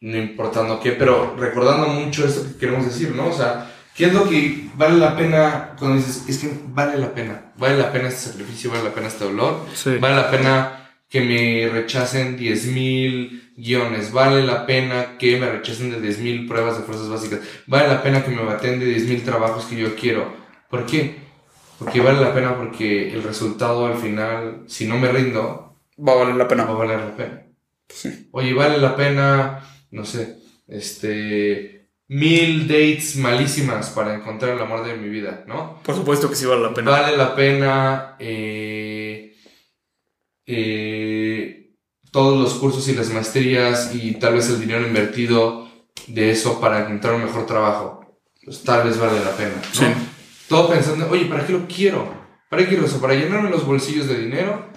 no 0.01 0.17
importando 0.17 0.79
qué, 0.79 0.93
pero 0.93 1.35
recordando 1.35 1.87
mucho 1.87 2.25
esto 2.25 2.43
que 2.47 2.57
queremos 2.57 2.85
decir, 2.85 3.13
¿no? 3.15 3.27
O 3.27 3.33
sea, 3.33 3.72
¿qué 3.95 4.05
es 4.05 4.13
lo 4.13 4.27
que 4.29 4.67
vale 4.75 4.97
la 4.97 5.15
pena 5.15 5.71
cuando 5.77 5.97
dices, 5.97 6.23
es 6.27 6.39
que 6.39 6.49
vale 6.67 6.97
la 6.97 7.13
pena, 7.13 7.51
vale 7.57 7.77
la 7.77 7.91
pena 7.91 8.07
este 8.09 8.29
sacrificio, 8.31 8.71
vale 8.71 8.83
la 8.85 8.93
pena 8.93 9.07
este 9.07 9.25
dolor, 9.25 9.65
Sí. 9.73 9.97
vale 9.99 10.15
la 10.15 10.31
pena 10.31 10.79
que 11.09 11.21
me 11.21 11.69
rechacen 11.71 12.37
10.000 12.37 13.53
guiones, 13.55 14.11
vale 14.11 14.43
la 14.43 14.65
pena 14.65 15.17
que 15.19 15.37
me 15.39 15.49
rechacen 15.49 15.91
de 15.91 15.99
10.000 16.01 16.47
pruebas 16.47 16.77
de 16.77 16.83
fuerzas 16.83 17.07
básicas, 17.09 17.39
vale 17.67 17.87
la 17.87 18.01
pena 18.01 18.23
que 18.25 18.31
me 18.31 18.43
baten 18.43 18.79
de 18.79 18.87
10.000 18.87 19.23
trabajos 19.23 19.65
que 19.65 19.75
yo 19.77 19.95
quiero. 19.95 20.33
¿Por 20.69 20.85
qué? 20.87 21.21
Porque 21.77 22.01
vale 22.01 22.19
la 22.19 22.33
pena 22.33 22.55
porque 22.57 23.13
el 23.13 23.21
resultado 23.23 23.85
al 23.85 23.95
final, 23.99 24.63
si 24.67 24.87
no 24.87 24.97
me 24.97 25.09
rindo, 25.11 25.59
Va 26.03 26.13
a 26.13 26.15
valer 26.15 26.35
la 26.35 26.47
pena. 26.47 26.63
va 26.65 26.71
a 26.71 26.75
valer 26.77 26.99
la 26.99 27.15
pena. 27.15 27.43
Sí. 27.89 28.27
Oye, 28.31 28.53
vale 28.53 28.79
la 28.79 28.95
pena, 28.95 29.59
no 29.91 30.03
sé, 30.05 30.37
este, 30.67 31.82
mil 32.07 32.67
dates 32.67 33.15
malísimas 33.15 33.89
para 33.89 34.13
encontrar 34.13 34.55
el 34.55 34.61
amor 34.61 34.85
de 34.85 34.95
mi 34.95 35.09
vida, 35.09 35.43
¿no? 35.47 35.81
Por 35.83 35.95
supuesto 35.95 36.29
que 36.29 36.35
sí 36.35 36.45
vale 36.45 36.61
la 36.61 36.73
pena. 36.73 36.91
Vale 36.91 37.17
la 37.17 37.35
pena 37.35 38.15
eh, 38.19 39.35
eh, 40.45 41.75
todos 42.11 42.39
los 42.39 42.53
cursos 42.55 42.87
y 42.87 42.95
las 42.95 43.09
maestrías 43.09 43.93
y 43.95 44.13
tal 44.15 44.35
vez 44.35 44.49
el 44.49 44.59
dinero 44.59 44.85
invertido 44.85 45.67
de 46.07 46.31
eso 46.31 46.59
para 46.59 46.81
encontrar 46.81 47.15
un 47.15 47.23
mejor 47.23 47.45
trabajo. 47.45 48.19
Pues 48.43 48.63
tal 48.63 48.87
vez 48.87 48.99
vale 48.99 49.23
la 49.23 49.31
pena. 49.31 49.55
¿no? 49.55 49.63
Sí. 49.71 49.85
Todo 50.49 50.69
pensando, 50.69 51.09
oye, 51.09 51.25
¿para 51.25 51.45
qué 51.45 51.53
lo 51.53 51.65
quiero? 51.67 52.13
¿Para 52.49 52.63
qué 52.63 52.69
quiero 52.69 52.85
eso? 52.85 53.01
¿Para 53.01 53.15
llenarme 53.15 53.49
los 53.49 53.65
bolsillos 53.65 54.07
de 54.07 54.19
dinero? 54.19 54.67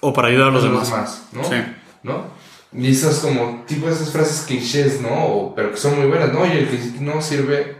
O 0.00 0.12
para 0.12 0.28
ayudar 0.28 0.48
a 0.48 0.50
los 0.50 0.62
demás. 0.64 1.28
¿no? 1.32 1.44
Sí. 1.44 1.56
¿No? 2.02 2.37
Y 2.72 2.90
esas 2.90 3.18
como, 3.20 3.64
tipo 3.66 3.88
esas 3.88 4.10
frases 4.10 4.44
clichés, 4.46 5.00
¿no? 5.00 5.08
O- 5.26 5.54
pero 5.54 5.70
que 5.70 5.76
son 5.78 5.96
muy 5.98 6.06
buenas, 6.06 6.32
¿no? 6.32 6.40
Oye, 6.42 6.60
el 6.60 6.68
que 6.68 6.78
no 7.00 7.22
sirve 7.22 7.76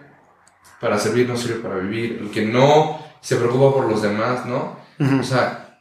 para 0.80 0.98
servir 0.98 1.28
no 1.28 1.36
sirve 1.36 1.56
para 1.56 1.76
vivir. 1.76 2.18
El 2.22 2.30
que 2.30 2.44
no 2.46 2.98
se 3.20 3.36
preocupa 3.36 3.74
por 3.74 3.88
los 3.90 4.00
demás, 4.02 4.46
¿no? 4.46 4.78
O 5.20 5.22
sea, 5.22 5.80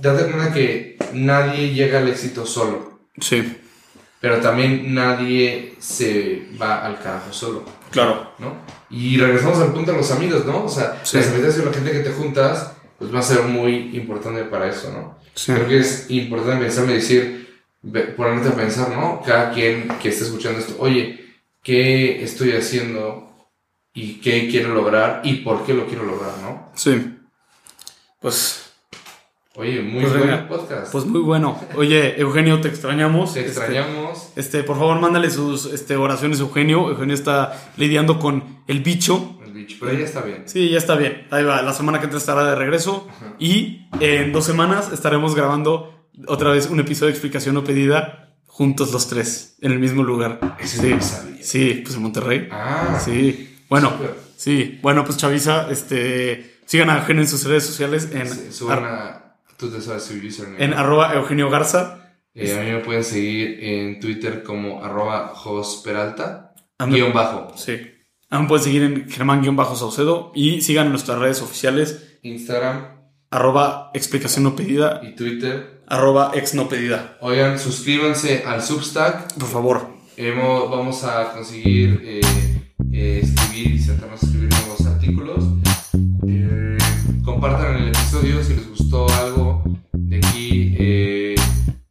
date 0.00 0.30
cuenta 0.30 0.52
que 0.52 0.96
nadie 1.12 1.72
llega 1.72 1.98
al 1.98 2.08
éxito 2.08 2.44
solo, 2.44 3.00
Sí. 3.20 3.58
pero 4.20 4.38
también 4.40 4.94
nadie 4.94 5.74
se 5.78 6.48
va 6.60 6.84
al 6.84 6.98
carajo 7.00 7.32
solo, 7.32 7.64
Claro. 7.90 8.32
¿no? 8.38 8.54
Y 8.90 9.16
regresamos 9.18 9.58
al 9.60 9.72
punto 9.72 9.92
de 9.92 9.98
los 9.98 10.10
amigos, 10.10 10.44
¿no? 10.44 10.64
O 10.64 10.68
sea, 10.68 11.00
Sí. 11.04 11.18
las 11.18 11.28
amistades 11.28 11.56
con 11.56 11.66
la 11.66 11.72
gente 11.72 11.92
que 11.92 12.00
te 12.00 12.10
juntas, 12.10 12.72
pues 12.98 13.14
va 13.14 13.20
a 13.20 13.22
ser 13.22 13.42
muy 13.42 13.96
importante 13.96 14.42
para 14.44 14.68
eso, 14.68 14.90
¿no? 14.92 15.18
Sí. 15.34 15.52
Creo 15.52 15.68
que 15.68 15.78
es 15.78 16.06
importante 16.10 16.64
pensarme 16.64 16.92
y 16.92 16.96
decir, 16.96 17.53
ponerte 18.16 18.48
a 18.48 18.54
pensar, 18.54 18.90
¿no? 18.90 19.20
Cada 19.24 19.52
quien 19.52 19.88
que 20.02 20.08
esté 20.08 20.24
escuchando 20.24 20.58
esto, 20.60 20.76
oye, 20.78 21.24
¿qué 21.62 22.22
estoy 22.22 22.52
haciendo 22.52 23.30
y 23.92 24.14
qué 24.20 24.48
quiero 24.48 24.74
lograr 24.74 25.20
y 25.24 25.36
por 25.36 25.64
qué 25.64 25.74
lo 25.74 25.86
quiero 25.86 26.04
lograr, 26.04 26.32
¿no? 26.42 26.70
Sí. 26.74 27.18
Pues, 28.20 28.60
Oye, 29.56 29.82
muy 29.82 30.00
Pues 30.00 30.12
buen 30.14 30.26
venga, 30.28 30.48
podcast. 30.48 30.90
pues 30.90 31.04
muy 31.06 31.20
bueno. 31.20 31.56
Oye, 31.76 32.20
Eugenio, 32.20 32.60
te 32.60 32.66
extrañamos. 32.66 33.34
Te 33.34 33.46
Este, 33.46 33.52
extrañamos. 33.52 34.32
Este, 34.34 34.64
por 34.64 34.76
favor, 34.76 34.98
mándale 34.98 35.30
sus 35.30 35.66
este, 35.66 35.94
oraciones 35.94 36.40
a 36.40 36.42
Eugenio. 36.42 36.90
Eugenio 36.90 37.14
está 37.14 37.70
lidiando 37.76 38.18
con 38.18 38.62
el 38.66 38.80
bicho. 38.80 39.38
El 39.46 39.52
bicho, 39.52 39.76
pero 39.78 39.92
ya 39.96 40.04
está 40.06 40.22
bien. 40.22 40.42
Sí, 40.46 40.70
ya 40.70 40.78
está 40.78 40.96
bien. 40.96 41.28
Ahí 41.30 41.44
va. 41.44 41.62
La 41.62 41.72
semana 41.72 42.00
que 42.00 42.06
entra 42.06 42.18
estará 42.18 42.44
de 42.44 42.56
regreso. 42.56 43.06
Y 43.38 43.86
en 44.00 44.32
dos 44.32 44.44
semanas 44.44 44.90
estaremos 44.92 45.36
grabando 45.36 45.93
otra 46.26 46.50
vez 46.50 46.68
un 46.70 46.80
episodio 46.80 47.06
de 47.08 47.12
explicación 47.12 47.56
o 47.56 47.64
pedida 47.64 48.34
juntos 48.46 48.92
los 48.92 49.08
tres 49.08 49.56
en 49.60 49.72
el 49.72 49.78
mismo 49.80 50.02
lugar. 50.02 50.56
Ese 50.60 50.78
sí. 50.80 50.88
no. 50.90 51.36
Sí, 51.42 51.80
pues 51.84 51.96
en 51.96 52.02
Monterrey. 52.02 52.48
Ah, 52.50 53.00
Sí. 53.04 53.50
Bueno, 53.68 53.92
sí. 54.36 54.78
Bueno, 54.82 55.04
pues 55.04 55.16
Chavisa, 55.16 55.68
este, 55.70 56.58
sigan 56.66 56.90
a 56.90 56.98
Eugenio 56.98 57.22
en 57.22 57.28
sus 57.28 57.44
redes 57.44 57.64
sociales 57.64 58.10
en, 58.12 58.28
Sí, 58.28 58.52
suban 58.52 58.84
a. 58.84 59.36
Tú 59.56 59.70
te 59.70 59.80
sabes 59.80 60.02
su 60.04 60.14
username. 60.14 60.62
en 60.64 60.74
arroba 60.74 61.14
Eugenio 61.14 61.48
Garza. 61.50 62.00
Eh, 62.34 62.56
a 62.58 62.62
mí 62.64 62.70
me 62.72 62.80
pueden 62.80 63.04
seguir 63.04 63.58
en 63.62 64.00
Twitter 64.00 64.42
como 64.42 64.84
arroba 64.84 65.32
Peralta, 65.84 66.54
A 66.78 66.86
mí- 66.86 66.94
guion 66.94 67.12
bajo. 67.12 67.52
Sí. 67.56 67.80
Aún 68.30 68.48
pueden 68.48 68.64
seguir 68.64 68.82
en 68.82 69.08
Germán-Saucedo 69.08 70.32
y 70.34 70.60
sigan 70.62 70.90
nuestras 70.90 71.18
redes 71.18 71.40
oficiales 71.42 72.18
Instagram 72.22 72.86
arroba 73.30 73.90
explicación 73.94 74.44
no 74.44 74.56
pedida, 74.56 75.00
y 75.04 75.14
Twitter. 75.14 75.73
Arroba 75.86 76.32
ex 76.34 76.54
no 76.54 76.68
pedida. 76.68 77.16
Oigan, 77.20 77.58
suscríbanse 77.58 78.44
al 78.46 78.62
Substack. 78.62 79.34
Por 79.34 79.48
favor. 79.48 79.88
Hemos- 80.16 80.70
vamos 80.70 81.02
a 81.04 81.32
conseguir 81.32 82.00
eh, 82.04 82.20
eh, 82.92 83.20
escribir 83.22 83.74
y 83.74 83.78
sentarnos 83.80 84.22
a 84.22 84.26
escribir 84.26 84.48
nuevos 84.50 84.86
artículos. 84.86 85.44
Eh, 86.28 86.78
compartan 87.24 87.76
el 87.76 87.88
episodio 87.88 88.42
si 88.42 88.54
les 88.54 88.68
gustó 88.68 89.06
algo 89.14 89.64
de 89.92 90.16
aquí. 90.18 91.34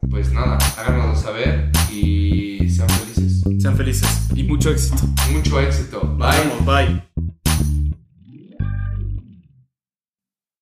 pues 0.09 0.31
nada, 0.31 0.57
háganoslo 0.77 1.15
saber 1.15 1.71
y 1.91 2.69
sean 2.69 2.87
felices. 2.87 3.43
Sean 3.59 3.75
felices 3.75 4.27
y 4.35 4.43
mucho 4.43 4.69
éxito. 4.69 5.03
Mucho 5.31 5.59
éxito. 5.59 6.01
Nos 6.03 6.17
Bye. 6.17 6.39
vemos. 6.39 6.65
Bye. 6.65 7.42